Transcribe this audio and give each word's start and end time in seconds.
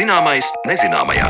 Zināmais 0.00 0.46
nezināmajā. 0.68 1.26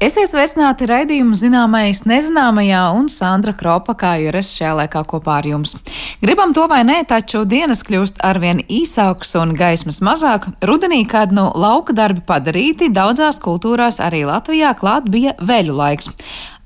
Esiet 0.00 0.30
sveicināti 0.32 0.86
raidījumu 0.88 1.36
zināmais 1.36 2.06
nezināmajā 2.08 2.86
un 2.96 3.10
Sandra 3.12 3.52
Kropa, 3.52 3.92
kā 4.00 4.14
ierasts 4.22 4.56
šajā 4.56 4.70
laikā 4.78 5.02
kopā 5.10 5.34
ar 5.42 5.48
jums. 5.50 5.74
Gribam 6.20 6.50
to 6.52 6.66
vai 6.68 6.82
nē, 6.84 6.98
taču 7.08 7.46
dienas 7.48 7.80
kļūst 7.88 8.18
arvien 8.28 8.58
īsākas 8.68 9.30
un 9.40 9.54
gaismas 9.56 10.02
mazāk. 10.04 10.50
Rudenī, 10.68 10.98
kad 11.08 11.32
nu 11.32 11.46
lauka 11.56 11.94
darbi 11.96 12.20
padarīti, 12.28 12.90
daudzās 12.92 13.40
kultūrās 13.40 14.02
arī 14.04 14.26
Latvijā 14.28 14.74
klāt 14.76 15.08
bija 15.08 15.32
veļu 15.40 15.78
laiks 15.78 16.10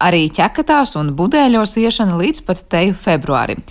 arī 0.03 0.27
ķekatās 0.35 0.95
un 0.99 1.13
budēļos 1.17 1.77
iešana 1.81 2.17
līdz 2.19 2.43
pat 2.47 2.63
teju 2.73 2.95
februārim. 2.99 3.63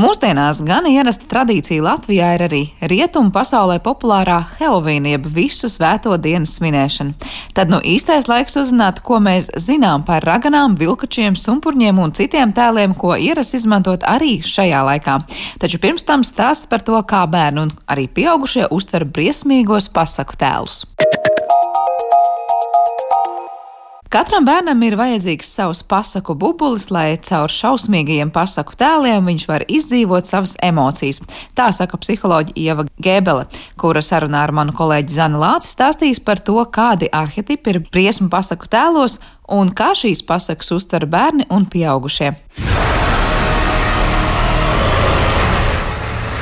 Mūsdienās 0.00 0.60
gan 0.66 0.88
ierasta 0.90 1.28
tradīcija 1.30 1.84
Latvijā 1.84 2.32
ir 2.36 2.44
arī 2.48 2.62
rietumu 2.92 3.32
pasaulē 3.34 3.78
populārā 3.84 4.40
Helovīna, 4.58 5.14
jeb 5.14 5.28
visu 5.34 5.70
svēto 5.72 6.16
dienas 6.20 6.56
svinēšana. 6.58 7.14
Tad 7.56 7.72
nu 7.72 7.80
īstais 7.84 8.28
laiks 8.30 8.58
uzzināt, 8.60 9.02
ko 9.06 9.20
mēs 9.22 9.50
zinām 9.60 10.04
par 10.08 10.26
raganām, 10.26 10.76
vilkačiem, 10.80 11.38
sumpurņiem 11.38 12.02
un 12.02 12.14
citiem 12.16 12.54
tēliem, 12.56 12.96
ko 12.98 13.14
ieras 13.16 13.54
izmantot 13.58 14.06
arī 14.06 14.38
šajā 14.44 14.84
laikā. 14.90 15.20
Taču 15.62 15.80
pirms 15.82 16.06
tam 16.08 16.26
stāsts 16.26 16.68
par 16.70 16.84
to, 16.84 16.98
kā 17.08 17.24
bērni 17.30 17.66
un 17.68 17.74
arī 17.90 18.08
pieaugušie 18.10 18.68
uztver 18.74 19.06
briesmīgos 19.08 19.90
pasaku 19.94 20.38
tēlus. 20.38 20.84
Katram 24.08 24.46
bērnam 24.48 24.80
ir 24.86 24.94
vajadzīgs 24.96 25.50
savs 25.52 25.82
pasaku 25.84 26.32
bubulis, 26.40 26.86
lai 26.88 27.18
caur 27.28 27.52
šausmīgajiem 27.52 28.30
pasaku 28.32 28.72
tēliem 28.80 29.28
viņš 29.28 29.44
var 29.50 29.66
izdzīvot 29.68 30.24
savas 30.24 30.54
emocijas. 30.64 31.20
Tā 31.52 31.66
saka 31.76 32.00
psiholoģija 32.00 32.56
Ieva 32.56 32.86
Gēbele, 33.04 33.44
kura 33.76 34.00
sarunā 34.00 34.46
ar 34.46 34.54
manu 34.56 34.72
kolēģi 34.78 35.12
Zanu 35.12 35.42
Lāci 35.44 35.68
stāstīs 35.74 36.24
par 36.24 36.40
to, 36.40 36.56
kādi 36.72 37.12
arhetipi 37.12 37.74
ir 37.74 37.82
briesmu 37.84 38.32
pasaku 38.32 38.72
tēlos 38.72 39.20
un 39.44 39.76
kā 39.76 39.92
šīs 39.92 40.24
pasakas 40.24 40.72
uztver 40.78 41.04
bērni 41.04 41.44
un 41.52 41.68
pieaugušie. 41.68 42.32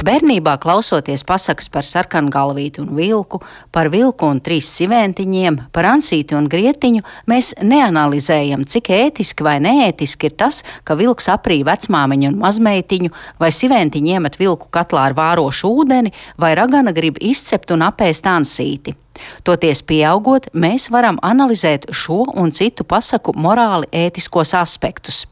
Bērnībā 0.06 0.52
klausoties 0.62 1.24
pasakas 1.26 1.66
par 1.72 1.82
sarkanu 1.82 2.30
galvīti 2.30 2.78
un 2.78 2.92
vilku, 2.94 3.40
par 3.74 3.88
vilku 3.90 4.28
un 4.30 4.38
trīs 4.44 4.68
siventiņiem, 4.76 5.56
par 5.74 5.88
ansīti 5.90 6.36
un 6.38 6.46
grietiņu, 6.52 7.02
mēs 7.26 7.48
neanalizējam, 7.58 8.62
cik 8.70 8.92
ētiski 8.94 9.42
vai 9.42 9.56
neētiski 9.64 10.30
ir 10.30 10.36
tas, 10.38 10.60
ka 10.86 10.94
vilks 11.00 11.26
aprī 11.32 11.58
vecmāmiņu 11.66 12.30
un 12.30 12.38
mazmeitiņu, 12.44 13.10
vai 13.42 13.50
siventiņi 13.50 14.14
iemet 14.14 14.38
vilku 14.38 14.70
katlā 14.70 15.08
ar 15.10 15.18
vārošu 15.18 15.74
ūdeni, 15.82 16.14
vai 16.38 16.54
ragana 16.54 16.94
grib 16.94 17.18
izcept 17.18 17.74
un 17.74 17.82
apēst 17.88 18.30
ansīti. 18.30 18.94
Toties 19.42 19.82
pieaugot, 19.82 20.52
mēs 20.54 20.86
varam 20.92 21.18
analizēt 21.18 21.90
šo 21.90 22.28
un 22.30 22.54
citu 22.54 22.86
pasaku 22.86 23.34
morāli 23.34 23.90
ētiskos 24.06 24.54
aspektus. 24.54 25.24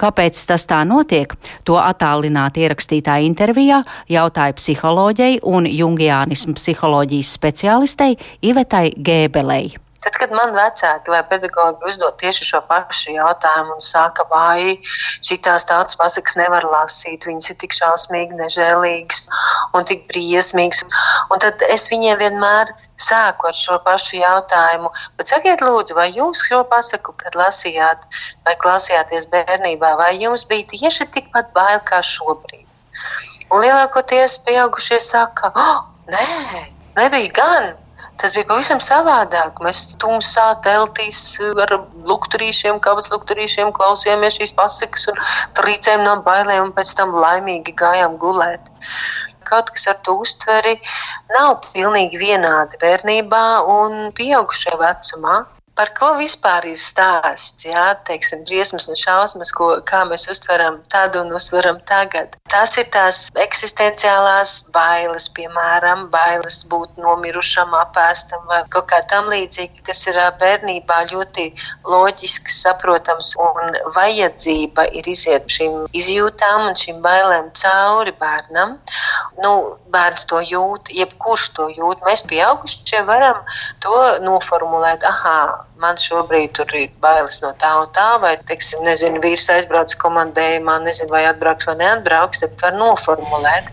Kāpēc 0.00 0.38
tas 0.48 0.66
tā 0.70 0.82
notiek? 0.88 1.34
To 1.68 1.78
attālināti 1.82 2.66
ierakstītā 2.66 3.18
intervijā 3.26 3.82
jautāja 4.12 4.56
psiholoģijai 4.58 5.40
un 5.42 5.68
jungiānismu 5.70 6.56
psiholoģijas 6.58 7.36
speciālistei 7.38 8.18
Ivetai 8.42 8.90
Gēbelei. 8.98 9.81
Tad, 10.02 10.16
kad 10.18 10.32
man 10.34 10.50
vecāki 10.56 11.12
vai 11.12 11.20
pedagogi 11.30 11.86
uzdod 11.86 12.16
tieši 12.18 12.46
šo 12.48 12.60
pašu 12.66 13.14
jautājumu 13.14 13.76
un 13.76 13.82
saka, 13.86 14.24
vai 14.30 14.80
šīs 14.82 15.66
tautas 15.68 15.98
pasakas 16.00 16.34
nevar 16.40 16.66
lasīt, 16.66 17.26
viņas 17.28 17.52
ir 17.52 17.58
tik 17.60 17.76
šausmīgi, 17.76 18.38
nežēlīgas 18.40 19.20
un 19.78 19.86
tik 19.86 20.08
briesmīgas, 20.10 20.82
un 21.30 21.42
tad 21.44 21.62
es 21.68 21.86
viņiem 21.92 22.18
vienmēr 22.18 22.72
sāku 22.98 23.50
ar 23.50 23.56
šo 23.58 23.78
pašu 23.86 24.18
jautājumu. 24.18 24.90
Bet 25.20 25.30
sakiet, 25.30 25.62
lūdzu, 25.62 25.94
vai 25.98 26.08
jūs 26.10 26.42
šo 26.48 26.64
pasaku, 26.72 27.14
kad 27.22 27.38
lasījāt 27.38 28.02
vai 28.46 28.56
klausījāties 28.64 29.30
bērnībā, 29.30 29.94
vai 30.02 30.16
jums 30.18 30.46
bija 30.50 30.66
tieši 30.74 31.06
tikpat 31.14 31.54
bail 31.54 31.78
kā 31.86 32.02
šobrīd? 32.02 32.66
Un 33.52 33.62
lielākoties 33.62 34.38
pieaugušie 34.46 34.98
saka, 35.04 35.52
oh, 35.54 35.86
nē, 36.10 36.26
nebija 36.98 37.32
gan. 37.38 37.72
Tas 38.22 38.30
bija 38.36 38.46
pavisam 38.46 38.78
savādāk. 38.78 39.56
Mēs 39.66 39.96
tumsā 40.02 40.44
teltīs 40.62 41.20
ar 41.64 41.72
lukturīšiem, 42.06 42.78
kāpēc 42.84 43.08
lukturīšiem 43.10 43.72
klausījāmies 43.74 44.38
šīs 44.38 44.54
pasakas 44.54 45.08
un 45.10 45.18
trīcējām 45.58 46.06
no 46.06 46.14
bailēm 46.22 46.68
un 46.68 46.72
pēc 46.76 46.94
tam 47.00 47.16
laimīgi 47.18 47.74
gājām 47.82 48.14
gulēt 48.22 48.70
kaut 49.52 49.72
kas 49.74 49.88
ar 49.90 49.98
to 50.06 50.14
uztveri 50.22 50.76
nav 51.34 51.56
pilnīgi 51.72 52.20
vienādi 52.20 52.78
bērnībā 52.80 53.42
un 53.74 54.12
pieaugušajā 54.16 54.78
vecumā. 54.80 55.40
Par 55.72 55.88
ko 55.96 56.10
vispār 56.18 56.66
ir 56.68 56.76
stāsts? 56.76 57.64
Jā, 57.64 57.84
teiksim, 58.04 58.42
briesmas 58.44 58.90
un 58.92 58.98
šausmas, 58.98 59.48
ko, 59.56 59.70
kā 59.88 60.02
mēs 60.04 60.26
uztveram 60.28 60.76
tad 60.92 61.16
un 61.16 61.32
uztveram 61.32 61.78
tagad. 61.88 62.36
Tās 62.52 62.76
ir 62.76 62.90
tās 62.92 63.22
eksistenciālās 63.40 64.52
bailes, 64.74 65.30
piemēram, 65.32 66.10
bailes 66.12 66.58
būt 66.68 67.00
nomirušam, 67.00 67.72
apēstam 67.78 68.44
vai 68.50 68.60
kaut 68.74 68.90
kā 68.92 69.00
tam 69.08 69.30
līdzīgi, 69.32 69.80
kas 69.86 70.04
ir 70.12 70.20
bērnībā 70.42 70.98
ļoti 71.14 71.48
loģisks, 71.88 72.60
saprotams, 72.66 73.32
un 73.40 73.80
vajadzība 73.96 74.90
ir 74.92 75.08
iziet 75.08 75.48
šīm 75.56 75.88
izjūtām 75.96 76.68
un 76.68 76.76
šīm 76.82 77.00
bailēm 77.00 77.48
cauri 77.56 78.12
bērnam. 78.20 78.76
Nu, 79.40 79.56
bērns 79.92 80.28
to 80.28 80.44
jūt, 80.44 80.92
jebkurš 81.00 81.48
to 81.56 81.72
jūt. 81.72 82.04
Mēs 82.04 82.28
pieaugušie 82.28 83.04
varam 83.08 83.40
to 83.80 83.96
noformulēt. 84.28 85.08
Aha, 85.08 85.61
man 85.82 85.98
šobrīd 86.00 86.60
ir 86.62 86.92
bailes 87.02 87.40
no 87.42 87.52
tā 87.60 87.72
un 87.82 87.90
tā, 87.96 88.06
vai, 88.22 88.36
teiksim, 88.48 88.84
nezinu, 88.86 89.20
vīrs 89.24 89.48
aizbrauc 89.54 89.94
komandējumā, 90.02 90.78
nezinu, 90.86 91.12
vai 91.14 91.26
atbrauks 91.30 91.68
vai 91.70 91.76
neatbrauks, 91.82 92.42
tad 92.44 92.56
var 92.62 92.78
noformulēt. 92.78 93.70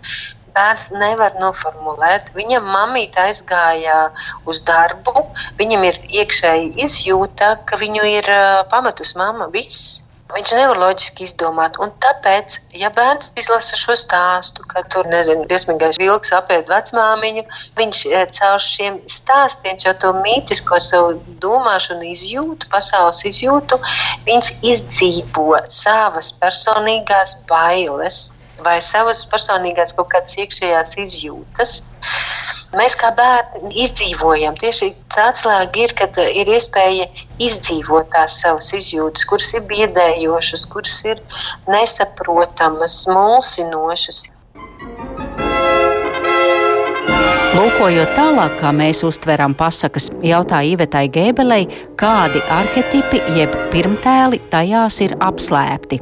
Bērns 0.56 0.90
nevar 0.98 1.36
noformulēt. 1.40 2.32
Viņam 2.36 2.66
mamīte 2.74 3.22
aizgāja 3.22 4.10
uz 4.50 4.64
darbu, 4.66 5.28
viņam 5.62 5.86
ir 5.92 6.00
iekšēji 6.24 6.74
izjūta, 6.86 7.54
ka 7.70 7.78
viņu 7.80 8.06
ir 8.18 8.32
pametus 8.74 9.14
mamma. 9.20 9.48
Viss. 9.54 10.09
Viņš 10.30 10.52
nevar 10.54 10.78
loģiski 10.78 11.26
izdomāt. 11.26 11.78
Un 11.82 11.90
tāpēc, 12.04 12.60
ja 12.78 12.92
bērns 12.94 13.32
izlasa 13.42 13.80
šo 13.80 13.96
stāstu, 13.98 14.66
ka 14.70 14.84
tur, 14.94 15.10
nezinu, 15.10 15.48
briesmīgais 15.50 15.98
vilks 15.98 16.34
apiet 16.38 16.70
vecmāmiņu, 16.70 17.46
viņš 17.80 18.02
eh, 18.12 18.26
caur 18.38 18.62
šiem 18.62 19.00
stāstiem, 19.10 19.82
jau 19.82 19.96
to 20.04 20.14
mītisko 20.22 20.78
savu 20.86 21.18
domāšanu, 21.42 22.12
izjūtu, 22.14 22.70
pasaules 22.70 23.24
izjūtu, 23.26 23.82
viņš 24.30 24.52
izdzīvo 24.74 25.64
savas 25.82 26.34
personīgās 26.44 27.40
bailes 27.50 28.28
vai 28.66 28.78
savas 28.84 29.24
personīgās 29.32 29.94
kaut 29.98 30.10
kādas 30.14 30.38
iekšējās 30.44 30.96
izjūtas. 31.04 31.76
Mēs 32.78 32.96
kā 33.00 33.10
bērni 33.18 33.72
izdzīvojam. 33.84 34.58
Tieši 34.62 34.92
tā 35.16 35.30
atslēga 35.32 35.84
ir, 35.84 35.94
kad 35.98 36.20
ir 36.22 36.52
iespēja 36.54 37.08
izdzīvot 37.42 38.12
tās 38.14 38.38
savas 38.44 38.70
izjūtas, 38.78 39.26
kuras 39.30 39.54
ir 39.58 39.66
biedējošas, 39.72 40.68
kuras 40.74 41.00
ir 41.10 41.24
nesaprotamas, 41.72 43.02
mulsinošas. 43.10 44.28
Lūkojot 47.60 48.14
tālāk, 48.16 48.54
kā 48.62 48.70
mēs 48.72 49.02
uztveram 49.04 49.56
pasakas, 49.58 50.08
jautāja 50.24 50.78
Ivetai 50.78 51.08
Gēbelei, 51.12 51.66
kādi 52.00 52.44
arhetipi 52.56 53.20
jeb 53.36 53.58
pirmtēli 53.74 54.40
tajās 54.54 55.02
ir 55.04 55.18
apslēpti. 55.26 56.00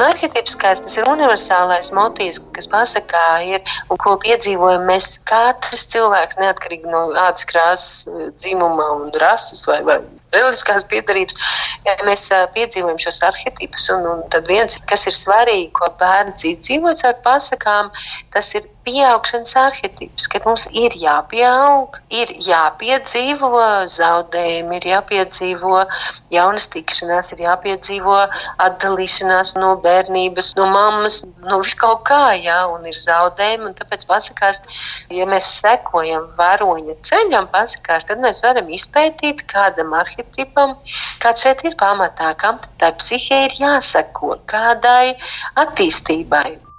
Un 0.00 0.06
arhitektūriskais 0.06 0.80
tas 0.80 0.94
ir 0.96 1.04
universālais 1.12 1.90
motīvs, 1.92 2.38
kas 2.56 2.68
pasakā 2.72 3.24
ir 3.44 3.74
un 3.92 3.98
ko 4.00 4.14
piedzīvojam 4.22 4.86
mēs 4.88 5.18
katrs 5.28 5.82
cilvēks, 5.92 6.38
neatkarīgi 6.40 6.88
no 6.88 7.02
ādas 7.20 7.44
krāsas, 7.50 8.08
dzimuma 8.40 8.86
un 8.94 9.12
rases 9.20 9.66
vai, 9.68 9.82
vai 9.84 9.98
reliģiskās 10.32 10.86
piedarības, 10.88 11.36
ja 11.84 11.98
mēs 12.08 12.24
piedzīvojam 12.56 12.96
šos 13.04 13.20
arhetipus. 13.28 13.90
Un, 13.92 14.08
un 14.08 14.24
tad 14.32 14.48
viens, 14.48 14.80
kas 14.88 15.04
ir 15.10 15.18
svarīgi, 15.18 15.68
ko 15.76 15.92
bērns 16.00 16.48
izdzīvots 16.48 17.04
ar 17.04 17.20
pasakām, 17.26 17.92
tas 18.32 18.54
ir 18.56 18.72
pieaugšanas 18.86 19.52
arhitekts, 19.60 20.28
kad 20.32 20.46
mums 20.48 20.66
ir 20.76 20.94
jāpieaug, 20.98 21.98
ir 22.12 22.32
jāpiedzīvo 22.44 23.62
zaudējumi, 23.92 24.78
ir 24.78 24.86
jāpiedzīvo 24.92 25.82
jaunas 26.34 26.68
tikšanās, 26.72 27.32
ir 27.34 27.44
jāpiedzīvo 27.44 28.16
atdalīšanās 28.66 29.54
no 29.58 29.74
bērnības, 29.84 30.54
no 30.58 30.68
mammas, 30.72 31.20
no 31.44 31.60
kaut 31.80 32.04
kā, 32.08 32.22
jā, 32.40 32.60
un 32.72 32.86
ir 32.88 32.96
zaudējumi. 32.96 33.70
Un 33.70 33.76
tāpēc 33.78 34.06
pasakās, 34.08 34.62
ja 35.12 35.26
mēs 35.28 35.50
sekojam 35.60 36.28
varoņa 36.38 36.96
ceļam, 37.06 37.50
pasakās, 37.52 38.08
tad 38.08 38.24
mēs 38.24 38.42
varam 38.46 38.72
izpētīt 38.72 39.44
kādam 39.50 39.94
arhetipam, 39.98 40.76
kāds 41.22 41.44
šeit 41.44 41.64
ir 41.68 41.76
pamatā, 41.80 42.32
kam 42.40 42.60
tā 42.80 42.94
psihē 43.00 43.44
ir 43.50 43.60
jāseko, 43.60 44.40
kādai 44.50 45.14
attīstībai. 45.60 46.69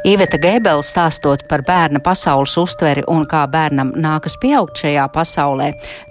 Iveta 0.00 0.38
Gēbela 0.40 0.80
stāstot 0.80 1.42
par 1.44 1.60
bērna 1.60 2.00
pasaules 2.00 2.54
uztveri 2.56 3.02
un 3.12 3.26
kā 3.28 3.42
bērnam 3.52 3.90
nākas 4.00 4.38
pieaugt 4.40 4.80
šajā 4.80 5.02
pasaulē, 5.12 5.66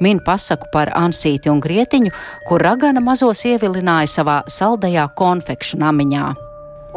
min 0.05 0.19
pasaku 0.21 0.69
par 0.69 0.91
ansīti 0.93 1.49
un 1.49 1.57
grietiņu, 1.63 2.13
kur 2.45 2.61
ragana 2.61 3.01
mazos 3.01 3.41
ievilināja 3.49 4.11
savā 4.13 4.37
saldajā 4.45 5.07
konfekšu 5.17 5.81
namiņā. 5.81 6.27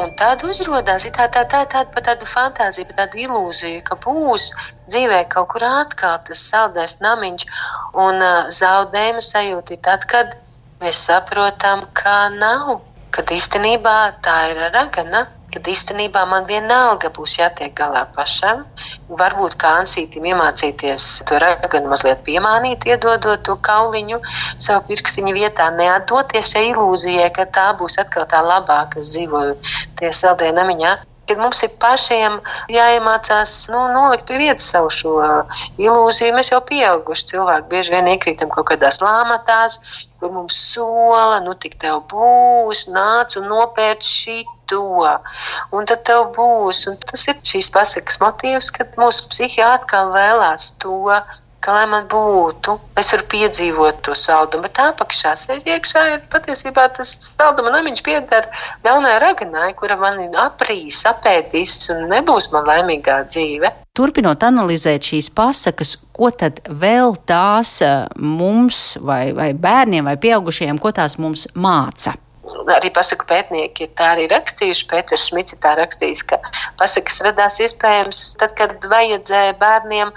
Un 0.05 0.13
tāda 0.21 0.53
uzrādās, 0.53 1.09
tā, 1.17 1.31
tā, 1.33 1.47
tā, 1.49 1.65
tā, 1.73 1.87
tā, 1.89 2.05
tāda 2.05 2.29
fantāzija, 2.29 2.91
tā, 2.93 3.01
tāda 3.01 3.25
ilūzija, 3.25 3.81
ka 3.89 3.97
būs 4.05 4.53
dzīvē 4.93 5.25
kaut 5.33 5.49
kur 5.57 5.65
atkal 5.65 6.21
tas 6.29 6.45
saldais 6.53 6.99
namiņš, 7.01 7.49
un 8.05 8.21
uh, 8.21 8.53
zaudējuma 8.53 9.25
sajūta 9.33 9.79
ir 9.79 9.85
tad, 9.89 10.05
kad 10.13 10.37
mēs 10.85 11.07
saprotam, 11.09 11.87
ka 11.97 12.27
nav, 12.37 12.83
kad 13.17 13.33
īstenībā 13.33 14.01
tā 14.21 14.43
ir 14.53 14.69
ragana 14.77 15.31
kad 15.53 15.69
īstenībā 15.69 16.25
man 16.31 16.47
vienalga 16.49 17.11
būs 17.17 17.37
jātiek 17.39 17.75
galā 17.79 18.07
pašam. 18.17 18.65
Varbūt 19.21 19.57
kā 19.61 19.75
ansītim 19.83 20.27
iemācīties 20.33 21.09
to 21.29 21.39
raganu 21.43 21.93
mazliet 21.93 22.25
piemānīt, 22.27 22.87
iedodot 22.89 23.45
to 23.47 23.59
kauliņu 23.69 24.21
savu 24.57 24.87
pirkstiņu 24.89 25.37
vietā, 25.37 25.69
neatdoties 25.77 26.51
šai 26.55 26.69
ilūzijai, 26.73 27.31
ka 27.37 27.47
tā 27.59 27.71
būs 27.79 27.99
atkal 28.03 28.29
tā 28.33 28.43
labā, 28.47 28.83
kas 28.95 29.13
dzīvo 29.15 29.47
tie 30.01 30.13
saldē 30.23 30.53
namiņā 30.57 30.97
kad 31.29 31.41
mums 31.41 31.63
ir 31.65 31.73
pašiem 31.83 32.39
jāiemācās 32.73 33.55
nu, 33.73 33.83
nolikt 33.95 34.27
pie 34.29 34.41
vietas 34.43 34.71
savu 34.73 34.91
šo 34.93 35.13
ilūziju. 35.81 36.35
Mēs 36.37 36.53
jau 36.53 36.63
pieauguši 36.69 37.29
cilvēki 37.33 37.71
bieži 37.71 37.95
vien 37.95 38.11
iekrītam 38.15 38.51
kaut 38.53 38.69
kādās 38.73 39.01
lāmatās, 39.05 39.79
kur 40.23 40.33
mums 40.35 40.57
sola, 40.73 41.41
nu 41.45 41.55
tik 41.59 41.79
tev 41.83 42.03
būs, 42.11 42.85
nāc 42.95 43.37
un 43.41 43.49
nopērc 43.51 44.07
šito, 44.07 44.83
un 45.75 45.89
tad 45.91 46.05
tev 46.09 46.29
būs. 46.37 46.85
Un 46.91 46.99
tas 47.03 47.27
ir 47.31 47.41
šīs 47.53 47.73
pasakas 47.75 48.21
motīvs, 48.23 48.71
kad 48.77 48.99
mūsu 49.01 49.27
psihija 49.33 49.73
atkal 49.79 50.13
vēlās 50.15 50.73
to 50.83 51.19
ka 51.63 51.75
lai 51.77 51.85
man 51.91 52.09
būtu, 52.11 52.75
es 52.99 53.13
varu 53.15 53.27
piedzīvot 53.33 54.01
to 54.07 54.17
saldumu, 54.19 54.67
bet 54.67 54.81
apakšā 54.83 55.35
sēž 55.39 55.69
iekšā 55.71 56.03
ir 56.15 56.25
patiesībā 56.33 56.89
tas 56.97 57.13
salduma 57.23 57.71
namiņš 57.75 58.03
pieder 58.07 58.49
ļaunai 58.87 59.15
raganai, 59.23 59.71
kura 59.79 59.97
mani 60.01 60.29
aprīs, 60.43 61.05
apēdīs 61.09 61.77
un 61.95 62.09
nebūs 62.11 62.51
man 62.55 62.67
laimīgā 62.71 63.23
dzīve. 63.31 63.71
Turpinot 63.97 64.43
analizēt 64.47 65.11
šīs 65.13 65.29
pasakas, 65.37 65.95
ko 66.17 66.33
tad 66.33 66.63
vēl 66.67 67.15
tās 67.29 67.79
eh, 67.85 68.07
mums, 68.17 68.97
vai, 69.01 69.25
vai 69.37 69.53
bērniem, 69.55 70.09
vai 70.09 70.19
pieaugušajiem, 70.21 70.83
ko 70.83 70.95
tās 70.97 71.19
mums 71.21 71.47
māca? 71.55 72.17
Arī 72.71 72.91
pasaku 72.95 73.27
pētnieki 73.29 73.87
ir 73.87 73.93
tā 73.99 74.13
arī 74.15 74.29
rakstījuši. 74.33 74.87
Pēters 74.91 75.27
Šmits 75.29 75.57
ir 75.57 75.61
tā 75.63 75.75
rakstījis, 75.79 76.23
ka 76.31 76.39
pasakas 76.81 77.21
radās 77.27 77.59
iespējams 77.65 78.23
tad, 78.41 78.55
kad 78.59 78.87
vajadzēja 78.93 79.57
bērniem 79.61 80.13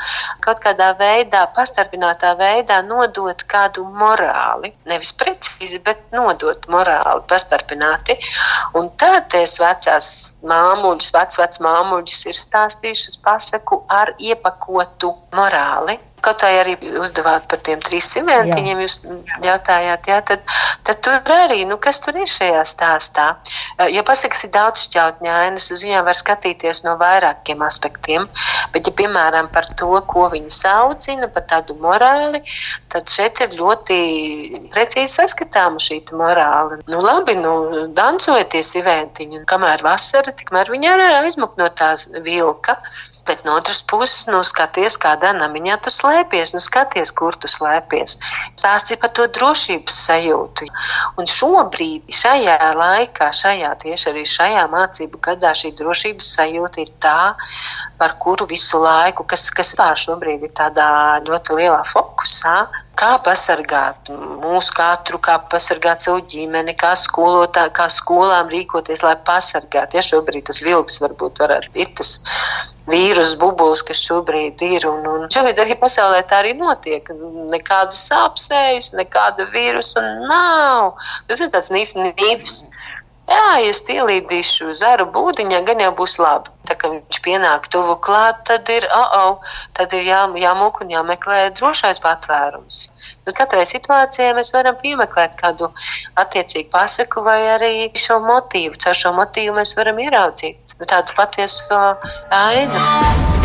kaut 0.46 0.62
kādā 0.64 0.92
veidā, 1.00 1.46
pastarpinātā 1.58 2.36
veidā 2.40 2.82
nodot 2.86 3.46
kādu 3.52 3.86
morāli. 4.02 4.74
Nevis 4.90 5.14
precīzi, 5.20 5.82
bet 5.86 6.02
nodot 6.16 6.68
morāli 6.72 7.26
pastarpināti. 7.30 8.18
Un 8.78 8.92
tad 9.02 9.34
es 9.38 9.58
vecās 9.62 10.10
māmuļus, 10.46 11.14
vec, 11.16 11.40
vec 11.42 11.62
māmuļus 11.64 12.26
ir 12.32 12.42
stāstījušas 12.42 13.22
pasaku 13.26 13.84
ar 13.92 14.14
iepakotu 14.20 15.16
morāli. 15.36 16.00
Kaut 16.26 16.46
vai 16.46 16.54
arī 16.58 16.76
uzdevāt 17.02 17.46
par 17.52 17.62
tiem 17.66 17.82
trīs 17.86 18.08
simentiņiem, 18.16 18.82
jūs 18.82 18.98
jautājāt, 19.46 20.10
jā, 20.10 20.20
tad, 20.26 20.44
tad 20.88 21.02
tur 21.06 21.36
arī, 21.36 21.62
nu, 21.70 21.78
kas 21.82 22.00
tur 22.02 22.18
ir 22.18 22.30
šajā 22.30 22.64
stāstā? 22.66 23.28
Jo 23.94 24.02
pasakas 24.08 24.46
ir 24.48 24.54
daudz 24.56 24.88
šķautņainas, 24.88 25.70
uz 25.76 25.84
viņām 25.86 26.08
var 26.08 26.18
skatīties 26.18 26.84
no 26.88 26.96
vairākiem 27.02 27.62
aspektiem, 27.66 28.28
bet, 28.74 28.90
ja 28.90 28.96
piemēram 28.98 29.52
par 29.54 29.70
to, 29.80 29.92
ko 30.10 30.28
viņi 30.34 30.54
saucina, 30.54 31.30
par 31.32 31.46
tādu 31.52 31.78
morāli, 31.84 32.42
tad 32.94 33.12
šeit 33.12 33.42
ir 33.46 33.58
ļoti 33.60 34.00
precīzi 34.74 35.14
saskatāma 35.20 35.82
šī 35.82 36.02
morāla. 36.18 36.80
Nu, 36.92 37.02
labi, 37.06 37.38
nu, 37.40 37.56
dancojieties 37.98 38.76
iventiņu, 38.82 39.42
un 39.42 39.50
kamēr 39.50 39.84
vasara, 39.86 40.34
tikmēr 40.36 40.72
viņi 40.74 40.92
arī 40.92 41.12
aizmuk 41.22 41.58
no 41.62 41.70
tās 41.78 42.08
vilka. 42.26 42.80
Bet 43.26 43.42
no 43.46 43.56
otras 43.58 43.82
puses, 43.82 44.28
nu, 44.30 44.44
skaties, 44.46 45.00
kādā 45.02 45.32
namiņā 45.34 45.80
tu 45.86 45.94
slēpies, 45.94 46.54
nu, 46.54 46.62
skaties, 46.62 47.12
kur 47.18 47.34
tu 47.42 47.50
slēpies. 47.50 48.20
Stāsts 48.54 48.94
ir 48.94 49.00
par 49.02 49.14
to 49.18 49.26
drošības 49.38 50.02
sajūtu. 50.08 50.70
Un 51.18 51.30
šobrīd, 51.30 52.06
šajā 52.14 52.58
laikā, 52.78 53.32
šajā 53.34 53.74
tieši 53.82 54.12
arī 54.14 54.26
šajā 54.30 54.66
mācību 54.74 55.22
gadā, 55.26 55.56
šī 55.58 55.74
drošības 55.80 56.32
sajūta 56.38 56.86
ir 56.86 56.94
tā, 57.02 57.34
par 57.98 58.18
kuru 58.22 58.46
visu 58.50 58.82
laiku, 58.84 59.26
kas, 59.26 59.50
kas 59.50 59.74
pār 59.80 59.98
šobrīd 59.98 60.46
ir 60.46 60.54
tādā 60.58 60.90
ļoti 61.26 61.62
lielā 61.62 61.82
fokusā 61.90 62.60
kā 63.00 63.16
pasargāt 63.26 64.10
mūsu 64.44 64.74
katru, 64.76 65.20
kā 65.24 65.38
pasargāt 65.52 66.02
savu 66.04 66.24
ģimeni, 66.32 66.76
kā, 66.80 66.94
skolotā, 67.00 67.68
kā 67.76 67.88
skolām 67.92 68.50
rīkoties, 68.52 69.04
lai 69.06 69.16
pasargātu. 69.28 70.00
Ja 70.00 70.06
šobrīd 70.06 70.48
tas 70.50 70.62
vilks 70.66 71.02
varbūt 71.04 71.44
varētu 71.44 71.72
ir 71.82 71.92
tas 72.00 72.16
vīrusu 72.92 73.38
bubulis, 73.42 73.84
kas 73.86 74.02
šobrīd 74.06 74.62
ir. 74.66 74.88
Un, 74.90 75.06
un 75.10 75.28
šobrīd 75.34 75.62
arī 75.64 75.78
pasaulē 75.82 76.24
tā 76.30 76.42
arī 76.44 76.56
notiek. 76.58 77.10
Nekādas 77.54 78.02
sāpes, 78.10 78.92
nekāda 78.98 79.48
vīrusa 79.54 80.04
nav. 80.26 80.96
Tas 81.30 81.42
ir 81.42 81.54
tāds 81.54 81.72
nifs. 81.74 82.66
Jā, 83.26 83.46
es 83.66 83.80
ielīdīšu 83.90 84.76
zaru 84.78 85.08
būdiņā, 85.14 85.64
gan 85.66 85.80
jau 85.82 85.92
būs 85.98 86.20
labi. 86.22 86.52
Tā 86.70 86.76
kā 86.78 86.92
viņš 86.92 87.20
pienāk 87.26 87.66
tuvu 87.74 87.96
klāt, 88.06 88.44
tad 88.46 88.70
ir, 88.70 88.86
oh, 88.94 89.16
oh, 89.22 89.56
tad 89.78 89.94
ir 89.98 90.06
jā, 90.06 90.20
jāmūk 90.42 90.84
un 90.86 90.94
jāmeklē 90.94 91.40
drošais 91.58 92.02
patvērums. 92.04 92.84
Nu, 93.26 93.34
katrai 93.34 93.66
situācijai 93.70 94.36
mēs 94.38 94.54
varam 94.54 94.78
piemeklēt 94.82 95.40
kādu 95.42 95.72
attiecīgu 96.22 96.70
pasaku 96.74 97.26
vai 97.26 97.40
arī 97.56 97.74
šo 97.98 98.20
motīvu. 98.26 98.78
Caur 98.86 99.02
šo 99.02 99.16
motīvu 99.18 99.58
mēs 99.58 99.74
varam 99.80 100.02
ieraudzīt 100.06 100.78
nu, 100.78 100.86
tādu 100.86 101.18
patieso 101.18 101.82
ainu. 102.30 103.45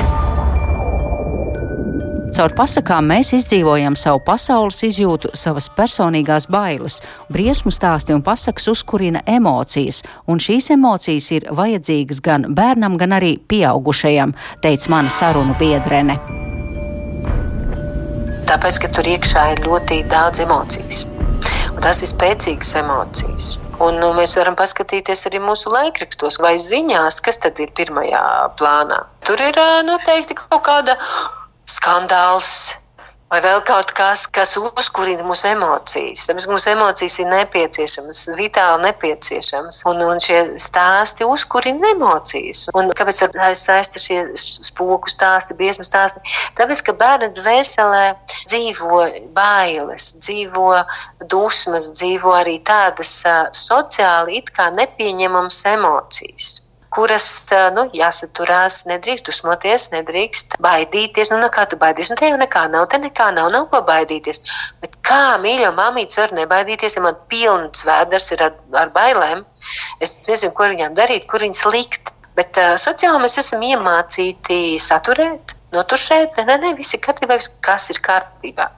Caur 2.41 2.55
pasakām 2.56 3.05
mēs 3.05 3.35
izdzīvojam 3.37 3.93
savu 4.01 4.23
pasaules 4.25 4.79
izjūtu, 4.87 5.29
savas 5.37 5.67
personīgās 5.77 6.47
bailes. 6.49 6.94
Briesmu 7.29 7.69
stāsti 7.69 8.15
un 8.15 8.23
pasakas 8.25 8.65
uzkurina 8.73 9.20
emocijas, 9.29 9.99
un 10.25 10.39
šīs 10.41 10.70
emocijas 10.73 11.27
ir 11.37 11.44
vajadzīgas 11.59 12.23
gan 12.25 12.47
bērnam, 12.56 12.94
gan 12.97 13.13
arī 13.19 13.35
pieaugušajam, 13.53 14.32
teica 14.65 14.89
mana 14.89 15.13
sarunu 15.13 15.53
biedrene. 15.61 16.17
Tāpēc, 18.49 18.79
ka 18.87 18.89
tur 18.97 19.11
iekšā 19.13 19.43
ir 19.59 19.61
ļoti 19.67 19.99
daudz 20.09 20.41
emocijas. 20.41 21.03
Un 21.75 21.82
tas 21.85 22.01
ir 22.01 22.09
spēcīgas 22.09 22.73
emocijas. 22.81 23.51
Un, 23.85 24.01
nu, 24.01 24.15
mēs 24.17 24.32
varam 24.41 24.56
paskatīties 24.56 25.27
arī 25.29 25.43
mūsu 25.44 25.69
laikrakstos 25.77 26.41
vai 26.41 26.55
ziņās, 26.56 27.20
kas 27.20 27.43
tad 27.44 27.61
ir 27.61 27.69
pirmajā 27.77 28.25
plānā. 28.56 29.03
Tur 29.29 29.44
ir 29.44 29.61
noteikti 29.85 30.39
kaut 30.41 30.65
kāda 30.65 30.97
skandāls. 31.70 32.77
Vai 33.31 33.39
vēl 33.44 33.60
kaut 33.62 33.93
kas, 33.94 34.24
kas 34.27 34.56
uzkurina 34.58 35.22
mūsu 35.22 35.46
emocijas. 35.53 36.24
Tāpēc 36.27 36.48
mūsu 36.50 36.72
emocijas 36.72 37.15
ir 37.22 37.29
nepieciešamas, 37.31 38.24
vitāli 38.34 38.89
nepieciešamas. 38.89 39.84
Un, 39.86 40.00
un 40.03 40.19
šie 40.19 40.41
stāsti 40.58 41.22
uzkurina 41.22 41.93
emocijas. 41.94 42.65
Un 42.74 42.91
kāpēc 42.98 43.20
saista 43.60 44.03
šie 44.03 44.24
spoku 44.34 45.12
stāsti, 45.12 45.55
briesmu 45.60 45.86
stāsti? 45.86 46.19
Tāpēc, 46.58 46.82
ka 46.89 46.96
bērna 47.05 47.29
dvēselē 47.36 48.03
dzīvo 48.50 49.05
bailes, 49.39 50.08
dzīvo 50.27 50.72
dusmas, 51.31 51.86
dzīvo 52.00 52.34
arī 52.41 52.56
tādas 52.67 53.15
sociāli 53.55 54.41
it 54.43 54.50
kā 54.58 54.72
nepieņemamas 54.74 55.62
emocijas. 55.77 56.56
Kuras 56.94 57.27
nu, 57.77 57.87
jāsaturās, 57.97 58.81
nedrīkst 58.91 59.29
dusmoties, 59.29 59.89
nedrīkst 59.94 60.56
baidīties. 60.63 61.31
Nu, 61.32 61.51
kā 61.55 61.67
tu 61.70 61.79
baidies? 61.81 62.11
Nu, 62.11 62.19
te 62.19 62.31
jau 62.31 62.39
nekā 62.41 62.67
nav, 62.73 62.89
te 62.91 62.99
nekā 63.03 63.31
nav, 63.37 63.51
nav 63.55 63.69
ko 63.73 63.82
baidīties. 63.87 64.43
Bet 64.82 64.97
kā 65.06 65.39
mīļo 65.43 65.70
mamītes 65.77 66.19
var 66.20 66.35
nebaidīties, 66.37 66.99
ja 66.99 67.05
man 67.06 67.19
pilns 67.31 67.87
vēders 67.87 68.32
ir 68.35 68.43
ar, 68.49 68.56
ar 68.82 68.91
bailēm? 68.97 69.44
Es 70.03 70.19
nezinu, 70.27 70.55
ko 70.56 70.70
viņām 70.73 70.99
darīt, 70.99 71.29
kur 71.31 71.47
viņas 71.47 71.65
likt. 71.70 72.13
Bet 72.39 72.59
uh, 72.63 72.75
sociāli 72.81 73.23
mēs 73.23 73.39
esam 73.43 73.63
iemācīti 73.67 74.79
saturēt, 74.82 75.55
notušēt, 75.75 76.39
nē, 76.39 76.47
nē, 76.47 76.59
nē, 76.63 76.75
viss 76.79 76.94
ir 76.97 77.03
kārtībā, 77.05 77.39
kas 77.67 77.91
ir 77.93 77.99
kārtībā. 78.06 78.70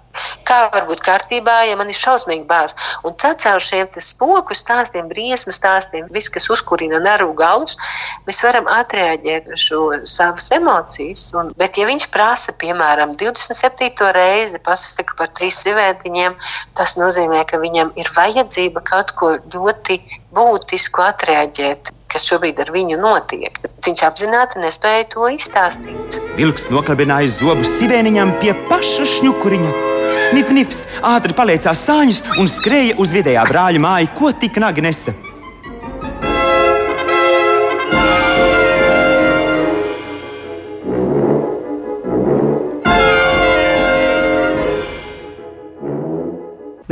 Kā 0.52 0.66
var 0.68 0.84
būt 0.84 1.00
kārtībā, 1.00 1.52
ja 1.64 1.78
man 1.80 1.88
ir 1.88 1.96
šausmīgi 1.96 2.42
bāz? 2.44 2.74
Un 3.08 3.14
tad 3.16 3.38
caur 3.40 3.62
šiem 3.64 3.88
spoku 4.04 4.52
stāstiem, 4.52 5.06
briesmu 5.08 5.54
stāstiem, 5.56 6.04
viss, 6.12 6.28
kas 6.28 6.50
uzkurina 6.52 6.98
nervu 7.00 7.32
galus, 7.38 7.78
mēs 8.26 8.42
varam 8.44 8.68
atreaģēt 8.68 9.48
šo 9.56 9.80
savas 10.04 10.50
emocijas. 10.52 11.22
Un, 11.40 11.54
bet, 11.56 11.78
ja 11.80 11.86
viņš 11.88 12.04
prasa, 12.12 12.52
piemēram, 12.60 13.14
27. 13.22 14.10
reizi 14.12 14.60
pasaku 14.66 15.16
par 15.16 15.32
trīs 15.32 15.62
siventiņiem, 15.64 16.36
tas 16.76 16.98
nozīmē, 17.00 17.46
ka 17.48 17.62
viņam 17.62 17.94
ir 17.96 18.12
vajadzība 18.12 18.84
kaut 18.92 19.16
ko 19.16 19.32
ļoti 19.54 20.02
būtisku 20.36 21.06
atreaģēt 21.06 21.94
kas 22.12 22.26
šobrīd 22.28 22.58
ar 22.60 22.68
viņu 22.74 22.98
notiek. 23.00 23.56
Viņš 23.86 24.02
apzināti 24.04 24.60
nespēja 24.60 25.08
to 25.14 25.30
izstāstīt. 25.32 26.20
Vilks 26.36 26.68
noklabināja 26.68 27.32
zobus 27.38 27.72
sivēniņam 27.78 28.36
pie 28.44 28.52
paša 28.68 29.08
šņukuriņa. 29.16 29.91
Nif, 30.32 30.48
nifs 30.54 30.86
ātri 31.04 31.34
paliecās 31.36 31.82
sāņus 31.88 32.22
un 32.40 32.48
skrēja 32.48 32.96
uz 33.02 33.12
vidējā 33.12 33.44
brāļa 33.50 33.82
māju, 33.84 34.14
ko 34.16 34.32
tik 34.32 34.56
nagi 34.64 34.84
nesa. 34.84 35.12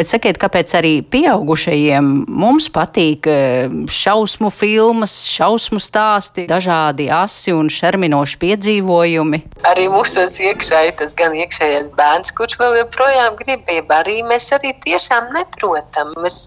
Bet 0.00 0.08
sakiet, 0.08 0.38
kāpēc 0.40 0.72
arī 0.78 0.90
pieaugušajiem 1.12 2.06
mums 2.32 2.70
patīk 2.72 3.26
eh, 3.28 3.66
šausmu 3.92 4.48
filmas, 4.48 5.12
šausmu 5.28 5.76
stāsti, 5.76 6.46
dažādi 6.48 7.10
asi 7.12 7.52
un 7.52 7.68
šerminoši 7.68 8.38
piedzīvojumi? 8.40 9.42
Arī 9.68 9.90
mūsos 9.92 10.38
iekšā 10.40 10.80
ir 10.88 10.96
tas 11.02 11.12
gan 11.18 11.36
iekšējais 11.36 11.92
bērns, 12.00 12.32
kurš 12.38 12.56
vēl 12.62 12.78
joprojām 12.78 13.36
grib, 13.42 13.68
jeb 13.68 13.92
arī 13.92 14.22
mēs 14.24 14.48
arī 14.56 14.72
tiešām 14.86 15.28
neprotam. 15.36 16.16
Mēs 16.24 16.46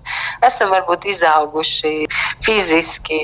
esam 0.49 0.73
varbūt 0.73 1.05
izauguši 1.13 1.93
fiziski 2.41 3.21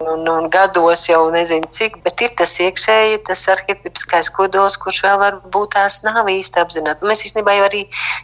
un, 0.00 0.28
un 0.28 0.48
gados 0.50 1.04
jau 1.08 1.22
nezinu 1.32 1.68
cik, 1.70 2.00
bet 2.04 2.24
ir 2.24 2.34
tas 2.38 2.56
iekšēji, 2.62 3.22
tas 3.28 3.46
arhitektūriskais 3.54 4.30
kodols, 4.34 4.78
kurš 4.80 5.02
vēl 5.06 5.18
varbūt 5.24 5.74
tās 5.76 6.00
nav 6.06 6.30
īsti 6.30 6.62
apzināts. 6.62 7.06
Mēs 7.06 7.26
īstenībā 7.28 7.56
jau 7.58 7.66
arī 7.68 7.82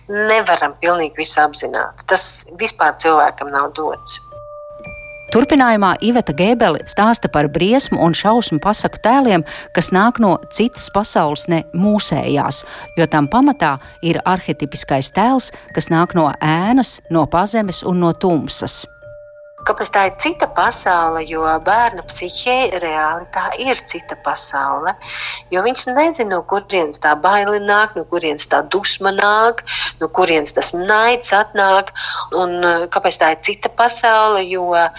nevaram 0.09 0.77
pilnīgi 0.83 1.23
visu 1.23 1.43
apzināt. 1.45 2.07
Tas 2.11 2.47
vispār 2.61 2.97
cilvēkam 3.03 3.53
nav 3.53 3.75
dots. 3.77 4.21
Turpinājumā 5.35 5.97
Iveta 6.07 6.31
Gēbele 6.39 6.85
stāsta 6.87 7.27
par 7.29 7.49
briesmu 7.51 7.99
un 7.99 8.15
šausmu 8.15 8.61
pasaku 8.63 9.01
tēliem, 9.03 9.43
kas 9.75 9.91
nāk 9.93 10.21
no 10.23 10.37
citas 10.55 10.87
pasaules, 10.95 11.49
ne 11.51 11.65
mūsējās, 11.75 12.63
jo 12.97 13.11
tam 13.11 13.27
pamatā 13.29 13.75
ir 14.07 14.23
arhetipiskais 14.23 15.11
tēls, 15.17 15.51
kas 15.75 15.91
nāk 15.91 16.15
no 16.15 16.31
ēnas, 16.39 17.01
no 17.11 17.27
pazemes 17.27 17.83
un 17.83 18.07
no 18.07 18.15
tumsas 18.15 18.85
kāpēc 19.67 19.91
tā 19.95 20.03
ir 20.09 20.15
cita 20.23 20.47
pasaule, 20.57 21.23
jo 21.29 21.43
bērna 21.67 22.05
psihē 22.07 22.57
reāli 22.83 23.27
tā 23.35 23.49
ir 23.63 23.81
cita 23.91 24.17
pasaule. 24.27 24.95
Jo 25.55 25.63
viņš 25.67 25.87
nezina, 25.91 26.37
no 26.37 26.43
kurienes 26.51 27.01
tā 27.03 27.15
baila 27.23 27.59
nāk, 27.63 27.97
no 27.99 28.05
kurienes 28.11 28.49
tā 28.53 28.63
dusma 28.73 29.13
nāk, 29.17 29.63
no 30.01 30.09
kurienes 30.09 30.55
tas 30.57 30.73
naids 30.77 31.33
atnāk. 31.37 31.93
Un, 32.37 32.59
eh, 32.65 32.87
kāpēc 32.93 33.21
tā 33.23 33.33
ir 33.35 33.43
cita 33.47 33.73
pasaule? 33.79 34.45
Jo 34.47 34.69
uh, 34.75 34.91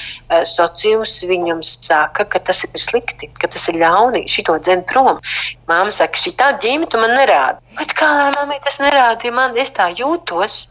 sociums 0.48 1.18
viņam 1.28 1.62
saka, 1.66 2.26
ka 2.26 2.40
tas 2.40 2.64
ir 2.68 2.82
slikti, 2.82 3.30
ka 3.42 3.50
tas 3.52 3.68
ir 3.72 3.80
ļauni, 3.82 4.26
šito 4.32 4.58
dzen 4.60 4.84
prom. 4.90 5.22
Māma 5.70 5.94
saka, 5.94 6.20
šī 6.20 6.36
tā 6.40 6.52
ģimene 6.64 7.02
man 7.02 7.16
nerādi. 7.18 7.64
Bet 7.78 7.94
kā 7.98 8.10
lai 8.18 8.32
mamma 8.36 8.58
tas 8.66 8.80
nerādīja 8.82 9.36
man, 9.36 9.58
es 9.58 9.72
tā 9.76 9.92
jūtos. 9.94 10.68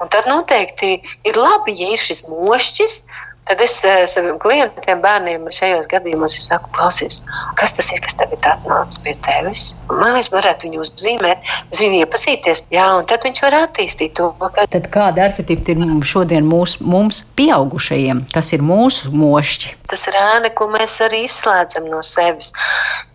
Un 0.00 0.08
tad 0.12 0.26
noteikti 0.26 0.96
ir 1.28 1.36
labi, 1.36 1.74
ja 1.78 1.92
ir 1.94 2.00
šis 2.00 2.24
mošķis, 2.28 3.02
Tad 3.50 3.58
es 3.64 3.72
uh, 3.82 4.04
saviem 4.06 4.36
klientiem, 4.38 5.00
bērniem 5.02 5.48
šajos 5.50 5.88
gadījumos 5.90 6.36
saku, 6.38 6.68
klausies, 6.76 7.16
kas 7.58 7.72
tas 7.74 7.88
ir, 7.90 7.98
kas 8.04 8.14
tagad 8.20 8.46
atnāca 8.46 9.00
pie 9.02 9.16
tevis. 9.26 9.64
Man 9.90 10.14
liekas, 10.14 10.28
varētu 10.30 10.68
viņu 10.68 10.84
uzzīmēt, 10.84 11.50
uz 11.74 11.80
viņu 11.82 11.98
iepazīties. 12.04 12.62
Jā, 12.70 12.86
un 13.00 13.08
tad 13.10 13.26
viņš 13.26 13.42
var 13.42 13.56
attīstīt 13.64 14.14
to. 14.20 14.28
Ka... 14.38 14.68
Tad 14.70 14.86
kāda 14.94 15.26
arhitekta 15.26 15.74
ir 15.74 15.82
šodien 16.06 16.46
mūs, 16.46 16.76
mums, 16.78 17.24
pieaugušajiem, 17.34 18.22
kas 18.30 18.52
ir 18.54 18.62
mūsu 18.62 19.10
mošķi? 19.18 19.74
Tas 19.90 20.06
ir 20.06 20.22
ēna, 20.22 20.54
ko 20.54 20.70
mēs 20.70 21.00
arī 21.02 21.24
izslēdzam 21.26 21.90
no 21.90 22.04
sevis. 22.06 22.54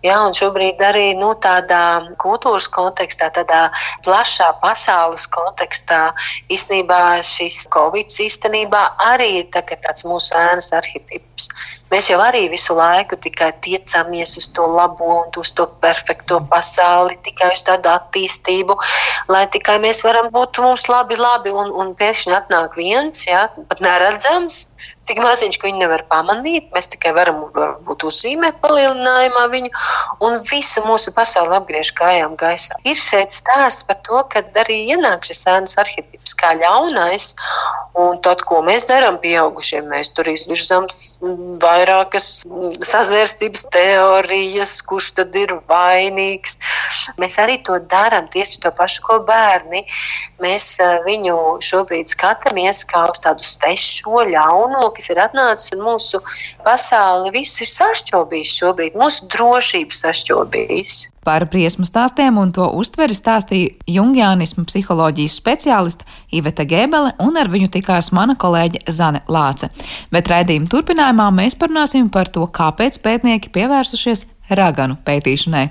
Jā, 0.05 0.19
un 0.21 0.35
šobrīd 0.37 0.81
arī 0.85 1.05
nu, 1.17 1.31
tādā 1.41 2.05
kultūras 2.21 2.67
kontekstā, 2.69 3.31
tādā 3.33 3.61
plašā 4.05 4.51
pasaules 4.61 5.25
kontekstā, 5.33 6.01
īstenībā 6.53 6.99
šis 7.25 7.63
Covid 7.73 8.13
īstenībā 8.27 8.83
arī 9.07 9.31
ir 9.39 9.47
tā, 9.55 9.63
tāds 9.65 10.05
mūsu 10.05 10.37
ēnas 10.37 10.69
arhitekts. 10.77 11.49
Mēs 11.93 12.09
jau 12.09 12.17
arī 12.23 12.47
visu 12.49 12.75
laiku 12.75 13.17
tikai 13.21 13.51
tiecamies 13.65 14.35
uz 14.39 14.47
to 14.57 14.65
labo 14.65 15.09
un 15.21 15.35
uz 15.37 15.51
to 15.57 15.67
perfekto 15.83 16.39
pasauli, 16.49 17.17
tikai 17.27 17.51
uz 17.53 17.61
tādu 17.67 17.91
attīstību, 17.93 18.77
lai 19.29 19.45
tikai 19.53 19.77
mēs 19.83 20.01
varam 20.05 20.31
būt 20.33 20.61
mums 20.65 20.87
labi, 20.89 21.19
labi 21.19 21.53
un, 21.53 21.69
un 21.71 21.93
pēkšņi 21.99 22.37
atnāk 22.39 22.77
viens, 22.81 23.21
jā, 23.29 23.45
pat 23.69 23.83
neredzams 23.85 24.65
tik 25.05 25.21
maziņš, 25.21 25.57
ka 25.59 25.69
viņu 25.69 25.81
nevar 25.83 26.03
pamanīt. 26.09 26.71
Mēs 26.73 26.89
tikai 26.93 27.13
varam 27.15 27.43
būt 27.85 28.05
uzzīmēt 28.09 28.57
palielinājumā 28.63 29.45
viņu 29.53 29.71
un 30.25 30.37
visu 30.49 30.83
mūsu 30.85 31.13
pasauli 31.15 31.55
apgriež 31.59 31.91
kājām 31.97 32.35
gaisā. 32.39 32.77
Ir 32.87 32.97
šeit 32.99 33.35
stāsts 33.35 33.85
par 33.87 33.99
to, 34.07 34.23
ka 34.33 34.43
arī 34.63 34.81
ienāk 34.95 35.27
šis 35.27 35.45
ēnas 35.51 35.77
arhitekts 35.81 36.37
kā 36.39 36.55
ļaunais. 36.61 37.33
Un 38.01 38.19
tad, 38.25 38.41
ko 38.43 38.59
mēs 38.65 38.89
darām, 38.89 39.21
pieaugušie, 39.23 39.79
mēs 39.87 40.09
tur 40.15 40.27
izvirzām 40.27 40.89
vairākas 41.75 42.27
sazvērstības 42.85 43.65
teorijas, 43.73 44.77
kurš 44.87 45.11
tad 45.19 45.35
ir 45.39 45.53
vainīgs. 45.69 46.57
Mēs 47.21 47.37
arī 47.41 47.59
to 47.67 47.77
darām 47.91 48.29
tieši 48.31 48.61
to 48.63 48.71
pašu, 48.75 49.03
ko 49.05 49.19
bērni. 49.27 49.83
Mēs 50.43 50.75
viņu 51.05 51.37
šobrīd 51.65 52.11
skatāmies 52.11 52.83
kā 52.89 53.05
uz 53.11 53.21
tādu 53.23 53.45
svešo, 53.45 54.25
ļauno, 54.31 54.89
kas 54.95 55.11
ir 55.13 55.21
atnācis 55.25 55.75
un 55.75 55.85
mūsu 55.89 56.21
pasauli 56.65 57.33
visu 57.35 57.63
ir 57.65 57.71
sašķobījis 57.73 58.55
šobrīd, 58.61 58.97
mūsu 58.99 59.29
drošību 59.35 59.99
sašķobījis. 60.03 60.95
Par 61.25 61.47
briesmu 61.49 61.87
stāstiem 61.89 62.37
un 62.37 62.51
to 62.53 62.67
uztveri 62.77 63.15
stāstīja 63.17 63.73
jungianismu 63.89 64.67
psiholoģijas 64.69 65.37
speciāliste 65.41 66.05
Iveta 66.37 66.67
Gēbele, 66.69 67.15
un 67.25 67.39
ar 67.41 67.49
viņu 67.49 67.71
tikās 67.73 68.11
mana 68.13 68.37
kolēģe 68.37 68.83
Zane 68.93 69.23
Lāce. 69.25 69.71
Bet 70.13 70.29
raidījuma 70.29 70.69
turpinājumā 70.69 71.31
mēs 71.33 71.57
parunāsim 71.57 72.11
par 72.13 72.29
to, 72.29 72.45
kāpēc 72.45 73.01
pētnieki 73.01 73.49
pievērsušies 73.57 74.27
raganu 74.53 75.01
pētīšanai. 75.07 75.65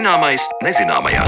Zināmais 0.00 0.46
nezināmajā. 0.64 1.20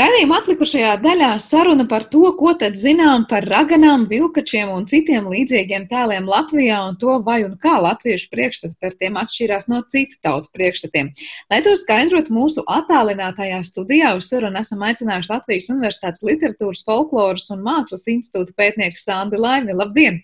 Radījuma 0.00 0.38
atlikušajā 0.40 0.94
daļā 1.02 1.28
saruna 1.44 1.84
par 1.90 2.06
to, 2.08 2.22
ko 2.38 2.54
tad 2.56 2.78
zinām 2.80 3.26
par 3.28 3.44
raganām, 3.44 4.06
vilkačiem 4.08 4.70
un 4.72 4.86
citiem 4.88 5.28
līdzīgiem 5.28 5.84
tēliem 5.90 6.24
Latvijā 6.30 6.78
un 6.88 6.96
to, 7.02 7.18
vai 7.26 7.42
un 7.44 7.52
kā 7.60 7.74
latviešu 7.84 8.30
priekšstati 8.32 8.80
par 8.80 8.96
tiem 8.96 9.18
atšķīrās 9.20 9.68
no 9.68 9.82
citu 9.92 10.16
tautu 10.24 10.48
priekšstatiem. 10.56 11.12
Lai 11.52 11.60
to 11.66 11.76
skaidrotu 11.76 12.32
mūsu 12.32 12.64
attālinātajā 12.64 13.60
studijā, 13.68 14.14
uz 14.16 14.32
sarunu 14.32 14.62
esam 14.62 14.86
aicinājuši 14.88 15.34
Latvijas 15.34 15.68
Universitātes 15.74 16.24
literatūras, 16.24 16.86
folkloras 16.88 17.52
un 17.52 17.60
mākslas 17.66 18.08
institūta 18.14 18.56
pētnieku 18.56 19.04
Sandi 19.04 19.44
Laimi. 19.44 19.76
Labdien! 19.76 20.22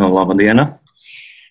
No, 0.00 0.08
labdien! 0.16 0.64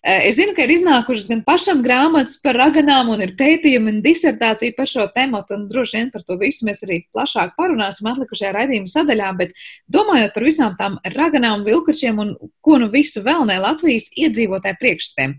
Eh, 0.04 0.26
es 0.28 0.36
zinu, 0.36 0.52
ka 0.52 0.66
ir 0.66 0.72
iznākušas 0.74 1.30
gan 1.32 1.42
pašam 1.48 1.80
grāmatas 1.80 2.36
par 2.44 2.58
raganām, 2.60 3.14
un 3.14 3.22
ir 3.24 3.38
pētījumi 3.40 3.88
un 3.88 4.02
disertācija 4.04 4.76
par 4.76 4.90
šo 4.92 5.06
tematu, 5.16 5.56
un 5.56 5.70
droši 5.70 5.96
vien 5.96 6.10
par 6.12 6.26
to 6.28 6.36
visu 6.42 6.68
mēs 6.68 6.84
arī 6.84 6.98
plašāk 7.16 7.54
parunāsim 7.56 8.10
atlikušajā 8.12 8.52
raidījuma 8.52 8.92
sadaļā, 8.92 9.30
bet 9.40 9.54
domājot 9.88 10.36
par 10.36 10.44
visām 10.44 10.76
tām 10.76 10.98
raganām, 11.14 11.64
vilkačiem 11.64 12.20
un 12.20 12.34
ko 12.60 12.82
nu 12.84 12.92
visu 12.92 13.24
vēl 13.24 13.48
ne 13.48 13.56
Latvijas 13.64 14.10
iedzīvotāju 14.20 14.82
priekšstiem. 14.82 15.38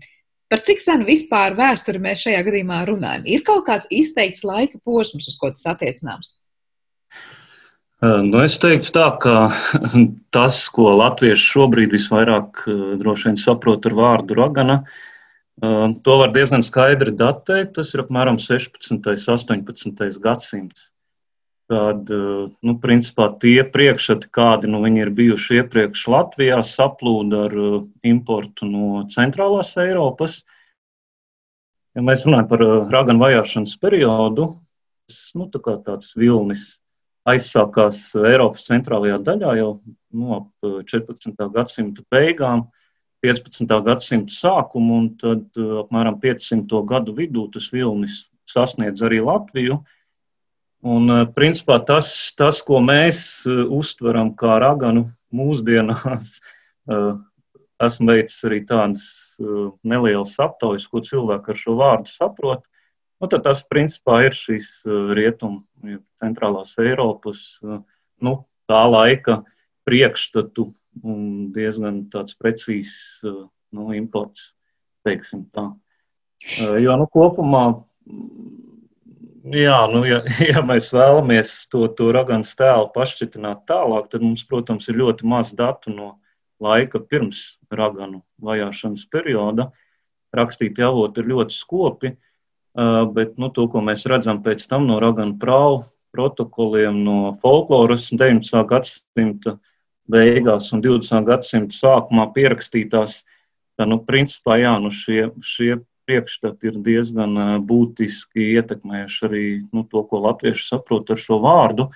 Par 0.49 0.65
cik 0.65 0.81
senu 0.81 1.05
vispār 1.05 1.53
vēsturi 1.59 2.01
mēs 2.01 2.25
šajā 2.25 2.41
gadījumā 2.49 2.81
runājam? 2.89 3.29
Ir 3.29 3.45
kaut 3.45 3.67
kāds 3.69 3.85
izteikts 3.93 4.41
laika 4.41 4.81
posms, 4.81 5.29
uz 5.29 5.37
ko 5.37 5.53
tas 5.53 5.69
attiecināms? 5.75 6.39
Nu, 8.03 8.41
es 8.43 8.57
teiktu, 8.59 8.89
tā, 8.97 9.05
ka 9.23 9.35
tas, 10.35 10.57
ko 10.75 10.89
latvieši 10.99 11.45
šobrīd 11.53 11.93
visvairāk 11.95 12.65
droši 12.99 13.29
vien 13.29 13.39
saprot 13.39 13.87
ar 13.87 13.95
vārdu 13.95 14.35
ragana, 14.35 14.81
to 16.03 16.17
var 16.19 16.33
diezgan 16.35 16.65
skaidri 16.65 17.13
datēt. 17.15 17.71
Tas 17.77 17.93
ir 17.95 18.03
apmēram 18.03 18.35
16. 18.41 18.91
un 18.91 18.99
18. 19.05 20.19
gadsimts. 20.19 20.91
Kad 21.71 22.11
nu, 22.11 22.75
principā, 22.83 23.31
tie 23.41 23.63
priekšstati, 23.63 24.27
kādi 24.29 24.69
nu, 24.69 24.83
ir 24.85 25.09
bijuši 25.15 25.63
iepriekš 25.63 26.03
Latvijā, 26.13 26.59
saplūda 26.67 27.47
ar 27.47 27.55
importu 28.05 28.67
no 28.69 29.05
centrālās 29.09 29.71
Eiropas. 29.81 30.43
Ja 31.95 32.03
mēs 32.05 32.27
runājam 32.27 32.51
par 32.51 32.67
raganu 32.91 33.23
vajāšanas 33.23 33.79
periodu, 33.81 34.51
tas 35.07 35.21
nu, 35.39 35.47
tā 35.49 35.63
tāds 35.63 36.11
vilnis 36.19 36.75
aizsākās 37.25 37.99
Eiropas 38.19 38.67
centrālajā 38.69 39.19
daļā 39.25 39.55
jau 39.59 39.69
no 40.15 40.39
nu, 40.61 40.79
14. 40.85 41.33
gadsimta 41.53 42.05
beigām, 42.13 42.67
15. 43.25 43.71
gadsimta 43.85 44.33
sākumu, 44.33 44.99
un 45.01 45.11
tad 45.17 45.59
apmēram 45.81 46.19
500. 46.21 46.83
gadu 46.85 47.15
vidū 47.17 47.47
tas 47.53 47.71
vilnis 47.73 48.25
sasniedz 48.49 49.01
arī 49.05 49.23
Latviju. 49.25 49.79
Un, 50.85 51.09
eh, 51.09 51.25
principā, 51.33 51.79
tas, 51.81 52.09
tas, 52.37 52.61
ko 52.61 52.77
mēs 52.83 53.19
eh, 53.49 53.63
uztveram 53.73 54.35
kā 54.37 54.59
raganu 54.61 55.07
mūsdienās, 55.33 56.35
eh, 56.93 57.13
esmu 57.81 58.11
veicis 58.13 58.45
arī 58.47 58.61
tādas 58.69 59.05
nelielas 59.83 60.37
aptaujas, 60.39 60.85
ko 60.87 61.01
cilvēki 61.03 61.51
ar 61.51 61.57
šo 61.59 61.73
vārdu 61.75 62.07
saprot. 62.07 62.61
Nu, 63.25 63.41
tas, 63.41 63.63
principā, 63.65 64.19
ir 64.27 64.35
šīs 64.37 64.69
rietumu, 65.17 65.63
centrālās 66.21 66.75
Eiropas, 66.81 67.41
nu, 68.21 68.35
tā 68.69 68.83
laika 68.89 69.39
priekšstatu 69.85 70.67
un 71.05 71.25
diezgan 71.55 72.03
tāds 72.13 72.37
precīzs 72.37 73.25
nu, 73.25 73.89
imports. 73.97 74.51
Jo, 75.05 76.95
nu, 76.97 77.09
kopumā 77.09 77.65
Jā, 79.45 79.85
nu, 79.93 79.99
ja, 80.09 80.23
ja 80.53 80.61
mēs 80.65 80.89
vēlamies 80.89 81.49
to, 81.69 81.85
to 81.93 82.09
raganu 82.15 82.47
tēlu 82.57 82.87
pašķitināt 82.95 83.67
tālāk, 83.69 84.07
tad 84.09 84.23
mums, 84.25 84.41
protams, 84.49 84.87
ir 84.89 84.97
ļoti 84.97 85.27
maz 85.29 85.51
datu 85.53 85.93
no 85.93 86.15
laika 86.61 86.97
pirms 86.97 87.59
raganu 87.69 88.23
vajāšanas 88.41 89.05
perioda. 89.13 89.69
Rakstīti 90.35 90.81
avoti 90.81 91.21
ir 91.21 91.29
ļoti 91.29 91.53
skopi, 91.53 92.15
bet 93.15 93.37
nu, 93.39 93.49
to, 93.49 93.67
ko 93.71 93.81
mēs 93.83 94.05
redzam 94.09 94.41
pēc 94.43 94.67
tam 94.67 94.87
no 94.89 94.99
raganu 94.99 95.37
prāvu 95.39 95.83
protokoliem, 96.15 97.01
no 97.03 97.35
folkloras 97.41 98.09
19. 98.11 98.61
gadsimta 98.67 99.57
beigās 100.11 100.69
un 100.75 100.83
20. 100.83 101.25
gadsimta 101.27 101.75
sākumā 101.75 102.29
pierakstītās, 102.35 103.23
tad, 103.75 103.91
nu, 103.91 103.99
principā, 104.03 104.59
jā, 104.61 104.75
nu, 104.79 104.91
šie, 104.93 105.29
šie 105.43 105.79
priekšstati 106.05 106.69
ir 106.69 106.79
diezgan 106.85 107.35
būtiski 107.65 108.51
ietekmējuši 108.59 109.25
arī 109.27 109.45
nu, 109.73 109.85
to, 109.89 110.03
ko 110.05 110.21
latvieši 110.27 110.67
saprot 110.69 111.09
ar 111.11 111.21
šo 111.21 111.39
vārdu. 111.43 111.89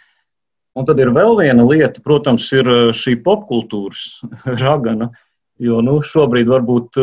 Un 0.78 0.86
tad 0.88 1.00
ir 1.02 1.12
vēl 1.14 1.36
viena 1.40 1.66
lieta, 1.66 2.02
protams, 2.06 2.48
ir 2.56 2.70
šī 2.96 3.18
popkultūras 3.26 4.22
ragana. 4.64 5.12
Jo 5.60 5.82
nu, 5.84 5.98
šobrīd 6.06 6.48
varbūt 6.48 6.96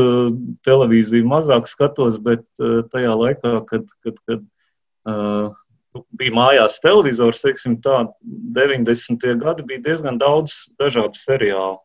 televīziju 0.65 1.29
mazāk 1.29 1.67
skatos, 1.69 2.17
bet 2.25 2.47
tajā 2.57 3.13
laikā, 3.13 3.59
kad, 3.69 3.91
kad, 4.01 4.21
kad 4.25 4.45
uh, 5.05 5.51
bija 6.17 6.35
mājās 6.35 6.79
televizors, 6.85 7.43
teiksim, 7.45 7.79
tā, 7.85 8.07
90. 8.57 9.27
gadi 9.41 9.67
bija 9.67 9.85
diezgan 9.91 10.21
daudz 10.21 10.55
dažādu 10.81 11.19
seriālu 11.19 11.79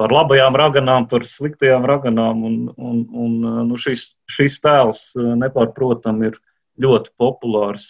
par 0.00 0.12
labajām 0.12 0.56
raganām, 0.58 1.06
par 1.10 1.26
sliktajām 1.28 1.84
raganām. 1.86 2.42
Un, 2.48 2.56
un, 2.76 3.04
un, 3.12 3.36
nu, 3.68 3.78
šis, 3.80 4.08
šis 4.30 4.58
tēls 4.64 5.04
nepārprotami 5.14 6.32
ir 6.32 6.40
ļoti 6.82 7.14
populārs. 7.20 7.86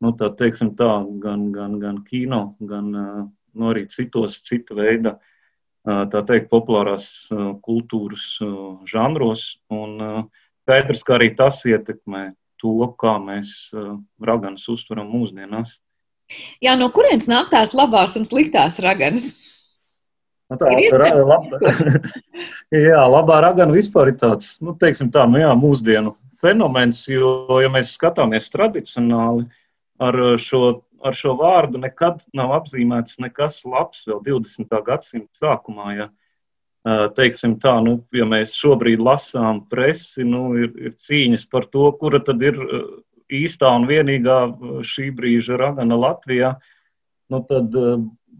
Nu, 0.00 0.14
tā, 0.16 0.30
teiksim, 0.38 0.74
tā, 0.78 0.92
gan, 1.22 1.50
gan, 1.52 1.76
gan 1.82 1.98
kino, 2.06 2.54
gan 2.60 2.92
nu, 2.94 3.72
arī 3.72 3.84
citos 3.90 4.38
cita 4.46 4.76
veida 4.78 5.18
tā 5.84 6.22
teikt, 6.28 6.50
populārās 6.52 7.28
kultūras 7.64 8.26
žanros. 8.88 9.60
Un 9.72 10.28
skaidrs, 10.64 11.04
ka 11.06 11.16
arī 11.16 11.30
tas 11.36 11.62
ietekmē 11.66 12.30
to, 12.60 12.74
kā 13.00 13.16
mēs 13.22 13.70
raganas 14.20 14.68
uztveram 14.70 15.08
mūsdienās. 15.10 15.78
Jā, 16.62 16.76
no 16.78 16.90
kurienes 16.94 17.26
nāk 17.30 17.50
tās 17.50 17.72
labās 17.74 18.14
un 18.18 18.26
sliktās 18.28 18.78
raganas? 18.82 19.32
Nu, 20.50 20.58
tā 20.58 20.70
ir 20.82 20.94
laba, 21.26 21.60
jā, 22.74 23.00
labā 23.06 23.38
ragana 23.44 23.74
vispār 23.74 24.10
ir 24.10 24.18
tāds, 24.18 24.56
nu, 24.62 24.74
teiksim 24.78 25.10
tā, 25.14 25.22
nu 25.30 25.38
jā, 25.38 25.50
mūsdienu 25.58 26.16
fenomens, 26.42 27.04
jo, 27.10 27.60
ja 27.62 27.70
mēs 27.70 27.92
skatāmies 27.94 28.50
tradicionāli 28.50 29.46
ar 30.02 30.18
šo, 30.42 30.80
ar 31.04 31.16
šo 31.16 31.34
vārdu, 31.38 31.80
nekad 31.82 32.24
nav 32.36 32.54
apzīmēts 32.60 33.20
nekas 33.22 33.60
labs 33.68 34.06
vēl 34.08 34.20
20. 34.26 34.80
gadsimta 34.86 35.44
sākumā. 35.44 35.92
Ja. 35.96 36.08
Teiksim 37.16 37.58
tā, 37.60 37.74
nu, 37.84 37.98
ja 38.16 38.24
mēs 38.24 38.54
šobrīd 38.56 39.02
lasām 39.04 39.66
presi, 39.68 40.24
nu, 40.24 40.54
ir, 40.56 40.70
ir 40.80 40.94
cīņas 40.96 41.44
par 41.52 41.66
to, 41.68 41.90
kura 42.00 42.22
tad 42.24 42.40
ir 42.40 42.56
īstā 43.30 43.68
un 43.76 43.84
vienīgā 43.88 44.38
šī 44.88 45.10
brīža 45.16 45.58
ragana 45.60 45.98
Latvijā, 46.00 46.54
nu, 47.30 47.42
tad 47.50 47.76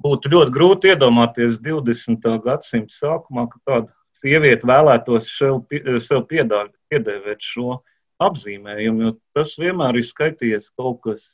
būtu 0.01 0.33
ļoti 0.33 0.55
grūti 0.57 0.95
iedomāties 0.95 1.61
20. 1.61 2.31
gadsimta 2.47 2.97
sākumā, 2.97 3.47
ka 3.53 3.61
kāda 3.69 3.93
sieviete 4.17 4.69
vēlētos 4.69 5.29
sev, 5.37 5.63
sev 6.01 6.25
piedāvāt 6.31 7.45
šo 7.45 7.81
apzīmējumu, 8.21 9.05
jo 9.05 9.15
tas 9.37 9.55
vienmēr 9.61 10.01
ir 10.01 10.09
skaitījies 10.09 10.73
kaut 10.77 11.01
kas, 11.07 11.29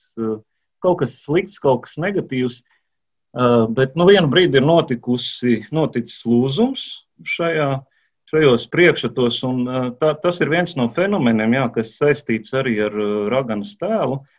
kaut 0.87 1.03
kas 1.03 1.18
slikts, 1.25 1.59
kaut 1.62 1.85
kas 1.85 1.99
negatīvs. 2.01 2.62
Bet 3.77 3.99
nu, 3.99 4.07
vienu 4.09 4.31
brīdi 4.33 4.62
ir 4.62 4.64
notikusi, 4.64 5.59
noticis 5.75 6.22
lūzums 6.25 6.87
šajā, 7.29 7.66
šajos 8.31 8.64
priekšstatos, 8.72 9.42
un 9.44 9.59
tā, 10.01 10.14
tas 10.22 10.40
ir 10.40 10.49
viens 10.55 10.72
no 10.79 10.87
fenomeniem, 10.94 11.59
jā, 11.59 11.66
kas 11.75 11.92
saistīts 11.99 12.55
arī 12.57 12.79
ar 12.87 12.96
raganas 13.35 13.75
tēlu. 13.81 14.22
Uh, 14.22 14.33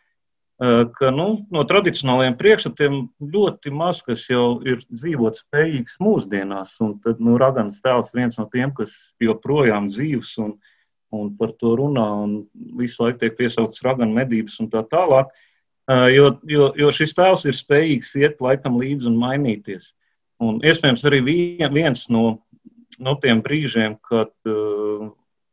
ka 0.98 1.10
nu, 1.14 1.26
no 1.54 1.62
tradicionālajiem 1.70 2.34
priekšstatiem 2.38 2.94
ļoti 3.30 3.70
maz 3.70 4.00
kas 4.02 4.24
jau 4.26 4.58
ir 4.66 4.80
dzīvot 4.90 5.38
spējīgs 5.38 6.00
mūsdienās. 6.02 6.74
Tad 7.04 7.20
nu, 7.22 7.36
Ragans 7.38 7.78
tēls 7.84 8.10
viens 8.14 8.38
no 8.40 8.48
tiem, 8.50 8.72
kas 8.74 9.14
joprojām 9.22 9.86
dzīves 9.92 10.32
un, 10.42 10.56
un 11.14 11.30
par 11.38 11.54
to 11.62 11.76
runā, 11.78 12.06
un 12.24 12.34
visu 12.78 13.04
laiku 13.04 13.22
tiek 13.22 13.38
piesaukts 13.38 13.84
Ragana 13.86 14.10
medības 14.18 14.58
un 14.58 14.70
tā 14.72 14.82
tālāk. 14.90 15.30
Eh, 15.30 15.47
jo, 15.88 16.32
jo, 16.48 16.72
jo 16.76 16.90
šis 16.94 17.14
tēls 17.16 17.46
ir 17.48 17.56
spējīgs 17.56 18.14
iet 18.20 18.42
laikam 18.44 18.76
līdzi 18.80 19.08
un 19.10 19.20
mainīties. 19.20 19.92
Un 20.44 20.60
iespējams 20.62 21.04
arī 21.08 21.22
viens 21.74 22.04
no, 22.14 22.24
no 23.02 23.14
tiem 23.22 23.40
brīžiem, 23.42 23.96
kad 24.06 24.30
uh, 24.46 25.08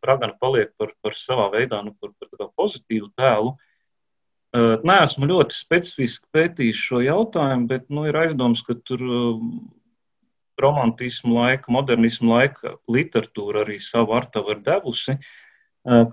Ragana 0.05 0.35
paliek 0.37 0.75
par, 0.77 0.91
par 1.01 1.15
savā 1.17 1.47
veidā 1.55 1.79
nu, 1.85 1.95
par, 1.97 2.11
par 2.19 2.51
pozitīvu 2.59 3.09
tēlu, 3.17 3.55
uh, 3.55 3.71
Nē, 4.55 5.01
esmu 5.03 5.27
ļoti 5.27 5.55
specifiski 5.55 6.29
pētījis 6.35 6.83
šo 6.87 7.01
jautājumu, 7.03 7.67
bet 7.67 7.89
nu, 7.91 8.05
ir 8.07 8.15
aizdoms, 8.15 8.61
ka 8.63 8.77
tur 8.87 9.01
romantismu 10.61 11.35
laika, 11.35 11.71
modernismu 11.75 12.31
laika 12.31 12.77
literatūra 12.87 13.65
arī 13.65 13.81
savu 13.83 14.15
artavu 14.15 14.53
ir 14.55 14.61
devusi. 14.63 15.17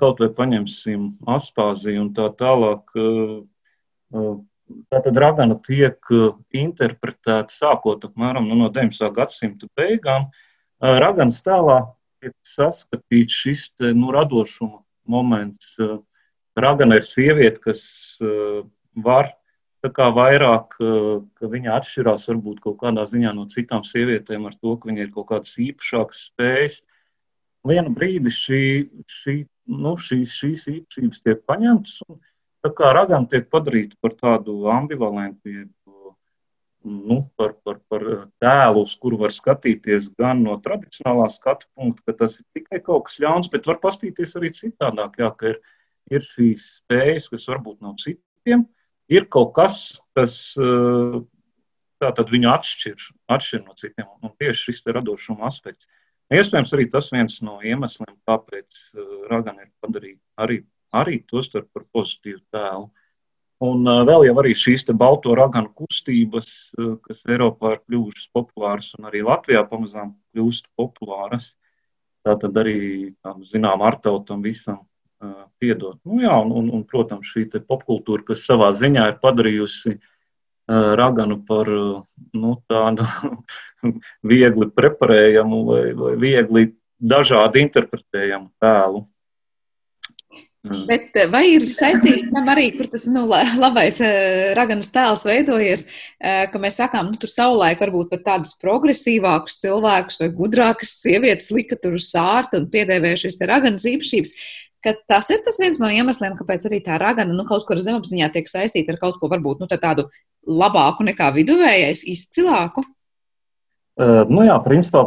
Kaut 0.01 0.19
vai 0.21 0.29
paņemsim 0.37 1.07
Aspāziju 1.31 2.03
un 2.03 2.11
tā 2.17 2.27
tālāk. 2.41 2.91
Tātad 4.13 5.19
Ragana 5.21 5.57
tiek 5.65 6.13
interpretēta 6.57 7.53
sākot 7.53 8.05
apmēram 8.09 8.47
nu, 8.49 8.57
no 8.61 8.71
19. 8.73 9.11
gadsimta 9.17 9.69
beigām. 9.77 10.31
Raganas 10.81 11.43
tēlā 11.45 11.81
tiek 12.23 12.35
saskatīts 12.47 13.43
šis 13.45 13.67
te, 13.77 13.93
nu, 13.97 14.13
radošuma 14.15 14.81
moments, 15.11 15.77
Ragana 16.59 16.99
ir 17.01 17.07
sieviete, 17.07 17.61
kas 17.65 17.83
uh, 18.21 18.61
var 18.95 19.33
vairāk, 19.83 20.77
uh, 20.85 21.23
ka 21.39 21.49
viņa 21.49 21.79
atšķirās 21.79 22.29
varbūt 22.29 22.61
kaut 22.63 22.77
kādā 22.83 23.07
ziņā 23.09 23.33
no 23.35 23.47
citām 23.49 23.83
sievietēm 23.89 24.47
ar 24.47 24.59
to, 24.61 24.77
ka 24.77 24.91
viņa 24.91 25.07
ir 25.07 25.15
kaut 25.15 25.31
kādas 25.31 25.57
īpašākas 25.59 26.27
spējas. 26.29 26.83
Vienu 27.67 27.95
brīdi 27.97 28.31
šī, 28.31 28.63
šī, 29.09 29.37
nu, 29.73 29.97
šīs, 29.97 30.37
šīs 30.37 30.69
īpašības 30.75 31.25
tiek 31.25 31.43
paņemtas 31.49 32.03
un 32.09 32.21
tā 32.63 32.71
kā 32.79 32.93
ragana 32.95 33.29
tiek 33.31 33.49
padarīta 33.53 33.99
par 34.01 34.15
tādu 34.19 34.57
ambivalentu, 34.71 35.67
nu, 36.85 37.19
par, 37.39 37.55
par, 37.63 37.79
par 37.91 38.05
tēlu, 38.43 38.83
uz 38.83 38.95
kuru 38.99 39.21
var 39.23 39.35
skatīties 39.35 40.11
gan 40.19 40.43
no 40.43 40.57
tradicionālā 40.63 41.29
skatu 41.31 41.69
punkta, 41.77 42.03
ka 42.09 42.17
tas 42.25 42.41
ir 42.41 42.47
tikai 42.59 42.83
kaut 42.83 43.07
kas 43.09 43.21
ļauns, 43.23 43.51
bet 43.53 43.69
var 43.71 43.79
pastīties 43.83 44.35
arī 44.39 44.51
citādāk, 44.57 45.19
jā, 45.23 45.31
ka 45.39 45.53
ir, 45.53 45.61
ir 46.11 46.27
šīs 46.27 46.67
spējas, 46.81 47.29
kas 47.33 47.47
varbūt 47.51 47.81
nav 47.85 47.95
citiem, 48.03 48.67
ir 49.13 49.29
kaut 49.31 49.55
kas, 49.59 49.79
kas 50.19 50.37
viņu 52.03 52.51
atšķir, 52.51 53.09
atšķir 53.31 53.63
no 53.63 53.79
citiem, 53.79 54.09
un 54.23 54.35
tieši 54.39 54.71
šis 54.71 54.87
radošuma 54.99 55.47
aspekts. 55.47 55.91
Iespējams, 56.33 56.71
arī 56.75 56.87
tas 56.91 57.11
viens 57.13 57.35
no 57.45 57.59
iemesliem, 57.61 58.15
kāpēc 58.27 58.85
Ragana 59.31 59.67
ir 59.67 59.73
padarīta 59.85 60.23
arī, 60.41 60.63
arī 60.93 61.23
to 61.29 61.43
starp 61.45 61.71
par 61.75 61.87
pozitīvu 61.95 62.43
tēlu. 62.53 62.91
Un 63.63 63.87
vēl 63.87 64.27
jau 64.27 64.37
arī 64.43 64.53
šīs 64.59 64.89
balto 64.99 65.37
raganu 65.39 65.71
kustības, 65.79 66.49
kas 67.07 67.21
Eiropā 67.31 67.77
ir 67.77 67.83
kļuvušas 67.87 68.31
populāras 68.35 68.89
un 68.99 69.07
arī 69.07 69.23
Latvijā 69.23 69.63
pamazām 69.71 70.17
kļūst 70.35 70.67
populāras. 70.75 71.53
Tā 72.27 72.35
tad 72.43 72.59
arī, 72.59 73.15
zinām, 73.47 73.83
ar 73.83 73.99
tautam 74.03 74.43
visam 74.43 74.83
piedot. 75.63 76.01
Nu, 76.03 76.19
jā, 76.23 76.35
un, 76.43 76.51
un, 76.59 76.71
un, 76.75 76.83
protams, 76.89 77.31
šī 77.31 77.47
popkultūra, 77.63 78.27
kas 78.33 78.47
savā 78.49 78.73
ziņā 78.75 79.07
ir 79.13 79.21
padarījusi 79.23 79.97
raganu 80.99 81.39
par 81.47 81.69
nu, 82.35 82.57
tādu 82.71 83.07
viegli 84.33 84.69
preparējamu 84.71 85.65
vai, 85.67 85.83
vai 85.99 86.13
viegli 86.19 86.69
dažādi 86.99 87.63
interpretējamu 87.67 88.51
tēlu. 88.63 89.03
Mm. 90.63 90.85
Bet 90.87 91.17
eh, 91.19 91.27
vai 91.27 91.43
ir 91.57 91.65
saistīts 91.67 92.29
tam 92.31 92.47
arī, 92.53 92.69
kur 92.77 92.87
tas 92.91 93.09
nu, 93.11 93.25
labais 93.27 93.97
uh, 93.99 94.53
raganas 94.55 94.93
tēls 94.95 95.25
veidojies, 95.27 95.89
uh, 95.89 96.45
ka 96.53 96.61
mēs 96.63 96.77
sakām, 96.79 97.09
nu, 97.11 97.19
tur 97.19 97.33
savulaik 97.33 97.81
varbūt 97.83 98.13
pat 98.13 98.23
tādus 98.29 98.55
progresīvākus 98.63 99.59
cilvēkus 99.65 100.21
vai 100.21 100.29
gudrākas 100.37 100.93
sievietes 101.01 101.51
lika 101.51 101.75
tur 101.83 101.97
uz 101.99 102.07
sārta 102.13 102.61
un 102.61 102.69
piedēvēja 102.71 103.25
šīs 103.25 103.43
raganas 103.51 103.89
īpašības, 103.91 104.35
ka 104.87 104.95
tas 105.11 105.33
ir 105.35 105.43
tas 105.43 105.59
viens 105.59 105.83
no 105.83 105.91
iemesliem, 105.91 106.39
kāpēc 106.39 106.69
arī 106.71 106.79
tā 106.87 107.01
ragana 107.03 107.35
nu, 107.35 107.43
kaut 107.49 107.67
kur 107.67 107.83
zemapziņā 107.83 108.31
tiek 108.31 108.47
saistīta 108.47 108.95
ar 108.95 109.01
kaut 109.03 109.19
ko 109.19 109.33
varbūt 109.35 109.65
nu, 109.65 109.71
tādu 109.73 110.07
labāku 110.47 111.03
nekā 111.11 111.33
viduvējais, 111.41 112.05
izcilāku. 112.15 112.87
Uh, 113.99 114.23
nu 114.31 114.47
jā, 114.47 114.55
principā 114.63 115.05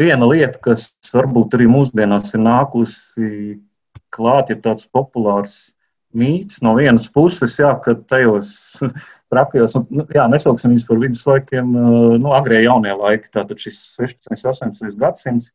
viena 0.00 0.24
lieta, 0.32 0.56
kas 0.64 0.88
varbūt 1.12 1.60
arī 1.60 1.68
mūsdienās 1.70 2.32
ir 2.32 2.42
nākusi 2.48 3.28
klāt, 4.14 4.52
ja 4.52 4.58
tāds 4.62 4.86
populārs 4.90 5.74
mīts 6.14 6.60
no 6.62 6.74
vienas 6.78 7.08
puses, 7.10 7.56
jā, 7.58 7.72
ka 7.82 7.96
tajos 8.10 8.52
trakajos, 9.32 9.76
nu, 9.90 10.06
jā, 10.14 10.26
nesauksim 10.30 10.72
viņus 10.72 10.86
par 10.88 11.00
viduslaikiem, 11.02 11.74
nu, 12.22 12.34
agrē 12.36 12.62
jaunie 12.62 12.94
laiki, 12.94 13.32
tātad 13.34 13.60
šis 13.60 13.80
16. 13.98 14.30
un 14.30 14.74
18. 14.78 14.98
gadsimts, 15.00 15.50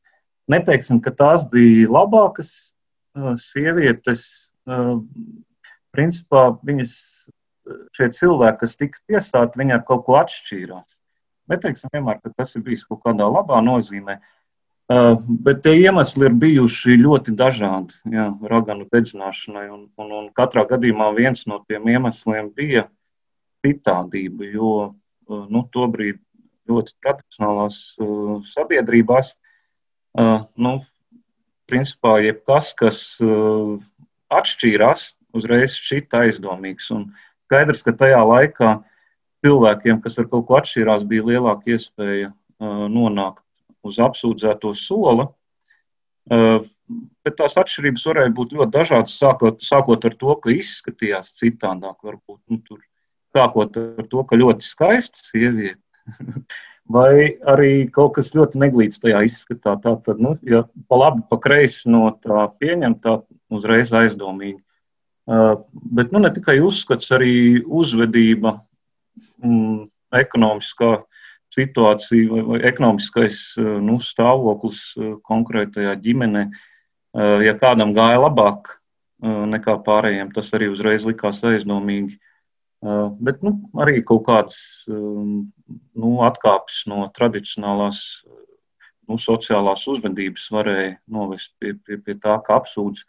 neteiksim, 0.52 1.00
ka 1.06 1.16
tās 1.16 1.46
bija 1.52 1.88
labākas 1.94 2.52
sievietes, 3.42 4.26
principā 5.96 6.50
viņas, 6.68 6.96
šie 7.96 8.10
cilvēki, 8.18 8.60
kas 8.64 8.80
tika 8.80 9.00
tiesāti, 9.10 9.62
viņi 9.62 9.78
ar 9.78 9.86
kaut 9.88 10.06
ko 10.08 10.18
atšķīrās. 10.20 10.98
Neteiksim 11.50 11.90
vienmēr, 11.94 12.20
ka 12.22 12.32
tas 12.38 12.54
ir 12.58 12.64
bijis 12.66 12.84
kaut 12.86 13.02
kādā 13.06 13.26
labā 13.30 13.62
nozīmē, 13.66 14.20
Uh, 14.20 14.39
bet 14.90 15.62
tie 15.62 15.76
iemesli 15.84 16.26
ir 16.26 16.36
bijuši 16.42 16.96
ļoti 16.98 17.36
dažādi 17.38 17.94
jā, 18.10 18.30
raganu 18.50 18.88
dedzināšanai. 18.90 19.68
Un, 19.70 19.84
un, 20.02 20.14
un 20.18 20.30
katrā 20.34 20.66
gadījumā 20.70 21.12
viens 21.18 21.46
no 21.50 21.60
tiem 21.70 21.86
iemesliem 21.94 22.50
bija 22.58 22.88
citādība, 23.66 24.48
jo 24.50 24.72
uh, 24.88 25.44
nu, 25.52 25.62
tobrīd 25.74 26.18
ļoti 26.70 26.96
tradicionālās 27.04 27.78
uh, 28.02 28.40
sabiedrībās, 28.46 29.36
nu, 30.58 30.72
principā 31.70 32.16
jebkas, 32.26 32.72
kas 32.74 32.98
atšķīrās, 34.34 35.04
uzreiz 35.38 35.76
šķita 35.78 36.24
aizdomīgs. 36.26 36.90
Un 36.96 37.04
skaidrs, 37.46 37.84
ka 37.86 37.94
tajā 37.94 38.24
laikā 38.26 38.72
cilvēkiem, 39.46 40.02
kas 40.02 40.18
ar 40.20 40.28
kaut 40.34 40.48
ko 40.50 40.58
atšķīrās, 40.58 41.06
bija 41.08 41.28
lielāka 41.30 41.78
iespēja 41.78 42.34
nonākt 42.60 43.46
uz 43.88 44.00
apsūdzēto 44.04 44.74
sola. 44.78 45.30
Uh, 46.30 46.62
bet 47.26 47.38
tās 47.40 47.56
atšķirības 47.58 48.06
varēja 48.10 48.34
būt 48.38 48.56
ļoti 48.58 48.74
dažādas, 48.74 49.18
sākot, 49.18 49.62
sākot 49.66 50.06
ar 50.06 50.16
to, 50.20 50.36
ka 50.44 50.54
izskatījās 50.54 51.34
citādāk. 51.40 51.98
Varbūt, 52.06 52.42
nu, 52.52 52.60
tur, 52.66 52.82
sākot 53.36 53.78
ar 53.82 54.08
to, 54.12 54.26
ka 54.28 54.40
ļoti 54.40 54.66
skaista 54.66 55.24
sieviete, 55.32 55.82
vai 56.96 57.36
arī 57.50 57.74
kaut 57.94 58.16
kas 58.18 58.34
ļoti 58.38 58.62
neglīts 58.62 59.02
tajā 59.02 59.24
izskatā. 59.30 59.76
Tā 59.82 59.96
tad, 60.06 60.22
nu, 60.22 60.36
ja 60.46 60.64
pa 60.90 61.02
labi, 61.02 61.26
pa 61.30 61.40
kreisi 61.42 61.90
no 61.94 62.08
tā 62.22 62.48
pieņemtā, 62.62 63.20
uzreiz 63.58 63.94
aizdomīgi. 63.96 64.60
Uh, 65.30 65.60
bet 65.94 66.14
nu, 66.14 66.22
ne 66.24 66.32
tikai 66.34 66.58
uzskats, 66.66 67.12
arī 67.14 67.62
uzvedība, 67.62 68.56
mm, 69.46 69.86
ekonomiskā 70.18 70.96
situācija 71.54 72.30
vai, 72.32 72.42
vai 72.54 72.60
ekonomiskais 72.70 73.40
eh, 73.58 73.70
nu, 73.84 74.00
stāvoklis 74.04 74.82
eh, 74.98 75.14
konkrētajā 75.26 75.96
ģimenē. 76.04 76.46
Eh, 76.50 77.38
ja 77.48 77.56
kādam 77.60 77.96
gāja 77.98 78.22
labāk 78.26 78.76
nekā 79.20 79.74
pārējiem, 79.84 80.30
tas 80.32 80.48
arī 80.56 80.70
uzreiz 80.72 81.04
likās 81.04 81.42
aizdomīgi. 81.44 82.14
Bet 83.20 83.42
nu, 83.44 83.52
arī 83.84 83.98
kaut 84.08 84.22
kādas 84.30 84.56
nu, 84.88 86.12
atkāpes 86.24 86.86
no 86.88 87.02
tradicionālās 87.18 88.00
nu, 88.24 89.18
sociālās 89.20 89.84
uzvedības 89.92 90.46
varēja 90.56 90.94
novest 91.12 91.52
pie, 91.60 91.74
pie, 91.84 91.98
pie 92.00 92.16
tā, 92.16 92.38
ka 92.48 92.62
apsūdz. 92.62 93.04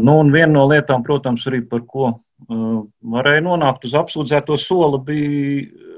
Nu, 0.00 0.14
un 0.22 0.32
viena 0.32 0.54
no 0.54 0.64
lietām, 0.72 1.04
protams, 1.04 1.44
arī 1.52 1.60
par 1.68 1.84
ko 1.84 2.14
varēja 2.48 3.44
nonākt 3.44 3.84
uz 3.90 3.98
apsūdzēto 4.00 4.56
soli, 4.56 5.04
bija 5.04 5.89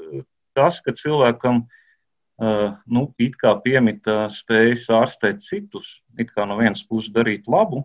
tas, 0.57 0.81
ka 0.85 0.95
cilvēkam 0.97 1.65
uh, 1.65 2.69
nu, 2.87 3.07
it 3.23 3.37
kā 3.41 3.55
piemita 3.65 4.27
spējas 4.33 4.89
ārstēt 4.93 5.43
citus, 5.47 6.01
it 6.19 6.33
kā 6.35 6.47
no 6.49 6.59
vienas 6.61 6.85
puses 6.89 7.13
darīt 7.15 7.49
labu, 7.51 7.85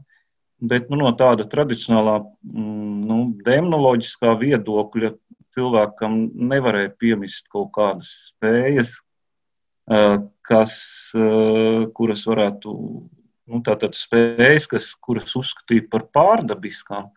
bet 0.58 0.90
nu, 0.90 1.00
no 1.04 1.12
tāda 1.18 1.46
tradicionālā, 1.50 2.20
mm, 2.44 3.02
nu, 3.08 3.20
demonoloģiskā 3.46 4.34
viedokļa 4.42 5.14
cilvēkam 5.58 6.18
nevarēja 6.50 6.94
piemist 7.02 7.48
kaut 7.54 7.72
kādas 7.78 8.10
spējas, 8.32 8.98
uh, 9.92 10.26
kas, 10.48 10.74
uh, 11.18 11.88
kuras 11.98 12.26
varētu, 12.30 12.74
nu, 13.48 13.62
tātad 13.66 13.98
spējas, 13.98 14.68
kas, 14.70 14.92
kuras 15.02 15.34
uzskatīja 15.38 15.88
par 15.94 16.08
pārdabiskām. 16.14 17.12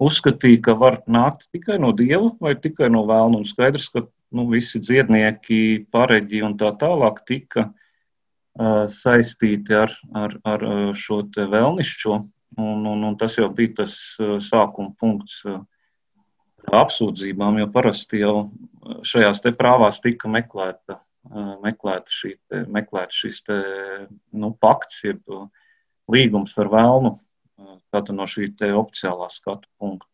Uzskatīja, 0.00 0.62
ka 0.64 0.74
var 0.80 1.02
nākt 1.04 1.50
tikai 1.52 1.76
no 1.80 1.92
dieva 1.92 2.32
vai 2.40 2.54
tikai 2.56 2.88
no 2.88 3.04
vēlna. 3.08 3.42
Un 3.42 3.48
skaidrs, 3.48 3.90
ka 3.92 4.06
nu, 4.36 4.46
visi 4.50 4.80
dziednieki, 4.82 5.86
pareģi 5.92 6.42
un 6.46 6.56
tā 6.60 6.70
tālāk 6.80 7.22
tika 7.28 7.66
uh, 7.70 8.84
saistīti 8.90 9.76
ar, 9.76 9.94
ar, 10.14 10.36
ar 10.44 10.66
šo 10.98 11.22
vēlnišķo. 11.36 12.20
Un, 12.58 12.86
un, 12.86 13.04
un 13.06 13.16
tas 13.18 13.36
jau 13.38 13.46
bija 13.54 13.84
tas 13.84 13.94
sākuma 14.42 14.90
punkts 14.98 15.38
uh, 15.46 15.60
apsūdzībām, 16.80 17.60
jo 17.60 17.68
parasti 17.72 18.20
jau 18.20 18.34
šajās 19.06 19.40
te 19.44 19.52
prāvās 19.56 20.02
tika 20.02 20.28
meklēta, 20.28 20.98
uh, 21.30 21.56
meklēta, 21.64 22.10
šī 22.10 22.34
te, 22.50 22.62
meklēta 22.66 23.16
šis 23.22 23.42
te, 23.46 23.58
nu, 24.32 24.52
pakts, 24.60 25.02
jeb 25.06 25.22
līgums 26.10 26.56
ar 26.58 26.70
vēlnu, 26.72 27.14
tātad 27.94 28.16
no 28.16 28.26
šī 28.30 28.50
te 28.58 28.72
oficiālā 28.74 29.30
skatu 29.32 29.70
punkta. 29.78 30.08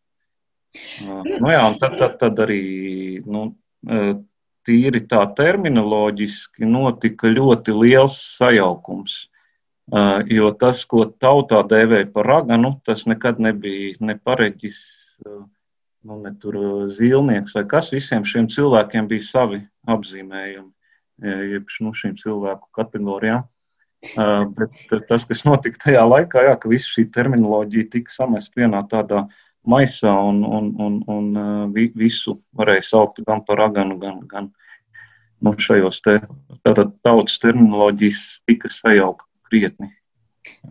Uh, 1.01 1.23
nu 1.25 1.51
jā, 1.51 1.63
un 1.65 1.79
tad, 1.81 1.97
tad, 1.97 2.19
tad 2.21 2.39
arī 2.45 2.61
nu, 3.25 3.49
tīri 4.67 5.03
tā 5.07 5.23
terminoloģiski 5.37 6.67
notika 6.67 7.31
ļoti 7.31 7.75
liels 7.75 8.19
sajaukums. 8.37 9.25
Jo 10.27 10.51
tas, 10.59 10.83
ko 10.83 11.05
tautā 11.07 11.61
dēvēja 11.63 12.09
par 12.11 12.27
raganu, 12.27 12.73
tas 12.83 13.05
nekad 13.07 13.39
nebija 13.39 13.95
ne 14.03 14.17
pareģis, 14.19 14.79
nu, 15.23 16.17
ne 16.23 16.33
tur 16.41 16.57
zīlnieks 16.91 17.55
vai 17.55 17.63
kas. 17.71 17.93
Visiem 17.95 18.27
šiem 18.27 18.49
cilvēkiem 18.51 19.07
bija 19.07 19.23
savi 19.23 19.61
apzīmējumi, 19.87 20.73
jeb 21.53 21.71
nu, 21.85 21.93
šīm 21.95 22.17
cilvēku 22.19 22.67
kategorijām. 22.75 23.47
Bet 24.57 25.07
tas, 25.07 25.23
kas 25.25 25.45
notika 25.47 25.87
tajā 25.87 26.03
laikā, 26.05 26.43
jā, 26.49 26.57
ka 26.59 26.69
visa 26.69 26.91
šī 26.91 27.07
terminoloģija 27.15 27.87
tika 27.95 28.13
samest 28.13 28.59
vienā 28.59 28.83
tādā 28.91 29.23
uh, 29.23 29.46
maisā 29.67 30.13
un, 30.29 30.41
un, 30.43 30.71
un, 30.83 30.97
un 31.11 31.73
visu 31.75 32.37
varēja 32.57 32.85
saukt 32.87 33.21
gan 33.27 33.43
par 33.45 33.59
raganu, 33.61 33.99
gan, 34.01 34.21
gan 34.31 34.49
nu, 35.43 35.53
šajos 35.53 36.01
te, 36.05 36.17
tātad 36.65 36.95
tautas 37.05 37.37
terminoloģijas 37.43 38.23
tika 38.47 38.71
sajaukt 38.73 39.27
krietni. 39.49 39.91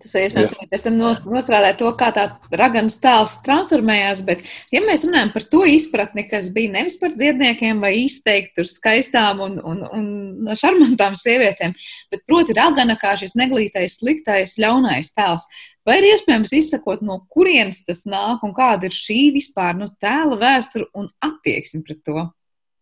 Tas 0.03 0.15
iespējams 0.21 0.55
arī 0.57 0.67
pēc 0.71 0.83
tam 0.87 0.97
nostrādāja 1.01 1.77
to, 1.81 1.91
kā 1.99 2.11
tā 2.15 2.27
raganas 2.61 2.99
tēls 3.03 3.37
transformējās, 3.47 4.23
bet 4.27 4.43
ja 4.75 4.83
mēs 4.85 5.07
runājam 5.07 5.33
par 5.35 5.47
to 5.53 5.63
izpratni, 5.69 6.27
kas 6.29 6.51
bija 6.55 6.75
nevis 6.75 6.99
par 7.01 7.15
dziedniekiem 7.17 7.81
vai 7.83 7.93
izteikti 8.03 8.67
skaistām 8.69 9.41
un, 9.47 9.57
un, 9.65 9.81
un 9.87 10.53
šarmantām 10.59 11.17
sievietēm, 11.19 11.75
bet 12.13 12.27
proti 12.29 12.57
ragana 12.57 12.99
kā 13.01 13.15
šis 13.19 13.37
neglītais, 13.41 13.99
sliktais, 14.01 14.59
ļaunais 14.63 15.15
tēls. 15.17 15.49
Vai 15.87 16.01
ir 16.01 16.09
iespējams 16.11 16.53
izsakot, 16.59 17.03
no 17.07 17.21
kurienes 17.31 17.85
tas 17.87 18.03
nāk 18.11 18.43
un 18.47 18.55
kāda 18.57 18.89
ir 18.89 18.95
šī 18.95 19.31
vispār 19.37 19.77
nu, 19.79 19.93
tēla 20.03 20.39
vēsture 20.41 20.91
un 20.99 21.07
attieksme 21.23 21.85
pret 21.87 22.03
to? 22.07 22.27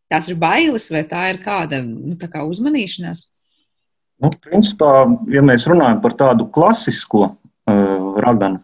Tās 0.08 0.28
ir 0.30 0.38
bailes 0.40 0.88
vai 0.92 1.02
tā 1.08 1.26
ir 1.32 1.40
kāda 1.44 1.82
nu, 1.84 2.16
tā 2.20 2.30
kā 2.32 2.44
uzmanīšanās? 2.48 3.26
Nu, 4.22 4.30
principā, 4.46 4.92
ja 5.32 5.42
mēs 5.42 5.66
runājam 5.68 5.98
par 6.04 6.14
tādu 6.18 6.46
klasisko 6.54 7.26
uh, 7.26 8.14
raganu 8.22 8.62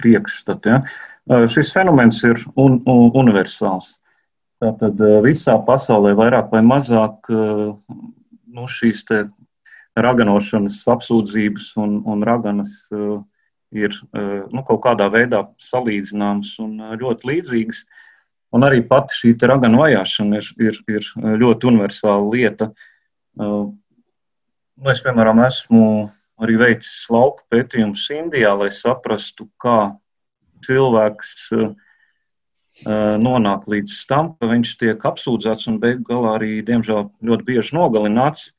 priekšstatu, 0.00 0.72
ja, 0.72 0.80
uh, 1.28 1.44
šis 1.50 1.72
fenomens 1.76 2.22
ir 2.24 2.40
un, 2.56 2.80
un, 2.88 3.10
universāls. 3.20 3.98
Tātad 4.62 5.00
uh, 5.04 5.18
visā 5.24 5.58
pasaulē 5.66 6.14
vairāk 6.16 6.48
vai 6.54 6.62
mazāk 6.64 7.28
uh, 7.32 7.76
nu, 8.56 8.66
šīs 8.72 9.04
raganošanas 9.96 10.80
apsūdzības 10.96 11.70
un, 11.82 12.00
un 12.08 12.24
raganas 12.24 12.74
uh, 12.96 13.20
ir 13.76 13.92
uh, 13.92 14.44
nu, 14.48 14.64
kaut 14.64 14.82
kādā 14.88 15.10
veidā 15.12 15.44
salīdzināmas 15.60 16.56
un 16.64 16.76
uh, 16.80 16.96
ļoti 16.96 17.32
līdzīgas. 17.34 17.84
Un 18.56 18.64
arī 18.64 18.80
pati 18.88 19.12
šī 19.12 19.34
raganu 19.44 19.82
vajāšana 19.82 20.40
ir, 20.40 20.52
ir, 20.70 20.84
ir 20.88 21.08
ļoti 21.42 21.68
universāla 21.68 22.30
lieta. 22.32 22.70
Uh, 23.36 23.74
Nu, 24.76 24.90
es, 24.92 25.00
piemēram, 25.00 25.38
esmu 25.40 25.82
arī 26.44 26.58
veicis 26.60 27.06
lauku 27.08 27.46
pētījumus 27.48 28.02
Indijā, 28.12 28.50
lai 28.60 28.68
saprastu, 28.74 29.46
kā 29.62 29.94
cilvēks 30.66 31.30
uh, 31.56 31.70
nonāk 33.22 33.64
līdz 33.72 33.94
tam, 34.10 34.34
ka 34.36 34.50
viņš 34.50 34.74
tiek 34.82 35.06
apsūdzēts 35.08 35.70
un 35.72 35.78
beigu 35.80 36.04
galā 36.10 36.34
arī, 36.36 36.50
diemžēl, 36.66 37.06
ļoti 37.24 37.48
bieži 37.48 37.76
nogalināts. 37.78 38.50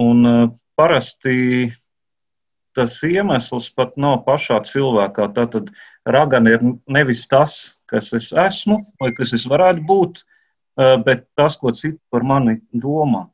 Un 0.00 0.24
uh, 0.24 0.46
parasti 0.80 1.68
tas 2.72 2.96
iemesls 3.04 3.68
pat 3.76 3.98
nav 4.00 4.22
pašā 4.24 4.62
cilvēkā. 4.64 5.28
Tātad 5.36 5.68
ragana 6.08 6.56
ir 6.56 6.64
nevis 6.88 7.26
tas, 7.28 7.82
kas 7.90 8.14
es 8.16 8.30
esmu 8.32 8.78
vai 9.02 9.12
kas 9.12 9.34
es 9.36 9.44
varētu 9.50 9.84
būt, 9.88 10.22
bet 11.04 11.26
tas, 11.36 11.58
ko 11.58 11.74
citi 11.74 11.98
par 12.14 12.22
mani 12.24 12.60
domā. 12.70 13.26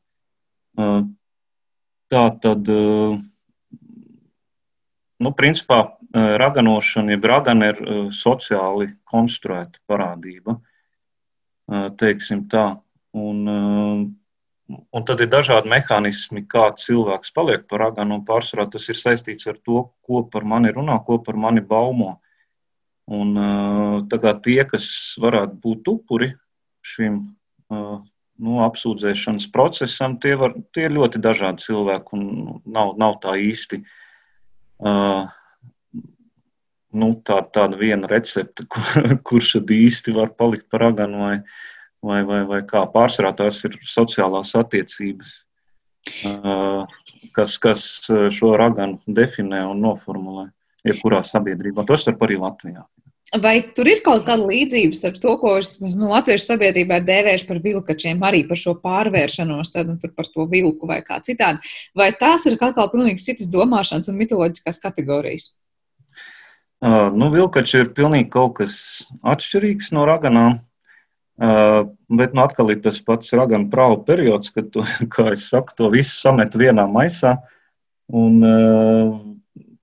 Tā 2.07 2.23
tad, 2.39 2.69
eh, 2.71 3.17
nu, 5.19 5.31
principā, 5.35 5.79
eh, 6.15 6.37
raganošana, 6.39 7.11
jeb 7.11 7.25
ragana 7.27 7.71
ir 7.73 7.81
eh, 7.81 7.97
sociāli 8.15 8.93
konstruēta 9.03 9.83
parādība, 9.89 10.59
teiksim 11.67 12.45
tā. 12.47 12.79
Un, 13.11 13.39
un 13.49 15.03
tad 15.03 15.19
ir 15.19 15.27
dažādi 15.27 15.67
mehānismi, 15.67 16.45
kā 16.47 16.69
cilvēks 16.79 17.33
paliek 17.35 17.65
par 17.67 17.81
raganu, 17.83 18.15
un 18.15 18.23
pārsvarā 18.23 18.69
tas 18.71 18.87
ir 18.87 18.95
saistīts 18.95 19.49
ar 19.51 19.57
to, 19.59 19.81
ko 19.99 20.21
par 20.31 20.47
mani 20.47 20.71
runā, 20.71 20.95
ko 21.03 21.17
par 21.19 21.35
mani 21.35 21.59
baumo. 21.59 22.21
Un 23.11 23.35
tagad 24.07 24.39
tie, 24.47 24.63
kas 24.63 24.87
varētu 25.19 25.59
būt 25.59 25.91
upuri 25.91 26.31
šim 26.79 27.19
nu, 28.43 28.59
apsūdzēšanas 28.65 29.49
procesam, 29.53 30.17
tie, 30.21 30.35
var, 30.39 30.55
tie 30.75 30.87
ir 30.87 30.95
ļoti 30.97 31.21
dažādi 31.23 31.65
cilvēki 31.67 32.17
un 32.17 32.27
nav, 32.65 32.93
nav 33.01 33.17
tā 33.23 33.35
īsti 33.41 33.81
uh, 33.81 35.25
nu, 36.97 37.09
tā, 37.25 37.39
tāda 37.53 37.79
viena 37.79 38.09
recepte, 38.11 38.67
kur, 38.71 39.17
kurš 39.27 39.57
tad 39.57 39.73
īsti 39.75 40.15
var 40.17 40.33
palikt 40.39 40.69
par 40.73 40.87
aganu 40.91 41.23
vai, 41.25 41.37
vai, 42.05 42.21
vai, 42.27 42.41
vai 42.49 42.61
kā. 42.67 42.85
Pārsvarā 42.93 43.33
tās 43.37 43.63
ir 43.67 43.79
sociālās 43.85 44.53
attiecības, 44.59 45.33
uh, 46.31 46.85
kas, 47.37 47.57
kas 47.63 47.87
šo 48.33 48.53
raganu 48.59 49.01
definē 49.07 49.65
un 49.71 49.81
noformulē 49.85 50.49
jebkurā 50.87 51.23
sabiedrībā, 51.25 51.83
tostarp 51.87 52.21
arī 52.23 52.39
Latvijā. 52.39 52.85
Vai 53.35 53.57
tur 53.75 53.89
ir 53.91 53.99
kaut 54.05 54.23
kāda 54.23 54.45
līdzība 54.47 54.95
starp 54.95 55.17
to, 55.19 55.33
ko 55.41 55.57
es, 55.59 55.73
nu, 55.83 56.07
latviešu 56.07 56.45
sabiedrībā 56.45 57.01
ir 57.01 57.07
dēvējuši 57.09 57.47
par 57.49 57.59
vilkačiem, 57.65 58.21
arī 58.23 58.45
par 58.47 58.59
šo 58.61 58.77
pārvēršanos, 58.79 59.73
tad, 59.73 59.91
nu, 59.91 60.11
par 60.15 60.29
to 60.31 60.45
vilku 60.47 60.87
vai 60.87 61.01
kā 61.03 61.19
citādi? 61.25 61.59
Vai 61.97 62.13
tās 62.15 62.47
ir 62.47 62.55
kaut 62.55 62.77
kāda 62.77 62.87
pilnīgi 62.93 63.25
citas 63.25 63.51
domāšanas 63.51 64.07
un 64.07 64.19
mitoloģiskās 64.21 64.79
kategorijas? 64.79 65.49
Uh, 66.79 67.09
nu, 67.11 67.27
vilkači 67.33 67.81
ir 67.81 67.93
pilnīgi 67.97 68.31
kaut 68.31 68.61
kas 68.61 68.79
atšķirīgs 69.27 69.91
no 69.97 70.07
raganām. 70.07 70.59
Uh, 71.37 71.83
bet 72.07 72.31
nu, 72.31 72.45
atkal 72.47 72.71
ir 72.71 72.79
tas 72.85 72.97
pats 73.03 73.35
raganu 73.35 73.67
prāvu 73.73 74.05
periods, 74.07 74.55
kad, 74.55 74.71
to, 74.71 74.87
kā 75.13 75.33
es 75.35 75.49
saku, 75.51 75.75
to 75.75 75.91
visu 75.91 76.15
samet 76.15 76.55
vienā 76.55 76.87
maisā. 76.87 77.35
Un, 78.07 78.39
uh, 78.39 79.17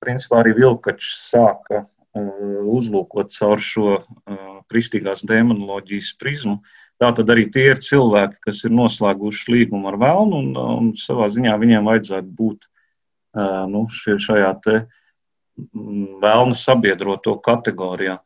principā, 0.01 0.41
arī 0.41 0.57
vilkačs 0.57 1.13
sāka 1.29 1.85
uzlūkot 2.15 3.33
caur 3.35 3.61
šo 3.61 3.87
uh, 3.99 4.59
kristīgās 4.71 5.25
demonoloģijas 5.27 6.13
prizmu. 6.19 6.59
Tā 7.01 7.09
tad 7.15 7.31
arī 7.33 7.49
tie 7.51 7.67
ir 7.73 7.81
cilvēki, 7.83 8.39
kas 8.47 8.63
ir 8.63 8.71
noslēguši 8.75 9.51
līgumu 9.51 9.89
ar 9.91 9.97
vēlnu, 9.99 10.39
un, 10.39 10.53
un 10.55 10.93
savā 10.99 11.27
ziņā 11.31 11.57
viņiem 11.59 11.89
vajadzētu 11.89 12.31
būt 12.39 12.69
uh, 12.69 13.65
nu, 13.71 13.85
šie, 13.91 14.15
šajā 14.21 14.53
te 14.63 14.77
mm, 14.79 16.21
vēlna 16.23 16.55
sabiedroto 16.59 17.35
kategorijā. 17.43 18.19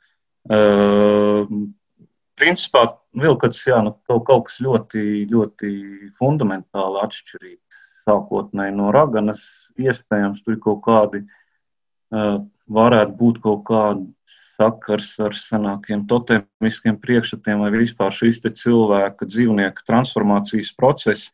Principā 2.39 2.81
vilkats 3.19 3.65
jā, 3.67 3.81
nu, 3.83 3.91
kaut, 4.07 4.23
kaut 4.29 4.45
kas 4.47 4.61
ļoti, 4.63 5.01
ļoti 5.29 5.71
fundamentāli 6.17 7.01
atšķirīgs. 7.03 7.81
Sākotnēji 8.05 8.73
no 8.77 8.93
raganas, 8.95 9.43
iespējams, 9.77 10.39
tur 10.45 10.55
ir 10.55 10.61
kaut 10.63 10.79
kādi 10.85 11.19
uh, 11.25 12.39
varētu 12.69 13.15
būt 13.17 13.41
kaut 13.43 13.63
kāds 13.67 14.37
sakars 14.59 15.13
ar 15.23 15.35
senākiem 15.37 16.03
totemiskiem 16.09 16.97
priekšstatiem 16.99 17.61
vai 17.63 17.69
vispār 17.77 18.11
šīs 18.13 18.41
cilvēka 18.43 19.27
dzīvnieka 19.29 19.85
transformācijas 19.87 20.73
process, 20.77 21.29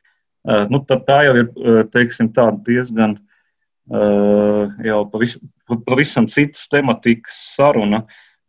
uh, 0.46 0.66
nu, 0.70 0.80
tā 0.86 1.18
jau 1.28 1.36
ir 1.42 1.48
uh, 1.50 1.82
teiksim, 1.90 2.30
diezgan 2.68 3.18
uh, 3.18 4.70
jau 4.86 5.02
pavisam, 5.10 5.50
pavisam 5.88 6.30
citas 6.30 6.70
tematikas 6.72 7.42
saruna. 7.56 8.06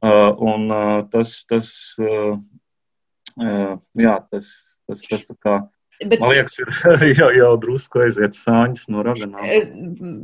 Un 0.06 0.68
tas, 1.10 1.30
tas, 1.48 1.96
jā, 1.96 4.16
tas, 4.30 4.50
tas, 4.86 5.00
tas 5.08 5.22
tā 5.24 5.34
kā 5.40 5.54
Bet, 6.04 6.20
Man 6.20 6.34
liekas, 6.34 6.58
ir 6.60 6.70
jau, 7.18 7.30
jau 7.32 7.52
drusku 7.60 8.02
aiziet 8.04 8.36
sāņus 8.36 8.84
no 8.92 9.04
raganām. 9.06 9.40
Eh, 9.48 9.70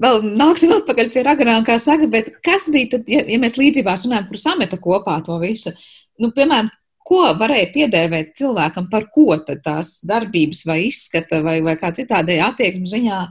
vēl 0.02 0.20
nāksim 0.36 0.74
atpakaļ 0.76 1.08
pie 1.14 1.24
raganām, 1.24 1.64
kā 1.64 1.78
saka, 1.80 2.08
bet 2.12 2.28
kas 2.44 2.68
bija 2.72 2.96
tad, 2.96 3.08
ja, 3.08 3.22
ja 3.24 3.40
mēs 3.40 3.56
līdzībās 3.56 4.04
runājam 4.04 4.28
par 4.28 4.42
sameta 4.42 4.78
kopā 4.82 5.16
to 5.24 5.38
visu? 5.40 5.72
Nu, 6.20 6.28
piemēram, 6.36 6.68
ko 7.08 7.22
varēja 7.40 7.70
piedēvēt 7.72 8.34
cilvēkam, 8.38 8.90
par 8.92 9.08
ko 9.14 9.38
tad 9.40 9.62
tās 9.64 10.00
darbības 10.08 10.64
vai 10.68 10.82
izskata 10.90 11.40
vai, 11.44 11.58
vai 11.64 11.78
kā 11.80 11.92
citādēji 11.96 12.44
attieksmi 12.44 12.92
ziņā 12.92 13.22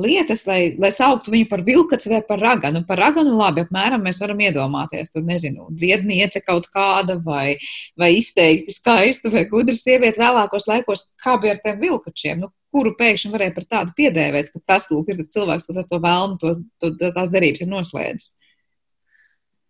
lietas, 0.00 0.44
lai, 0.48 0.74
lai 0.80 0.90
sauktu 0.94 1.32
viņu 1.32 1.48
par 1.50 1.62
vilkaci 1.66 2.10
vai 2.12 2.20
par 2.26 2.40
raganu. 2.42 2.82
Par 2.88 3.00
raganu 3.00 3.36
labi, 3.38 3.64
apmēram 3.64 4.04
mēs 4.04 4.20
varam 4.22 4.40
iedomāties, 4.44 5.12
tur 5.12 5.24
nezinu, 5.26 5.68
dziedniece 5.72 6.42
kaut 6.44 6.68
kāda 6.72 7.18
vai, 7.24 7.56
vai 7.98 8.12
izteikti 8.18 8.74
skaista 8.76 9.32
vai 9.32 9.46
gudra 9.50 9.76
sieviete 9.78 10.20
vēlākos 10.22 10.68
laikos, 10.70 11.08
kā 11.24 11.38
bija 11.42 11.56
ar 11.56 11.62
tiem 11.64 11.80
vilkačiem. 11.82 12.44
Nu, 12.44 12.52
kuru 12.74 12.92
pēkšņi 12.98 13.32
varēja 13.32 13.54
par 13.56 13.68
tādu 13.70 13.94
piedēvēt, 13.96 14.52
ka 14.52 14.64
tas 14.74 14.90
lūk, 14.92 15.08
ir 15.10 15.22
tas 15.22 15.32
cilvēks, 15.36 15.70
kas 15.70 15.80
ar 15.80 15.88
to 15.88 16.02
vēlmu 16.02 16.40
tos, 16.42 16.60
to, 16.82 16.92
tās 17.00 17.32
derības 17.32 17.64
ir 17.64 17.72
noslēdzis. 17.72 18.34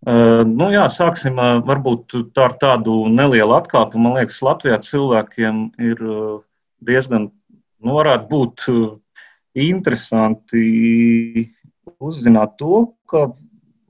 Uh, 0.07 0.45
nu 0.47 0.69
jā, 0.71 0.85
sāksim 0.93 1.39
uh, 1.41 1.57
varbūt 1.67 2.15
tā 2.37 2.51
ar 2.51 2.55
tādu 2.61 3.07
nelielu 3.11 3.57
atkāpi. 3.57 3.99
Man 3.99 4.15
liekas, 4.19 4.43
Latvijā 4.45 4.77
cilvēkiem 4.85 5.65
ir 5.83 6.03
uh, 6.05 6.37
diezgan, 6.87 7.31
nu, 7.83 7.97
varētu 7.97 8.29
būt 8.31 8.67
interesanti 9.57 11.47
uzzināt 12.03 12.57
to, 12.61 12.87
ka 13.09 13.31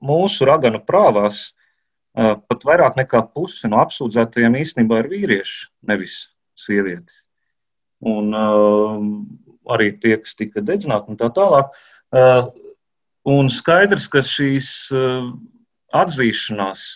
mūsu 0.06 0.46
raganu 0.46 0.78
prāvās 0.86 1.50
pat 2.16 2.64
vairāk 2.64 2.96
nekā 2.96 3.20
pusi 3.34 3.68
no 3.68 3.82
apsūdzētajiem 3.82 4.56
īstenībā 4.62 5.02
ir 5.02 5.10
vīrieši, 5.12 5.66
nevis 5.90 6.14
sievietes. 6.56 7.26
Un 8.06 8.32
uh, 8.36 9.02
arī 9.72 9.90
tie, 10.00 10.16
kas 10.22 10.36
tika 10.38 10.62
dedzināti 10.64 11.12
un 11.12 11.20
tā 11.20 11.28
tālāk. 11.36 11.72
Uh, 12.14 12.48
un 13.28 13.50
skaidrs, 13.52 14.08
ka 14.12 14.22
šīs 14.24 14.70
uh, 14.94 15.28
atzīšanās, 15.96 16.86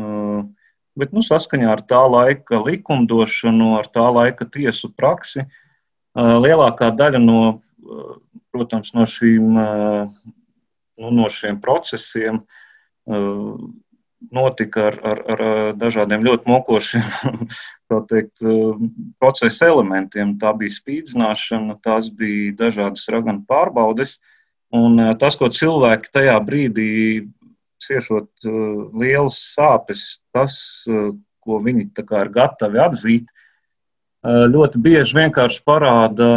uh, 0.00 0.42
bet 1.00 1.16
nu, 1.16 1.24
saskaņā 1.24 1.72
ar 1.72 1.84
tā 1.88 2.02
laika 2.10 2.60
likumdošanu, 2.64 3.74
ar 3.80 3.88
tā 3.92 4.06
laika 4.12 4.48
tiesu 4.48 4.92
praksi, 4.96 5.46
uh, 5.46 6.36
lielākā 6.42 6.90
daļa 6.96 7.22
no 7.22 7.40
protams, 8.52 8.92
no 8.96 9.06
šīm 9.08 9.52
nu, 11.00 11.12
no 11.16 11.28
šiem 11.32 11.60
procesiem 11.62 12.42
notika 14.30 14.90
ar, 14.90 14.98
ar, 15.06 15.20
ar 15.32 15.42
dažādiem 15.80 16.24
ļoti 16.26 16.50
mokošiem 16.50 17.46
teikt, 18.10 18.44
procesa 19.22 19.70
elementiem. 19.72 20.36
Tā 20.40 20.52
bija 20.58 20.76
spīdzināšana, 20.76 21.78
tās 21.84 22.10
bija 22.12 22.52
dažādas 22.58 23.08
raganu 23.12 23.44
pārbaudes. 23.48 24.18
Un 24.76 25.00
tas, 25.18 25.38
ko 25.40 25.48
cilvēki 25.50 26.12
tajā 26.14 26.36
brīdī 26.46 26.90
ciešot 27.80 28.44
lielas 29.00 29.40
sāpes, 29.56 30.20
tas, 30.36 30.54
ko 31.40 31.58
viņi 31.64 31.88
ir 31.88 32.30
gatavi 32.36 32.82
atzīt, 32.84 33.32
ļoti 34.24 34.82
bieži 34.84 35.16
vienkārši 35.16 35.62
parāda 35.64 36.30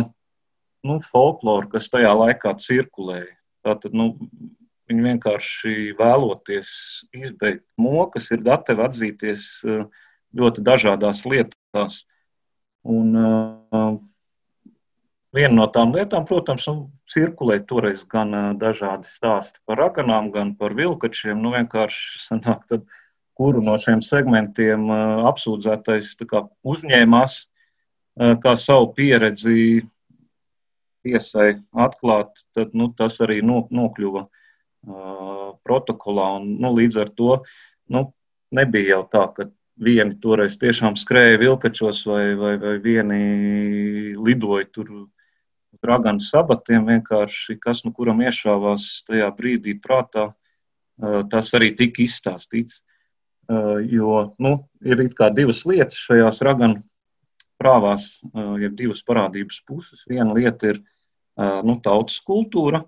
nu, 0.88 1.00
folkloru, 1.04 1.70
kas 1.72 1.90
tajā 1.94 2.12
laikā 2.18 2.56
cirkulēja. 2.60 3.32
Tātad, 3.64 3.96
nu, 3.96 4.12
Viņi 4.92 5.04
vienkārši 5.08 5.74
vēloties 5.98 6.70
izbeigt 7.16 7.64
mokas, 7.80 8.28
ir 8.36 8.42
gatavi 8.44 8.84
atzīties 8.84 9.46
eh, 9.64 9.86
ļoti 10.36 10.64
dažādās 10.66 11.24
lietās. 11.30 12.02
Un, 12.84 13.14
uh, 13.16 13.94
viena 15.32 15.54
no 15.56 15.68
tām 15.72 15.94
lietām, 15.96 16.26
protams, 16.28 16.66
nu, 16.68 16.90
cirkulē 17.08 17.62
toreiz 17.70 18.02
gan 18.12 18.36
uh, 18.36 18.50
dažādi 18.60 19.08
stāsti 19.08 19.62
par 19.64 19.80
raganām, 19.80 20.28
gan 20.36 20.52
par 20.60 20.76
vilkačiem. 20.76 21.40
Nu, 21.40 21.54
vienkārši 21.56 22.20
sanāk, 22.28 22.68
tad, 22.68 22.84
kuru 23.40 23.64
no 23.64 23.78
šiem 23.80 24.04
segmentiem 24.04 24.84
uh, 24.92 25.24
apsūdzētais 25.32 26.12
kā, 26.28 26.44
uzņēmās 26.68 27.38
uh, 27.40 28.36
kā 28.44 28.58
savu 28.60 28.92
pieredzi 29.00 29.86
tiesai 31.04 31.50
atklāt, 31.86 32.46
tad 32.56 32.74
nu, 32.78 32.90
tas 32.98 33.20
arī 33.24 33.42
no, 33.46 33.64
nokļuva 33.72 34.24
uh, 34.26 35.50
protokolā. 35.66 36.30
Un, 36.40 36.56
nu, 36.64 36.74
līdz 36.78 37.02
ar 37.04 37.12
to 37.18 37.42
nu, 37.94 38.06
nebija 38.56 38.98
jau 38.98 39.04
tā, 39.12 39.26
ka 39.36 39.50
vieni 39.84 40.16
toreiz 40.22 40.58
tiešām 40.62 40.98
skrēja 41.00 41.42
vilkačos 41.42 42.04
vai, 42.10 42.24
vai, 42.40 42.54
vai 42.62 42.78
vieni 42.84 44.16
lidoja 44.18 44.70
tur 44.72 44.92
raganu 45.84 46.24
sabatiem. 46.24 46.86
Vienkārši 46.88 47.58
kas 47.62 47.84
nu 47.86 47.94
kuram 47.96 48.22
iešāvās 48.24 49.04
tajā 49.08 49.30
brīdī 49.36 49.76
prātā, 49.82 50.30
tas 51.30 51.54
arī 51.58 51.74
tika 51.78 52.04
izstāstīts. 52.06 52.84
Jo 53.92 54.36
nu, 54.40 54.54
ir 54.86 55.02
divas 55.36 55.66
lietas 55.68 56.00
šajās 56.00 56.40
raganu 56.46 56.80
prāvās, 57.64 58.18
ir 58.60 58.74
divas 58.76 59.04
parādības 59.08 59.62
puses. 59.68 60.04
Viena 60.10 60.36
lieta 60.36 60.74
ir 60.74 60.82
nu, 61.66 61.78
tautas 61.84 62.20
kultūra, 62.28 62.84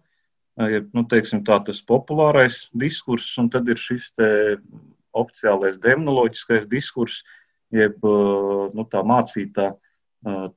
ir 0.68 0.86
nu, 0.96 1.06
teiksim, 1.10 1.44
tā, 1.48 1.62
tas 1.66 1.82
populārais 1.88 2.66
diskurss, 2.76 3.38
un 3.42 3.50
tad 3.54 3.72
ir 3.72 3.80
šis 3.80 4.12
oficiālais 5.16 5.80
demonoloģiskais 5.82 6.68
diskurss, 6.72 7.24
jeb 7.74 8.04
nu, 8.04 8.86
tā 8.92 9.04
mācītā 9.08 9.72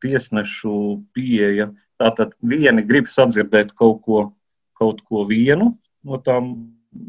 tiesnešu 0.03 0.75
pieeja. 1.17 1.71
Tātad 1.99 2.35
vieni 2.47 2.85
grib 2.87 3.09
sadzirdēt 3.11 3.75
kaut 3.79 4.03
ko, 4.05 4.21
kaut 4.79 5.01
ko 5.09 5.25
vienu 5.29 5.73
no, 6.07 6.21
tām, 6.23 6.53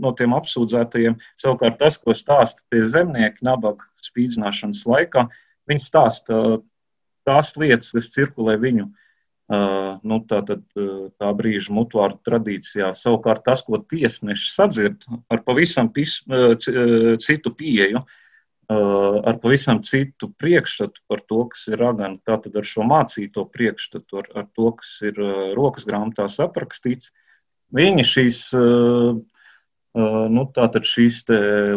no 0.01 0.11
tiem 0.17 0.33
apsūdzētajiem, 0.37 1.19
savukārt 1.39 1.77
tas, 1.81 1.99
ko 2.01 2.15
stāsta 2.17 2.65
tie 2.73 2.81
zemnieki 2.87 3.45
nabaga 3.45 3.85
spīdzināšanas 4.03 4.81
laikā, 4.89 5.27
viņi 5.69 5.85
stāsta 5.85 6.41
tās 7.27 7.55
lietas, 7.59 7.91
kas 7.95 8.11
cirkulē 8.13 8.55
viņu 8.61 8.85
uh, 8.87 8.97
nu, 9.49 10.19
tā, 10.29 10.41
tad, 10.45 10.61
tā 10.75 11.29
brīža 11.37 11.73
mutvāru 11.73 12.19
tradīcijā. 12.25 12.91
Savukārt 12.97 13.43
tas, 13.47 13.63
ko 13.65 13.81
tiesneši 13.81 14.51
sadzird 14.53 15.07
ar 15.29 15.41
pavisam 15.45 15.89
pis, 15.93 16.19
citu 17.25 17.53
pieeju, 17.57 18.03
ar 18.69 19.39
pavisam 19.41 19.81
citu 19.81 20.29
priekšstatu 20.37 21.01
par 21.09 21.23
to, 21.25 21.47
kas 21.49 21.65
ir 21.71 21.81
ragana, 21.81 22.19
tātad 22.25 22.59
ar 22.59 22.67
šo 22.69 22.85
mācīto 22.85 23.47
priekšstatu, 23.49 24.21
ar, 24.21 24.29
ar 24.43 24.49
to, 24.53 24.71
kas 24.77 24.99
ir 25.09 25.17
rokas 25.57 25.87
grāmatās 25.89 26.37
aprakstīts, 26.45 27.09
viņi 27.73 28.05
šīs, 28.05 28.43
nu, 29.97 30.43
tātad 30.53 30.85
šīs 30.85 31.23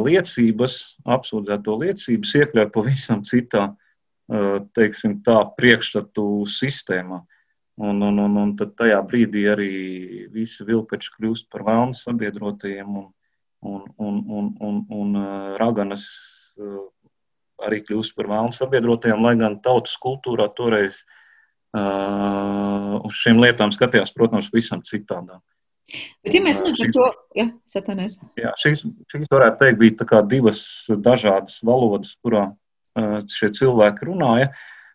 liecības, 0.05 0.77
apsūdzēto 1.17 1.79
liecības 1.87 2.37
iekļauj 2.43 2.69
pavisam 2.77 3.25
citā, 3.25 3.71
teiksim 4.77 5.21
tā, 5.27 5.39
priekšstatu 5.59 6.45
sistēmā. 6.51 7.23
Un, 7.83 8.03
un, 8.05 8.19
un, 8.21 8.37
un 8.37 8.51
tad 8.57 8.75
tajā 8.77 8.99
brīdī 9.09 9.47
arī 9.49 9.73
visi 10.33 10.65
vilkači 10.69 11.15
kļūst 11.17 11.49
par 11.51 11.65
vēlnu 11.67 11.97
sabiedrotajiem, 11.97 12.99
un, 13.01 13.07
un, 13.65 13.87
un, 13.97 14.19
un, 14.29 14.51
un, 14.61 14.83
un 14.93 15.23
raganas 15.61 16.05
arī 17.63 17.81
kļūst 17.87 18.15
par 18.19 18.29
vēlnu 18.29 18.53
sabiedrotajiem, 18.57 19.25
lai 19.25 19.35
gan 19.41 19.57
tautas 19.65 19.97
kultūrā 20.03 20.51
toreiz 20.57 21.01
uh, 21.01 23.01
uz 23.01 23.19
šīm 23.25 23.41
lietām 23.41 23.73
skatījās, 23.75 24.13
protams, 24.15 24.53
visam 24.53 24.85
citādāk. 24.85 25.41
Bet, 26.23 26.37
ja 26.37 26.43
mēs 26.45 26.61
runājam 26.63 26.79
par 26.79 26.93
to, 26.95 27.07
ja, 27.39 27.47
satanēs. 27.73 28.19
Jā, 28.39 28.53
šīs, 28.61 28.85
šīs 29.11 29.33
varētu 29.33 29.65
teikt 29.65 29.81
bija 29.81 30.21
divas 30.29 30.61
dažādas 31.03 31.57
valodas, 31.67 32.13
kurā 32.23 32.45
uh, 32.51 32.62
šie 33.33 33.51
cilvēki 33.57 34.09
runāja. 34.09 34.53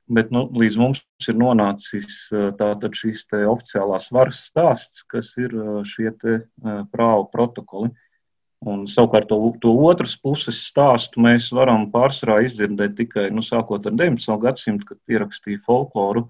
Bet 0.07 0.29
nu, 0.31 0.45
līdz 0.55 0.77
mums 0.79 1.01
ir 1.27 1.36
nonācis 1.36 2.29
tātad 2.31 2.95
šīs 2.95 3.25
oficiālās 3.43 4.07
varas 4.15 4.45
stāsts, 4.47 5.03
kas 5.12 5.33
ir 5.36 5.51
šie 5.83 6.13
prāvu 6.93 7.25
protokoli. 7.33 7.91
Un, 8.65 8.88
savukārt, 8.89 9.27
to, 9.29 9.38
to 9.62 9.73
otras 9.86 10.15
puses 10.17 10.62
stāstu 10.65 11.21
mēs 11.21 11.51
varam 11.53 11.89
pārsvarā 11.91 12.39
izdzirdēt 12.47 12.95
tikai 12.97 13.27
nu, 13.36 13.43
sākot 13.45 13.86
ar 13.86 13.93
19. 13.99 14.39
gadsimtu, 14.41 14.88
kad 14.88 15.01
pierakstīja 15.05 15.62
folkloru. 15.67 16.25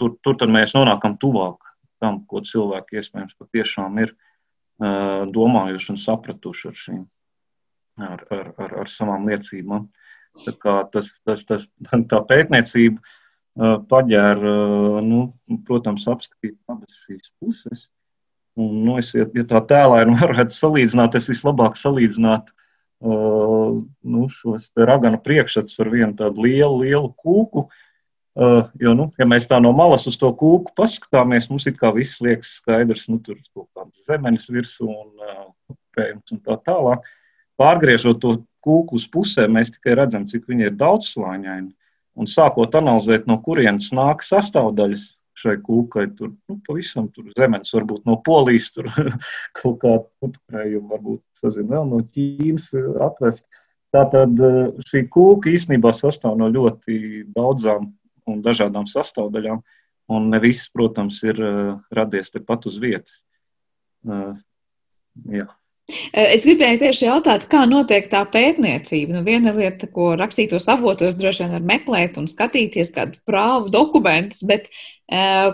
Tur, 0.00 0.16
tur 0.24 0.50
mēs 0.50 0.72
nonākam 0.74 1.18
tuvāk 1.20 1.60
tam, 2.00 2.22
ko 2.24 2.40
cilvēki 2.40 2.96
iespējams 2.96 3.36
patiešām 3.36 4.00
ir 4.00 4.14
uh, 4.16 5.28
domājuši 5.28 5.92
un 5.92 6.00
sapratuši 6.00 6.70
ar 6.70 6.78
šīm, 6.80 7.00
ar, 8.00 8.24
ar, 8.32 8.46
ar, 8.56 8.76
ar 8.82 8.90
savām 8.90 9.28
liecībām. 9.28 9.84
Uh, 9.84 10.09
Tas, 10.40 11.08
tas, 11.24 11.44
tas, 11.44 11.64
tā 12.10 12.20
pētniecība 12.28 13.00
paģēra, 13.90 14.52
nu, 15.04 15.24
protams, 15.66 16.06
apskatīt 16.08 16.56
abas 16.70 17.02
šīs 17.04 17.32
puses. 17.42 17.88
Un, 18.58 18.80
nu, 18.84 18.96
es, 19.00 19.12
ja, 19.14 19.26
ja 19.34 19.44
tā 19.48 19.60
tēlēni 19.72 20.16
varētu 20.22 20.56
salīdzināt, 20.56 21.18
es 21.18 21.28
vislabāk 21.30 21.78
salīdzinātu 21.78 22.54
uh, 22.54 23.78
nu, 23.82 24.26
šos 24.32 24.70
raganu 24.78 25.20
priekšstats 25.22 25.78
ar 25.82 25.92
vienu 25.92 26.16
tādu 26.18 26.46
lielu, 26.46 26.82
lielu 26.84 27.12
kūku. 27.20 27.68
Uh, 28.40 28.68
jo, 28.78 28.94
nu, 28.94 29.08
ja 29.18 29.26
mēs 29.26 29.48
tā 29.50 29.58
no 29.60 29.72
malas 29.74 30.06
uz 30.06 30.16
to 30.18 30.30
kūku 30.38 30.72
paskatāmies, 30.78 31.48
mums 31.50 31.66
it 31.66 31.78
kā 31.80 31.90
viss 31.94 32.20
liekas 32.22 32.54
skaidrs, 32.60 33.08
nu, 33.10 33.18
tur 33.18 33.36
ir 33.36 33.46
kaut 33.50 33.68
kāds 33.76 34.06
zemenis 34.06 34.46
virsū 34.52 34.86
un, 34.86 35.10
uh, 35.18 35.74
un 36.06 36.44
tā 36.46 36.56
tālāk. 36.66 37.08
Pārgriežot 37.60 38.22
to 38.22 38.36
kūku 38.64 38.98
uz 38.98 39.06
pusēm, 39.12 39.56
mēs 39.56 39.72
tikai 39.76 39.96
redzam, 39.98 40.26
cik 40.30 40.48
viņi 40.50 40.68
ir 40.68 40.76
daudzslāņaini. 40.80 41.72
Un 42.20 42.28
sākot 42.28 42.74
analizēt, 42.76 43.26
no 43.30 43.38
kurienes 43.44 43.92
nāk 43.96 44.24
sastāvdaļas 44.26 45.06
šai 45.40 45.56
kūkai, 45.64 46.04
tur 46.18 46.32
nu, 46.50 46.58
pavisam 46.66 47.08
tur 47.14 47.30
zemes, 47.38 47.72
varbūt 47.72 48.04
no 48.08 48.18
polijas, 48.26 48.68
tur 48.74 48.90
kaut 49.58 49.80
kāda 49.82 50.04
putekļa, 50.20 50.82
varbūt 50.90 51.22
sazin, 51.40 51.70
vēl 51.70 51.88
no 51.88 52.02
Ķīnas 52.04 52.70
atvest. 53.06 53.46
Tātad 53.94 54.42
eh, 54.46 54.58
šī 54.86 55.06
kūka 55.10 55.50
īstenībā 55.54 55.94
sastāv 55.96 56.36
no 56.38 56.50
ļoti 56.52 57.24
daudzām 57.34 57.88
un 58.30 58.42
dažādām 58.44 58.86
sastāvdaļām, 58.90 59.62
un 60.14 60.28
ne 60.30 60.42
viss, 60.42 60.70
protams, 60.74 61.22
ir 61.26 61.38
uh, 61.38 61.78
radies 61.94 62.32
tepat 62.34 62.66
uz 62.70 62.78
vietas. 62.82 63.20
Uh, 64.06 64.34
jā. 65.30 65.46
Eh, 65.90 66.34
es 66.36 66.44
gribēju 66.46 66.80
tieši 66.84 67.06
jautāt, 67.06 67.46
kā 67.50 67.64
notiek 67.68 68.08
tā 68.12 68.22
pētniecība. 68.30 69.16
Nu, 69.16 69.24
viena 69.26 69.54
lieta, 69.56 69.88
ko 69.90 70.12
rakstītos 70.18 70.68
avotos, 70.72 71.16
droši 71.18 71.44
vien 71.44 71.56
var 71.56 71.66
meklēt 71.72 72.20
un 72.20 72.28
skatīties 72.30 72.92
kādu 72.94 73.20
prāvu 73.28 73.72
dokumentus, 73.74 74.42
bet 74.46 74.68
eh, 75.10 75.50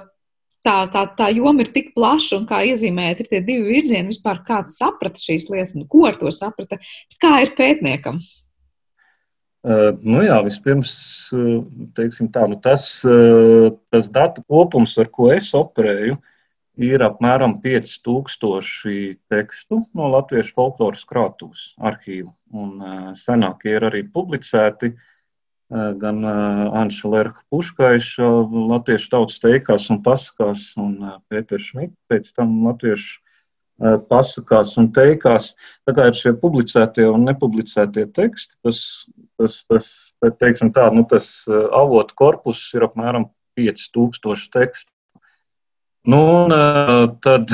tā, 0.66 0.78
tā, 0.92 1.04
tā 1.18 1.30
joma 1.34 1.64
ir 1.64 1.72
tik 1.74 1.92
plaša 1.96 2.40
un 2.40 2.48
kā 2.48 2.62
iezīmēt, 2.70 3.22
ir 3.22 3.30
tie 3.32 3.42
divi 3.44 3.76
virzieni 3.76 4.12
vispār, 4.12 4.42
kāds 4.46 4.78
saprata 4.80 5.22
šīs 5.22 5.50
lietas 5.52 5.76
un 5.78 5.86
ko 5.90 6.06
ar 6.10 6.18
to 6.20 6.32
saprata. 6.34 6.80
Kā 7.22 7.38
ir 7.44 7.54
pētniekam? 7.58 8.20
Uh, 9.66 9.96
nu 10.06 10.20
jā, 10.22 10.36
vispirms, 10.46 10.90
teiksim 11.98 12.28
tā, 12.30 12.44
nu 12.46 12.54
tas, 12.62 13.00
tas 13.90 14.10
datu 14.14 14.44
kopums, 14.46 14.92
ar 15.02 15.08
ko 15.10 15.32
es 15.34 15.48
operēju, 15.58 16.14
uh, 16.14 16.35
ir 16.76 17.02
apmēram 17.04 17.56
5000 17.64 19.16
tekstu 19.32 19.80
no 19.96 20.08
latviešu 20.12 20.54
folkloras 20.56 21.04
krātuves 21.08 21.72
arhīvu. 21.80 22.30
Un, 22.52 22.72
uh, 22.80 23.12
senākie 23.16 23.76
ir 23.78 23.86
arī 23.88 24.02
publicēti 24.12 24.92
uh, 24.92 25.92
gan 26.00 26.22
uh, 26.24 26.64
Anša 26.82 27.12
Lerha 27.12 27.44
Puškaiša 27.52 28.32
latviešu 28.72 29.12
tautas 29.12 29.40
teikās 29.42 29.88
un 29.92 30.02
pasakās, 30.04 30.68
un 30.80 30.98
Pēters 31.30 31.70
Šmits 31.72 31.96
pēc 32.10 32.34
tam 32.36 32.60
latviešu 32.68 33.22
pasakās 34.08 34.70
un 34.80 34.86
teikās. 34.96 35.50
Tā 35.84 35.92
kā 35.92 36.06
ir 36.08 36.16
šie 36.16 36.30
publicētie 36.40 37.04
un 37.12 37.26
nepublicētie 37.28 38.06
teksti, 38.16 38.56
tas, 38.64 38.78
tas, 39.36 39.58
tas, 39.68 39.88
teiksim 40.40 40.70
tā, 40.72 40.86
nu, 40.96 41.04
tas 41.04 41.44
avotu 41.76 42.16
korpus 42.16 42.62
ir 42.72 42.86
apmēram 42.88 43.28
5000 43.60 44.48
tekstu. 44.56 44.95
Nu, 46.06 46.20
un, 46.44 46.54
tad, 47.24 47.50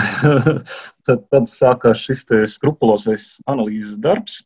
tad, 1.06 1.26
tad 1.32 1.50
sākās 1.50 2.02
šis 2.04 2.26
skrupulozais 2.52 3.36
analīzes 3.48 4.00
darbs. 4.02 4.42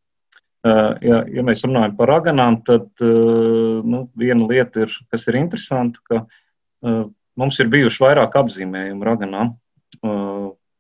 Ja, 0.66 1.20
ja 1.30 1.42
mēs 1.46 1.62
runājam 1.62 1.92
par 1.98 2.10
raganām, 2.10 2.60
tad 2.66 2.88
nu, 3.02 4.00
viena 4.18 4.46
lieta, 4.50 4.86
ir, 4.86 4.94
kas 5.12 5.26
ir 5.30 5.38
interesanta, 5.38 6.02
ka 6.06 6.22
mums 7.38 7.58
ir 7.62 7.70
bijuši 7.70 8.02
vairāk 8.02 8.34
apzīmējumu 8.40 9.06
raganām 9.06 9.52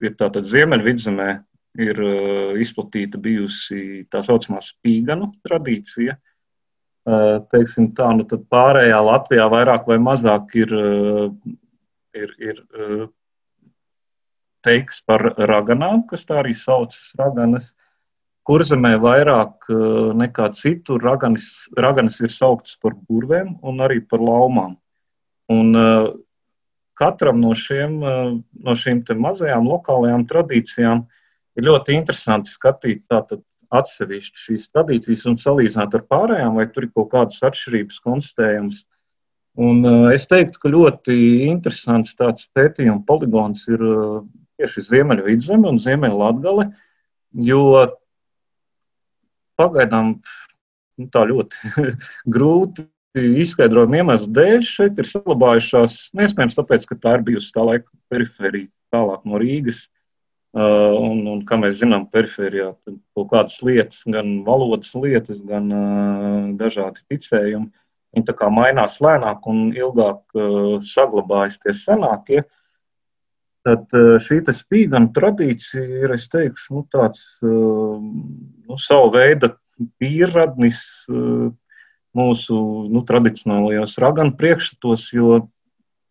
ir 0.04 0.16
tātad 0.18 0.46
Ziemeļvidzemē 0.48 1.28
ir 1.86 2.00
izplatīta 2.62 3.20
bijusi 3.20 4.06
tā 4.12 4.22
saucamā 4.24 4.62
spīganu 4.64 5.32
tradīcija. 5.46 6.16
Teiksim 7.52 7.92
tā, 7.94 8.08
nu 8.18 8.26
tad 8.26 8.46
pārējā 8.50 8.98
Latvijā 9.06 9.46
vairāk 9.52 9.86
vai 9.90 9.98
mazāk 10.02 10.56
ir, 10.58 10.72
ir, 12.16 12.34
ir 12.40 12.62
teiks 14.66 15.02
par 15.06 15.22
raganām, 15.50 16.06
kas 16.10 16.26
tā 16.26 16.40
arī 16.42 16.54
saucas 16.58 17.12
raganas. 17.18 17.74
Kurzemē 18.46 18.94
vairāk 19.02 19.66
nekā 20.18 20.50
citur 20.54 21.02
raganis, 21.02 21.66
raganis 21.74 22.20
ir 22.22 22.30
saukts 22.30 22.76
par 22.82 22.94
burvēm 23.08 23.56
un 23.66 23.82
arī 23.82 23.98
par 24.06 24.22
laumām. 24.22 24.76
Un, 25.50 25.74
uh, 25.74 26.12
katram 26.96 27.40
no, 27.40 27.52
šiem, 27.54 28.00
eh, 28.02 28.32
no 28.64 28.76
šīm 28.76 29.04
mazajām 29.20 29.68
lokālajām 29.68 30.26
tradīcijām 30.30 31.04
ir 31.56 31.68
ļoti 31.68 31.96
interesanti 31.96 32.52
skatīt 32.52 33.04
tātad 33.12 33.44
atsevišķi 33.76 34.42
šīs 34.46 34.68
tradīcijas 34.72 35.24
un 35.30 35.38
salīdzināt 35.42 35.96
ar 35.98 36.04
pārējām, 36.12 36.58
vai 36.58 36.68
tur 36.70 36.86
ir 36.86 36.92
kaut 36.94 37.10
kādas 37.12 37.42
atšķirības 37.48 37.98
konstatējums. 38.04 38.84
Un 39.56 39.84
uh, 39.88 40.08
es 40.12 40.26
teiktu, 40.28 40.60
ka 40.60 40.72
ļoti 40.72 41.14
interesants 41.48 42.16
tāds 42.18 42.48
pētījuma 42.56 43.06
poligons 43.08 43.62
ir 43.72 43.80
uh, 43.80 44.18
tieši 44.60 44.84
Ziemeļvidzeme 44.90 45.70
un 45.70 45.80
Ziemeļlatgale, 45.80 46.66
jo 47.46 47.62
pagaidām 49.56 50.12
nu, 51.00 51.08
tā 51.12 51.24
ļoti 51.30 51.72
grūti 52.36 52.84
izskaidrojumu 53.16 54.02
iemeslu 54.02 54.32
dēļ 54.36 54.64
šeit 54.68 54.98
ir 55.00 55.08
saglabājušās, 55.08 55.98
iespējams, 56.12 56.56
tāpēc, 56.58 56.84
ka 56.90 56.98
tā 57.00 57.16
ir 57.16 57.24
bijusi 57.30 57.52
tā 57.54 57.64
laika 57.64 57.88
periferija 58.12 58.68
tālāk 58.92 59.24
no 59.28 59.40
Rīgas. 59.40 59.86
Uh, 60.56 60.94
un, 60.96 61.18
un, 61.28 61.40
kā 61.44 61.58
mēs 61.60 61.82
zinām, 61.82 62.06
perifērijā 62.08 62.70
kaut 62.88 63.26
kādas 63.28 63.58
lietas, 63.60 63.98
gan 64.08 64.38
valodas 64.46 64.94
lietas, 64.96 65.42
gan 65.44 65.66
uh, 65.68 66.46
dažādi 66.56 67.02
ticējumi, 67.12 67.68
viņi 68.16 68.26
tā 68.26 68.34
kā 68.36 68.48
mainās 68.52 68.98
lēnāk 69.04 69.46
un 69.50 69.68
ilgāk 69.76 70.38
uh, 70.38 70.76
saglabājas 70.80 71.60
tie 71.62 71.74
senākie. 71.76 72.42
Tad 73.66 73.92
uh, 73.98 74.16
šī 74.22 74.40
spīdana 74.56 75.12
tradīcija 75.14 75.84
ir, 76.02 76.16
es 76.16 76.26
teikšu, 76.32 76.78
nu, 76.78 76.84
tāds 76.92 77.28
uh, 77.44 78.00
nu, 78.00 78.80
savu 78.80 79.12
veidu 79.18 79.52
pieradnis 80.00 80.80
mūsu 82.16 82.56
nu, 82.88 83.02
tradicionālajos 83.04 83.98
raganu 84.00 84.32
priekšstatos, 84.40 85.10
jo 85.12 85.42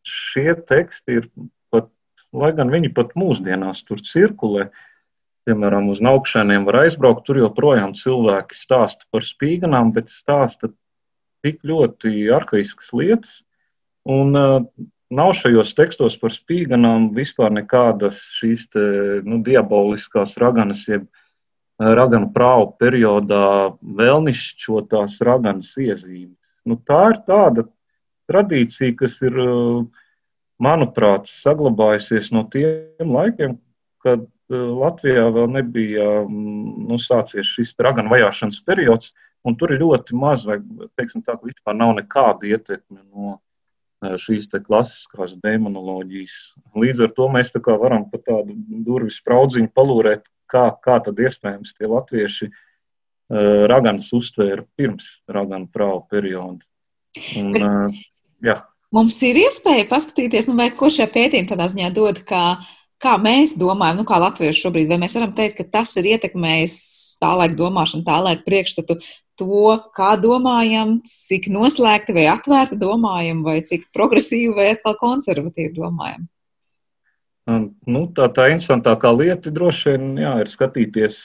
šie 0.06 0.54
teksti 0.70 1.20
ir 1.20 1.30
pat, 1.74 1.90
lai 2.30 2.52
gan 2.54 2.70
viņi 2.70 2.94
pat 2.94 3.16
mūsdienās 3.18 3.82
tur 3.88 4.04
cirkulē, 4.06 4.68
piemēram, 5.50 5.90
uz 5.94 6.02
augšēniem 6.06 6.66
var 6.68 6.84
aizbraukt, 6.84 7.26
tur 7.26 7.42
joprojām 7.42 7.96
cilvēki 7.98 8.58
stāsta 8.58 9.10
par 9.14 9.26
spīganām, 9.26 9.94
bet 9.98 10.14
stāsta 10.14 10.70
tik 11.46 11.62
ļoti 11.68 12.26
arhaiskas 12.36 12.92
lietas, 12.98 13.36
un 14.10 14.34
uh, 14.38 14.58
nav 15.14 15.36
šajos 15.38 15.76
tekstos 15.78 16.18
par 16.22 16.34
spīganām 16.34 17.12
vispār 17.16 17.54
nekādas 17.54 18.18
šīs 18.40 18.68
te, 18.74 18.86
nu, 19.26 19.40
diaboliskās 19.46 20.36
raganas, 20.42 20.84
jeb 20.90 21.06
uh, 21.06 21.94
raganu 22.02 22.32
prāvu 22.34 22.72
periodā 22.82 23.46
vēlnišķotās 24.02 25.22
raganas 25.26 25.72
iezīmes. 25.78 26.36
Nu, 26.66 26.80
tā 26.82 27.02
ir 27.14 27.22
tāda 27.30 27.68
tradīcija, 28.32 28.96
kas 28.98 29.20
ir, 29.22 29.36
manuprāt, 30.62 31.28
saglabājusies 31.44 32.32
no 32.34 32.46
tiem 32.52 33.12
laikiem, 33.12 33.58
kad 34.06 34.26
Latvijā 34.50 35.26
vēl 35.34 35.48
nebija 35.56 36.08
nu, 36.30 36.98
sācies 37.02 37.50
šis 37.58 37.74
raganu 37.82 38.14
vajāšanas 38.14 38.62
periods, 38.66 39.14
un 39.46 39.58
tur 39.60 39.74
ir 39.74 39.84
ļoti 39.84 40.18
maz, 40.18 40.46
vai 40.48 40.60
teiksim 40.98 41.24
tā, 41.26 41.38
ka 41.38 41.48
vispār 41.48 41.78
nav 41.78 41.96
nekāda 42.00 42.50
ietekme 42.50 43.02
no 43.04 43.38
šīs 44.22 44.50
klasiskās 44.66 45.36
demonoloģijas. 45.42 46.36
Līdz 46.78 47.06
ar 47.06 47.12
to 47.16 47.28
mēs 47.32 47.52
varam 47.66 48.10
pa 48.12 48.20
tādu 48.20 48.56
durvju 48.86 49.14
spraudziņu 49.14 49.72
palūrēt, 49.74 50.26
kā, 50.52 50.70
kā 50.84 51.00
tad 51.04 51.20
iespējams 51.20 51.74
tie 51.78 51.90
latvieši 51.90 52.50
uh, 52.52 53.66
raganas 53.72 54.12
uztvēra 54.14 54.66
pirms 54.78 55.08
raganu 55.28 55.70
prāvu 55.72 56.06
perioda. 56.12 56.62
Un, 57.40 57.52
uh, 57.56 58.00
jā. 58.44 58.60
Mums 58.94 59.18
ir 59.26 59.40
iespēja 59.42 59.88
paskatīties, 59.90 60.50
nu, 60.50 60.58
vai 60.60 60.70
ko 60.76 60.92
šie 60.94 61.08
pētījumi 61.12 61.50
tādā 61.50 61.68
ziņā 61.72 61.90
dod, 61.96 62.22
kā, 62.28 62.44
kā 63.02 63.16
mēs 63.20 63.58
domājam, 63.60 64.02
nu, 64.02 64.08
kā 64.08 64.20
latvieši 64.22 64.68
šobrīd, 64.68 64.92
vai 64.92 65.02
mēs 65.02 65.18
varam 65.18 65.34
teikt, 65.36 65.58
ka 65.60 65.80
tas 65.80 65.96
ir 66.00 66.14
ietekmējis 66.14 66.78
tā 67.20 67.34
laika 67.40 67.58
domāšanu, 67.60 68.06
tā 68.08 68.22
laika 68.24 68.46
priekšstatu, 68.46 69.00
to, 69.40 69.76
kā 69.98 70.16
domājam, 70.22 71.00
cik 71.08 71.50
noslēgti 71.54 72.16
vai 72.16 72.28
atvērti 72.32 72.78
domājam, 72.80 73.44
vai 73.46 73.60
cik 73.68 73.90
progresīvi 73.96 74.54
vai 74.58 74.70
atkal 74.76 74.98
konservatīvi 75.02 75.76
domājam. 75.78 76.28
Nu, 77.46 78.08
tā, 78.18 78.26
tā 78.34 78.50
interesantākā 78.50 79.12
lieta 79.14 79.52
droši 79.54 79.92
vien 79.92 80.16
jā, 80.18 80.32
ir 80.42 80.50
skatīties 80.50 81.18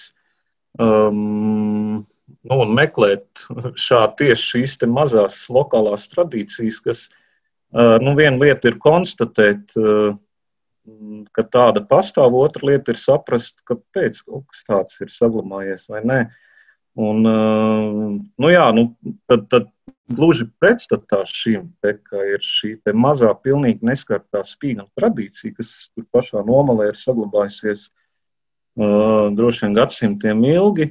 um, 0.77 2.03
nu, 2.45 2.59
un 2.59 2.75
meklēt 2.77 3.47
šādi 3.81 4.27
tieši 4.27 4.51
šīs 4.53 4.77
mazās 4.93 5.43
lokālās 5.53 6.05
tradīcijas, 6.13 6.81
kas 6.85 7.07
uh, 7.09 7.97
nu, 8.05 8.13
viena 8.19 8.37
lieta 8.43 8.69
ir 8.69 8.77
konstatēt, 8.83 9.73
uh, 9.81 10.13
ka 11.37 11.47
tāda 11.47 11.83
pastāv, 11.89 12.37
otra 12.37 12.69
lieta 12.69 12.93
ir 12.93 13.01
saprast, 13.01 13.63
kāpēc 13.69 14.23
kaut 14.27 14.47
kas 14.53 14.65
tāds 14.69 15.01
ir 15.05 15.13
saglabājies 15.15 15.89
vai 15.93 16.05
nē. 16.05 16.21
Un, 16.99 17.23
uh, 17.27 18.17
nu, 18.19 18.49
jā, 18.51 18.65
nu, 18.75 18.91
tad, 19.31 19.47
tad 19.53 19.69
Gluži 20.11 20.49
pretstatā 20.59 21.21
šim 21.29 21.69
te, 21.85 21.93
ir 22.27 22.43
šī 22.43 22.73
mazā, 22.99 23.31
pilnīgi 23.45 23.87
neskartā 23.87 24.43
spīgana 24.43 24.89
tradīcija, 24.99 25.55
kas 25.55 25.71
tur 25.95 26.07
pašā 26.11 26.43
nomalē 26.47 26.89
ir 26.91 26.99
saglabājusies 26.99 27.85
uh, 27.87 29.31
droši 29.37 29.67
vien 29.67 29.77
gadsimtiem 29.79 30.43
ilgi. 30.51 30.89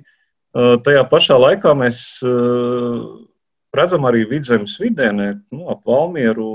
Uh, 0.55 0.77
tajā 0.85 1.03
pašā 1.11 1.35
laikā 1.35 1.75
mēs 1.77 1.99
uh, 2.23 3.03
redzam 3.75 4.07
arī 4.07 4.23
vidzemes 4.29 4.77
vidienē, 4.79 5.33
nu, 5.51 5.67
ap 5.73 5.83
Valmieru, 5.89 6.49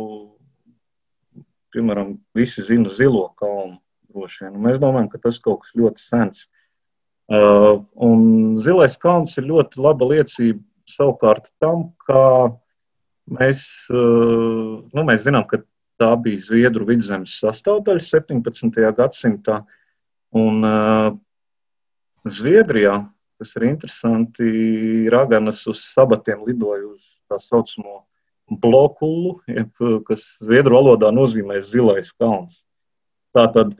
piemēram, 1.74 2.16
visi 2.34 2.64
zina 2.64 2.88
zilo 2.88 3.28
kalnu. 3.40 3.76
Mēs 4.14 4.78
domājam, 4.80 5.10
ka 5.10 5.18
tas 5.20 5.40
kaut 5.42 5.64
kas 5.64 5.74
ļoti 5.76 6.00
sens. 6.00 6.46
Uh, 7.24 7.80
un 8.04 8.58
zilais 8.60 8.98
kalns 9.00 9.38
ir 9.40 9.46
ļoti 9.48 9.80
laba 9.80 10.10
liecība 10.10 10.60
savukārt 10.90 11.48
tam, 11.62 11.88
ka 12.04 12.52
mēs, 13.30 13.64
eh, 13.88 14.74
nu, 14.94 15.04
mēs 15.08 15.24
zinām, 15.24 15.46
ka 15.48 15.62
tā 16.00 16.10
bija 16.20 16.42
Zviedru 16.42 16.86
vidzemes 16.88 17.38
sastāvdaļa 17.40 18.02
17. 18.02 18.90
gadsimtā. 18.98 19.62
Un 20.34 20.66
uh, 20.66 21.14
Zviedrijā, 22.26 22.96
kas 23.38 23.52
ir 23.56 23.68
interesanti, 23.68 24.48
Raganas 25.12 25.60
uz 25.70 25.84
sabatiem 25.92 26.42
lidoja 26.48 26.88
uz 26.88 27.04
tā 27.30 27.38
saucamo 27.38 28.00
blokulu, 28.50 29.36
jeb, 29.46 29.70
kas 30.08 30.24
Zviedru 30.42 30.80
valodā 30.80 31.12
nozīmē 31.14 31.60
zilais 31.62 32.10
kalns. 32.18 32.64
Tātad 33.34 33.76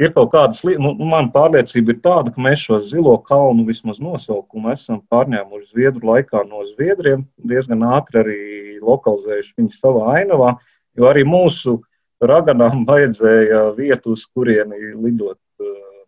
ir 0.00 0.12
kaut 0.16 0.32
kādas 0.32 0.62
lietas, 0.64 0.82
nu, 0.84 0.94
man 1.08 1.30
pārliecība 1.34 1.94
ir 1.94 2.00
tāda, 2.04 2.32
ka 2.32 2.42
mēs 2.42 2.64
šo 2.66 2.78
zilo 2.84 3.14
kalnu 3.26 3.66
vismaz 3.68 4.00
nosaukumu 4.02 4.72
esam 4.72 5.02
pārņēmuši 5.12 5.70
Zviedru 5.72 6.12
laikā 6.12 6.44
no 6.48 6.64
Zviedriem, 6.70 7.26
diezgan 7.36 7.84
ātri 7.92 8.22
arī 8.22 8.40
lokalizējuši 8.82 9.54
viņu 9.58 9.76
savā 9.76 10.08
ainavā, 10.16 10.56
jo 10.98 11.08
arī 11.10 11.24
mūsu 11.28 11.78
raganām 12.22 12.84
vajadzēja 12.90 13.68
vietu, 13.78 14.16
uz 14.16 14.26
kurieni 14.26 14.94
lidot 14.96 15.40
eh, 15.60 16.04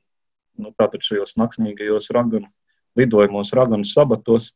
nu, 0.62 0.74
tātad 0.78 1.04
šajos 1.04 1.36
naktsmīgajos 1.40 2.12
raganu 2.14 2.50
lidojumos, 2.98 3.52
raganu 3.54 3.86
sabatos. 3.88 4.52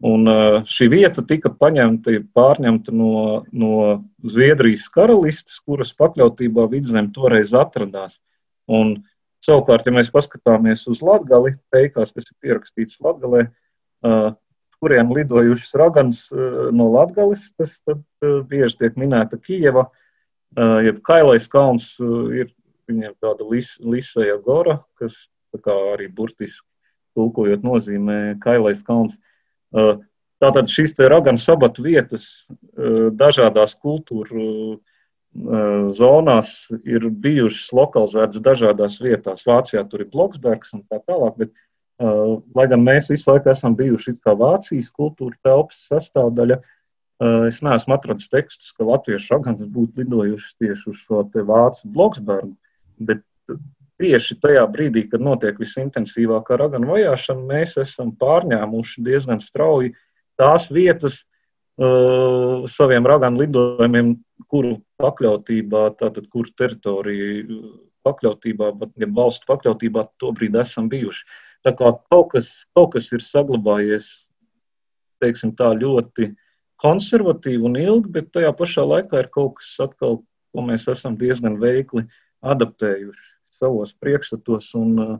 Un 0.00 0.24
uh, 0.28 0.62
šī 0.64 0.86
vieta 0.94 1.20
tika 1.28 1.50
paņemta, 1.52 2.14
pārņemta 2.32 2.92
no, 2.96 3.42
no 3.52 3.72
Zviedrijas 4.24 4.86
karalistes, 4.92 5.58
kuras 5.60 5.92
pakļautībā 5.96 6.64
vidzemē 6.72 7.02
toreiz 7.12 7.52
atradās. 7.52 8.16
Un 8.70 9.00
Savukārt, 9.40 9.86
ja 9.88 9.94
mēs 9.96 10.10
paskatāmies 10.12 10.84
uz 10.92 11.00
Latgali, 11.04 11.54
teikās, 11.72 12.12
kas 12.12 12.28
ir 12.28 12.36
pierakstīts 12.44 13.00
Latgalē, 13.00 13.46
kurien 14.80 15.12
lidojušas 15.16 15.76
raganas 15.80 16.26
no 16.76 16.90
Latgales, 16.92 17.46
tas 17.56 17.78
tad 17.88 18.02
bieži 18.50 18.82
tiek 18.82 18.98
minēta 19.00 19.40
Kijeva, 19.40 19.86
jeb 20.84 21.00
Kailais 21.08 21.48
kalns 21.48 21.94
ir 22.00 22.52
viņiem 22.90 23.16
tāda 23.22 23.48
lis, 23.48 23.72
Lisaja 23.80 24.36
Gora, 24.44 24.82
kas 25.00 25.16
arī 25.56 26.10
burtiski 26.12 26.66
tulkojot 27.16 27.64
nozīmē 27.64 28.36
Kailais 28.44 28.84
kalns. 28.84 29.16
Tātad 30.40 30.68
šīs 30.72 30.92
raganu 31.00 31.40
sabatu 31.40 31.84
vietas 31.88 32.28
dažādās 32.76 33.72
kultūru 33.80 34.82
zonās 35.34 36.70
ir 36.84 37.06
bijušas 37.10 37.70
lokalizētas 37.72 38.42
dažādās 38.42 39.00
vietās. 39.00 39.46
Vācijā 39.46 39.84
tur 39.88 40.02
ir 40.02 40.10
Bloksbergs 40.10 40.74
un 40.74 40.82
tā 40.90 40.98
tālāk, 41.06 41.36
bet, 41.38 41.52
lai 42.56 42.66
gan 42.66 42.82
mēs 42.82 43.10
visu 43.12 43.30
laiku 43.30 43.50
esam 43.50 43.76
bijuši 43.78 44.18
kā 44.24 44.34
Vācijas 44.34 44.90
kultūra 44.90 45.36
telpas 45.44 45.86
sastāvdaļa, 45.86 46.58
es 47.46 47.60
neesmu 47.62 47.94
atradzis 47.94 48.32
tekstus, 48.32 48.72
ka 48.72 48.88
latviešu 48.88 49.36
raganas 49.36 49.70
būtu 49.70 50.02
lidojušas 50.02 50.56
tieši 50.58 50.90
uz 50.90 51.02
šo 51.04 51.22
te 51.32 51.44
Vācu 51.46 51.92
Bloksbergu, 51.94 52.56
bet 52.98 53.22
tieši 54.00 54.38
tajā 54.40 54.64
brīdī, 54.72 55.04
kad 55.12 55.20
notiek 55.22 55.58
visintensīvākā 55.60 56.56
raganu 56.58 56.94
vajāšana, 56.94 57.44
mēs 57.46 57.76
esam 57.78 58.14
pārņēmuši 58.18 59.04
diezgan 59.04 59.42
strauji 59.44 59.92
tās 60.40 60.70
vietas, 60.72 61.20
uh, 61.20 61.29
saviem 61.80 63.06
raganu 63.08 63.40
lidojumiem, 63.44 64.16
kuru 64.50 64.80
pakļautībā, 65.00 65.84
tātad 66.00 66.26
kuru 66.32 66.52
teritoriju 66.58 67.60
pakļautībā, 68.04 68.72
ja 69.00 69.08
valstu 69.16 69.48
pakļautībā 69.48 70.06
tobrīd 70.20 70.56
esam 70.60 70.88
bijuši. 70.92 71.24
Tā 71.64 71.72
kā 71.76 71.92
kaut 72.12 72.30
kas, 72.34 72.66
kaut 72.74 72.94
kas 72.94 73.10
ir 73.12 73.24
saglabājies, 73.24 74.08
teiksim 75.20 75.52
tā, 75.56 75.72
ļoti 75.76 76.30
konservatīvi 76.80 77.68
un 77.68 77.76
ilgi, 77.76 78.12
bet 78.12 78.30
tajā 78.32 78.52
pašā 78.56 78.86
laikā 78.88 79.24
ir 79.24 79.28
kaut 79.32 79.58
kas 79.60 79.74
atkal, 79.84 80.22
ko 80.50 80.64
mēs 80.64 80.88
esam 80.88 81.16
diezgan 81.20 81.60
veikli 81.60 82.06
adaptējuši 82.40 83.28
savos 83.52 83.92
priekšstatos 84.00 84.72
un 84.78 84.94
uh, 84.98 85.18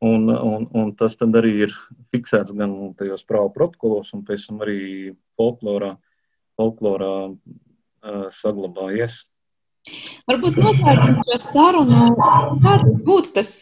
Un, 0.00 0.30
un, 0.32 0.64
un 0.72 0.92
tas 0.96 1.16
arī 1.20 1.50
ir 1.66 1.72
fiksēts 2.14 2.54
gan 2.56 2.94
tajos 2.96 3.26
prāvu 3.28 3.50
protokolos, 3.52 4.14
un 4.16 4.22
pēc 4.24 4.46
tam 4.48 4.62
arī 4.64 5.12
folklorā, 5.36 5.90
folklorā 6.56 7.12
uh, 7.28 8.30
saglabājies. 8.32 9.26
Varbūt 10.28 10.56
noslēdzot 10.60 11.20
šo 11.28 11.38
sarunu, 11.44 12.00
kāds 12.64 12.96
būtu 13.04 13.34
tas, 13.36 13.52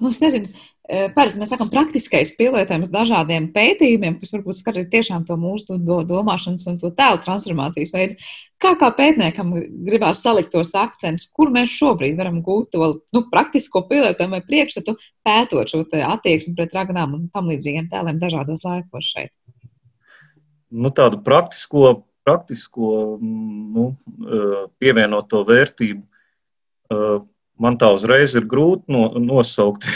nu, 0.00 0.12
es 0.12 0.20
nezinu, 0.24 0.48
Parasti 0.82 1.38
mēs 1.38 1.52
sakām, 1.52 1.68
praktiskais 1.70 2.32
pielietojums 2.34 2.90
dažādiem 2.90 3.44
pētījumiem, 3.54 4.16
kas 4.18 4.32
varbūt 4.34 4.56
skar 4.58 4.80
tiešām 4.90 5.22
to 5.28 5.36
mūsu 5.38 5.76
do, 5.78 6.00
domāšanas 6.08 6.66
un 6.72 6.80
to 6.80 6.90
tēlu 6.96 7.20
transformācijas 7.22 7.94
veidu. 7.94 8.16
Kā, 8.58 8.72
kā 8.80 8.88
pētniekam 8.98 9.54
gribās 9.86 10.24
salikt 10.26 10.50
tos 10.50 10.74
akcentus, 10.78 11.30
kur 11.30 11.54
mēs 11.54 11.70
šobrīd 11.70 12.18
varam 12.18 12.40
gūt 12.42 12.72
to 12.74 12.88
nu, 13.14 13.22
praktisko 13.30 13.84
pielietojumu 13.86 14.40
vai 14.40 14.42
priekšstatu, 14.48 14.96
pētot 15.22 15.70
šo 15.70 15.84
attieksmi 15.86 16.56
pret 16.58 16.74
raganām 16.74 17.14
un 17.14 17.24
tam 17.30 17.50
līdzīgiem 17.54 17.86
tēliem 17.92 18.18
dažādos 18.18 18.66
laikos 18.66 19.14
šeit? 19.14 19.30
Nu, 20.74 20.90
tādu 20.90 21.22
praktisko, 21.22 22.00
praktisko 22.26 23.20
nu, 23.22 23.92
pievienoto 24.82 25.46
vērtību 25.46 26.02
man 27.62 27.78
tā 27.78 27.92
uzreiz 27.94 28.34
ir 28.38 28.48
grūti 28.50 28.92
no, 28.92 29.06
nosaukt. 29.22 29.86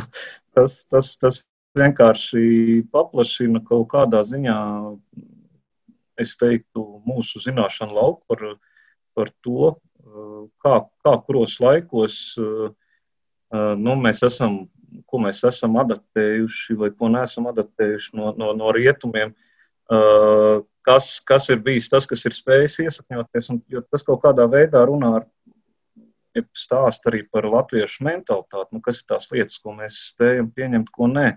tas, 0.56 0.80
tas, 0.90 1.12
tas 1.20 1.42
vienkārši 1.78 2.86
paplašina 2.92 3.62
kaut 3.66 3.90
kādā 3.92 4.22
ziņā, 4.26 4.56
es 6.20 6.34
teiktu, 6.40 6.84
mūsu 7.06 7.40
zināšanu 7.44 7.96
lauku 7.96 8.24
par, 8.28 8.44
par 9.16 9.30
to, 9.44 9.74
kā, 10.64 10.74
kā 11.04 11.14
kuros 11.26 11.58
laikos 11.62 12.16
nu, 13.50 13.94
mēs 14.00 14.24
esam, 14.26 14.64
ko 15.06 15.22
mēs 15.22 15.44
esam 15.46 15.78
adaptējuši 15.82 16.76
vai 16.80 16.90
ko 16.90 17.10
neesam 17.12 17.48
adaptējuši 17.50 18.16
no, 18.18 18.34
no, 18.38 18.52
no 18.56 18.74
rietumiem. 18.74 19.34
Kas, 20.86 21.18
kas 21.26 21.48
ir 21.52 21.60
bijis 21.64 21.90
tas, 21.92 22.06
kas 22.08 22.22
ir 22.26 22.34
spējis 22.34 22.78
iesakņoties, 22.86 23.50
un 23.52 23.60
tas 23.90 24.04
kaut 24.06 24.22
kādā 24.22 24.46
veidā 24.50 24.84
runā 24.88 25.16
ar 25.18 25.26
ir 26.38 26.46
stāsts 26.56 27.06
arī 27.10 27.24
par 27.28 27.48
latviešu 27.50 28.04
mentalitāti, 28.06 28.74
nu, 28.74 28.82
kas 28.84 29.00
ir 29.00 29.08
tās 29.12 29.30
lietas, 29.32 29.58
ko 29.62 29.74
mēs 29.78 29.98
spējam 30.10 30.50
pieņemt, 30.54 30.92
ko 30.94 31.08
nē. 31.10 31.30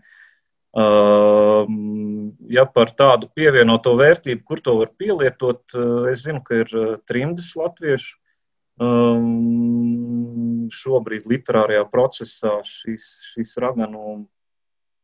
Ja 2.53 2.65
par 2.65 2.91
tādu 2.97 3.29
pievienoto 3.37 3.93
vērtību, 3.99 4.41
kur 4.45 4.61
to 4.65 4.77
var 4.79 4.89
pielietot, 4.97 5.75
es 6.09 6.25
zinu, 6.25 6.41
ka 6.45 6.63
ir 6.63 6.73
trimdes 7.09 7.51
latviešu. 7.59 8.17
Šobrīd 10.73 11.27
literārajā 11.29 11.83
procesā 11.91 12.55
šis, 12.65 13.05
šis 13.35 13.53
raganu 13.61 14.23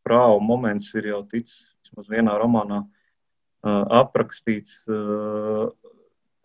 prāvu 0.08 0.40
moments 0.42 0.90
ir 0.98 1.12
jau 1.12 1.22
ticis 1.30 1.76
vismaz 1.84 2.10
vienā 2.10 2.34
romānā 2.42 2.82
aprakstīts. 3.62 4.82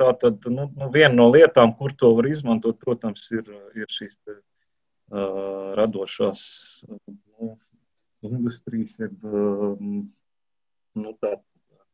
Tā 0.00 0.10
tad 0.18 0.42
nu, 0.50 0.66
nu, 0.74 0.88
viena 0.90 1.14
no 1.14 1.28
lietām, 1.30 1.72
kur 1.78 1.92
to 1.94 2.10
var 2.16 2.26
izmantot, 2.26 2.80
protams, 2.82 3.28
ir, 3.30 3.46
ir 3.78 3.86
šīs 3.90 4.16
te, 4.16 4.40
uh, 5.14 5.70
radošās 5.78 6.40
nu, 6.88 7.52
industrijas. 8.26 8.96
Ir, 9.06 9.12
um, 9.22 10.00
nu, 10.98 11.14
tā, 11.22 11.36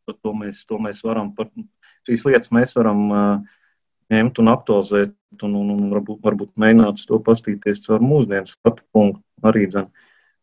to, 0.09 0.33
mēs, 0.33 0.65
to 0.69 0.81
mēs 0.81 1.05
varam, 1.05 1.35
par, 1.37 1.51
šīs 2.09 2.25
lietas 2.29 2.55
mēs 2.57 2.73
varam 2.79 3.05
uh, 3.13 3.59
ņemt 4.11 4.41
un 4.43 4.53
aktualizēt, 4.55 5.15
un, 5.45 5.61
un, 5.61 5.75
un 5.77 5.93
varbūt, 5.93 6.25
varbūt 6.25 6.57
mēģināt 6.61 7.05
to 7.07 7.21
pastīties 7.27 7.85
caur 7.85 8.01
mūsdienu 8.01 8.49
skatu 8.49 8.87
punktu 8.97 9.23
arī. 9.47 9.69
Dzen. 9.71 9.93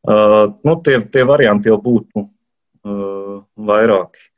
Uh, 0.08 0.53
nu, 0.62 0.78
tie, 0.86 1.01
tie 1.12 1.26
varianti 1.28 1.74
jau 1.74 1.82
būtu 1.82 2.22
uh, 2.22 3.41
vairāki. 3.58 4.30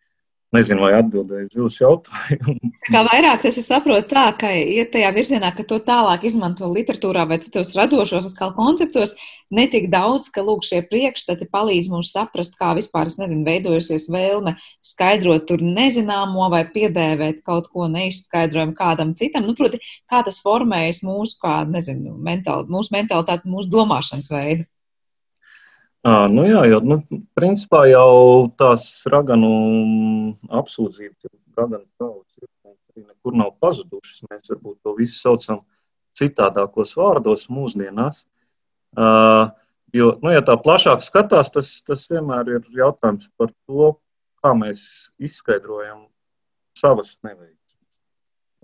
Nezinu, 0.49 0.81
vai 0.81 0.95
atbildēju 0.97 1.45
uz 1.45 1.57
jūsu 1.59 1.83
jautājumu. 1.83 2.71
Kā 2.89 3.03
vairāk 3.05 3.43
es 3.45 3.59
saprotu, 3.61 4.07
tā, 4.09 4.23
ka 4.33 4.49
iet 4.57 4.89
tajā 4.95 5.11
virzienā, 5.13 5.51
ka 5.53 5.61
to 5.69 5.77
tālāk 5.85 6.23
izmanto 6.25 6.65
literatūrā 6.73 7.27
vai 7.29 7.37
citos 7.43 7.75
radošos 7.77 8.33
konceptos, 8.57 9.13
netik 9.53 9.91
daudz, 9.93 10.31
ka 10.33 10.41
lūk 10.41 10.65
šie 10.65 10.79
priekšstati 10.89 11.45
palīdz 11.53 11.91
mums 11.93 12.15
saprast, 12.15 12.57
kā 12.57 12.71
vispār, 12.79 13.13
nezinu, 13.21 13.45
veidojusies 13.45 14.09
vēlme 14.09 14.55
skaidrot 14.81 15.45
tur 15.51 15.61
nezināmo 15.61 16.49
vai 16.49 16.63
piedēvēt 16.73 17.45
kaut 17.45 17.69
ko 17.69 17.85
neizskaidrojumu 17.93 18.73
kādam 18.73 19.13
citam. 19.21 19.45
Nu, 19.45 19.53
proti, 19.53 19.77
kā 20.09 20.23
tas 20.25 20.41
formējas 20.41 21.03
mūsu, 21.05 21.37
kā, 21.45 21.61
nezinu, 21.69 22.17
mental, 22.17 22.65
mūsu 22.73 22.97
mentalitāti, 22.97 23.53
mūsu 23.53 23.69
domāšanas 23.77 24.33
veidu. 24.33 24.65
À, 26.07 26.29
nu 26.31 26.45
jā, 26.47 26.61
jo 26.71 26.79
nu, 26.85 27.01
principā 27.35 27.83
jau 27.89 28.47
tās 28.59 28.85
raganu 29.11 29.49
apsūdzības, 30.61 31.27
raganu 31.59 31.83
kaujas 31.99 32.29
arī 32.99 33.07
nekur 33.07 33.35
nav 33.37 33.55
pazudušas. 33.59 34.25
Mēs 34.29 34.51
varbūt 34.51 34.77
to 34.83 34.95
visu 34.97 35.17
saucam 35.19 35.63
citādākos 36.17 36.95
vārdos 36.97 37.47
mūsdienās. 37.51 38.25
Uh, 38.97 39.51
jo, 39.93 40.15
nu, 40.23 40.33
ja 40.33 40.41
tā 40.45 40.57
plašāk 40.59 41.03
skatās, 41.05 41.51
tas, 41.53 41.71
tas 41.85 42.07
vienmēr 42.11 42.55
ir 42.57 42.67
jautājums 42.75 43.29
par 43.37 43.51
to, 43.67 43.93
kā 44.43 44.53
mēs 44.57 45.11
izskaidrojam 45.19 46.07
savas 46.77 47.17
neveiksmes. 47.23 47.57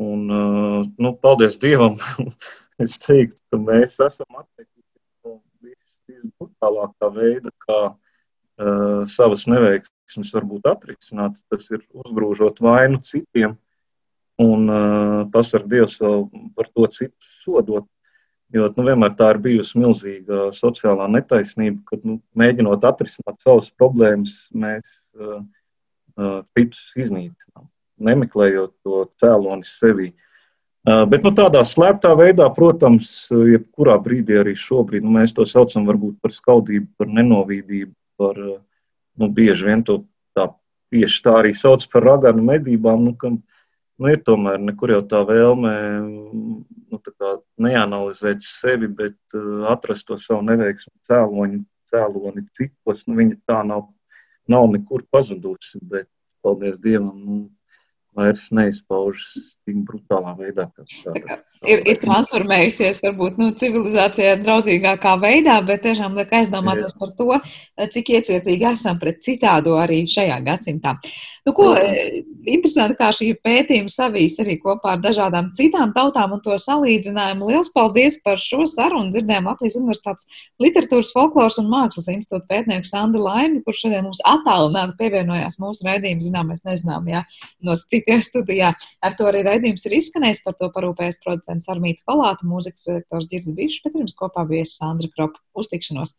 Un, 0.02 0.26
uh, 0.28 0.82
nu, 1.00 1.14
paldies 1.22 1.60
Dievam, 1.62 2.00
es 2.84 2.98
teiktu, 3.00 3.40
ka 3.52 3.62
mēs 3.62 4.00
esam 4.04 4.42
atteikti 4.42 4.75
visbrutālākā 6.26 7.10
veida, 7.16 7.52
kā 7.66 7.80
uh, 7.92 9.02
savas 9.10 9.46
neveiksmes 9.52 10.34
varbūt 10.36 10.68
atrisināt, 10.70 11.40
tas 11.52 11.70
ir 11.72 11.84
uzgrūžot 12.04 12.62
vainu 12.66 13.02
citiem 13.06 13.58
un 14.42 14.70
uh, 14.70 15.20
pasargāt 15.32 15.72
Dievs 15.72 16.00
vēl 16.02 16.26
par 16.58 16.72
to 16.72 16.88
citus 16.92 17.36
sodot. 17.44 17.88
Jo 18.54 18.68
nu, 18.78 18.84
vienmēr 18.86 19.16
tā 19.18 19.32
ir 19.34 19.42
bijusi 19.42 19.80
milzīga 19.82 20.50
sociālā 20.56 21.08
netaisnība, 21.12 21.82
kad 21.90 22.04
nu, 22.08 22.20
mēģinot 22.38 22.84
atrisināt 22.88 23.42
savas 23.44 23.72
problēmas, 23.74 24.36
mēs 24.54 24.92
uh, 25.18 25.40
uh, 26.20 26.38
citus 26.54 26.92
iznīcinām, 27.00 27.66
nemeklējot 28.06 28.76
to 28.86 29.02
cēloni 29.24 29.66
sevī. 29.68 30.12
Uh, 30.14 30.25
Bet 30.86 31.24
nu, 31.26 31.32
tādā 31.34 31.64
slēptā 31.66 32.12
veidā, 32.14 32.46
protams, 32.54 33.08
jebkurā 33.34 33.96
brīdī 34.06 34.36
arī 34.38 34.52
šobrīd 34.54 35.06
nu, 35.06 35.16
mēs 35.16 35.34
to 35.34 35.42
saucam 35.50 35.88
par 36.22 36.34
skaudību, 36.34 36.92
par 37.00 37.10
nenovīdību, 37.10 37.94
par 38.22 38.38
nu, 38.38 39.30
bieži 39.34 39.72
vien 39.72 39.82
to 39.88 40.04
tā, 40.38 40.52
tieši 40.94 41.24
tā 41.26 41.40
arī 41.40 41.56
sauc 41.58 41.88
par 41.90 42.06
raganu 42.06 42.46
medībām. 42.46 43.02
Nu, 43.08 43.16
kam, 43.18 43.40
nu, 43.98 44.12
ir 44.14 44.22
tomēr 44.28 44.62
nekur 44.62 44.94
jau 44.94 45.02
tā 45.10 45.24
vēlme 45.26 45.74
nu, 46.06 47.02
tā 47.02 47.34
neanalizēt 47.66 48.46
sevi, 48.46 48.92
bet 49.02 49.18
uh, 49.34 49.66
atrast 49.74 50.06
to 50.06 50.20
savu 50.22 50.46
neveiksmu 50.46 50.94
cēloņu, 51.10 51.64
cēloni 51.90 52.46
citos. 52.58 53.08
Nu, 53.10 53.18
viņa 53.24 53.40
tā 53.50 53.64
nav, 53.66 53.88
nav 54.52 54.70
nekur 54.76 55.08
pazudusi, 55.10 55.82
bet 55.82 56.12
paldies 56.46 56.78
Dievam, 56.84 57.18
nu, 57.26 57.44
vairs 58.16 58.48
neizpaužas 58.56 59.56
tik 59.66 59.82
brutālā 59.88 60.36
veidā. 60.38 60.68
Ir, 61.66 61.82
ir 61.82 62.00
transformējusies, 62.02 63.02
varbūt 63.06 63.40
nu, 63.42 63.50
civilizācijā 63.58 64.36
draudzīgākā 64.44 65.16
veidā, 65.22 65.58
bet 65.66 65.84
tiešām 65.86 66.18
liek 66.20 66.34
aizdomāties 66.40 66.96
par 67.00 67.14
to, 67.18 67.40
cik 67.96 68.14
iecietīgi 68.20 68.70
esam 68.72 69.00
pret 69.02 69.24
citādo 69.26 69.80
arī 69.82 70.04
šajā 70.12 70.38
gadsimtā. 70.46 70.96
Nu, 71.46 71.54
ko, 71.54 71.72
interesanti, 72.50 72.96
kā 72.98 73.12
šī 73.14 73.28
pētījuma 73.46 73.92
savīs 73.94 74.40
arī 74.42 74.56
kopā 74.62 74.96
ar 74.96 75.02
dažādām 75.04 75.52
citām 75.58 75.92
tautām 75.94 76.34
un 76.34 76.42
to 76.46 76.56
salīdzinājumu. 76.62 77.52
Liels 77.52 77.70
paldies 77.74 78.18
par 78.26 78.42
šo 78.42 78.64
sarunu. 78.70 79.12
Dzirdējām 79.14 79.50
Latvijas 79.52 79.78
Universitātes 79.78 80.26
literatūras, 80.62 81.14
folkloras 81.14 81.60
un 81.62 81.70
mākslas 81.70 82.10
institūta 82.14 82.50
pētnieku 82.50 82.90
Sandu 82.90 83.22
Laimi, 83.22 83.62
kurš 83.66 83.84
šodien 83.86 84.08
mums 84.08 84.24
attālināti 84.26 84.98
pievienojās 85.04 85.60
mūsu 85.62 85.86
raidījumu, 85.86 86.26
zinām, 86.26 86.50
mēs 86.50 86.66
nezinām, 86.66 87.06
jā, 87.14 87.22
no 87.62 87.78
citiem 88.06 88.22
studijā. 88.22 88.74
Ar 89.02 89.16
to 89.18 89.26
arī 89.26 89.42
raidījums 89.46 89.86
ir 89.88 89.98
izskanējis, 89.98 90.44
par 90.46 90.56
to 90.60 90.70
parūpējas 90.70 91.20
producents 91.24 91.70
Armīta 91.70 92.06
Kolāta, 92.06 92.46
mūzikas 92.46 92.86
redaktors 92.88 93.28
Girds 93.32 93.50
Bišs, 93.58 93.82
bet 93.84 93.98
jums 93.98 94.16
kopā 94.16 94.46
bija 94.48 94.66
Sandra 94.70 95.10
Kropa. 95.10 95.42
Uztikšanos! 95.56 96.14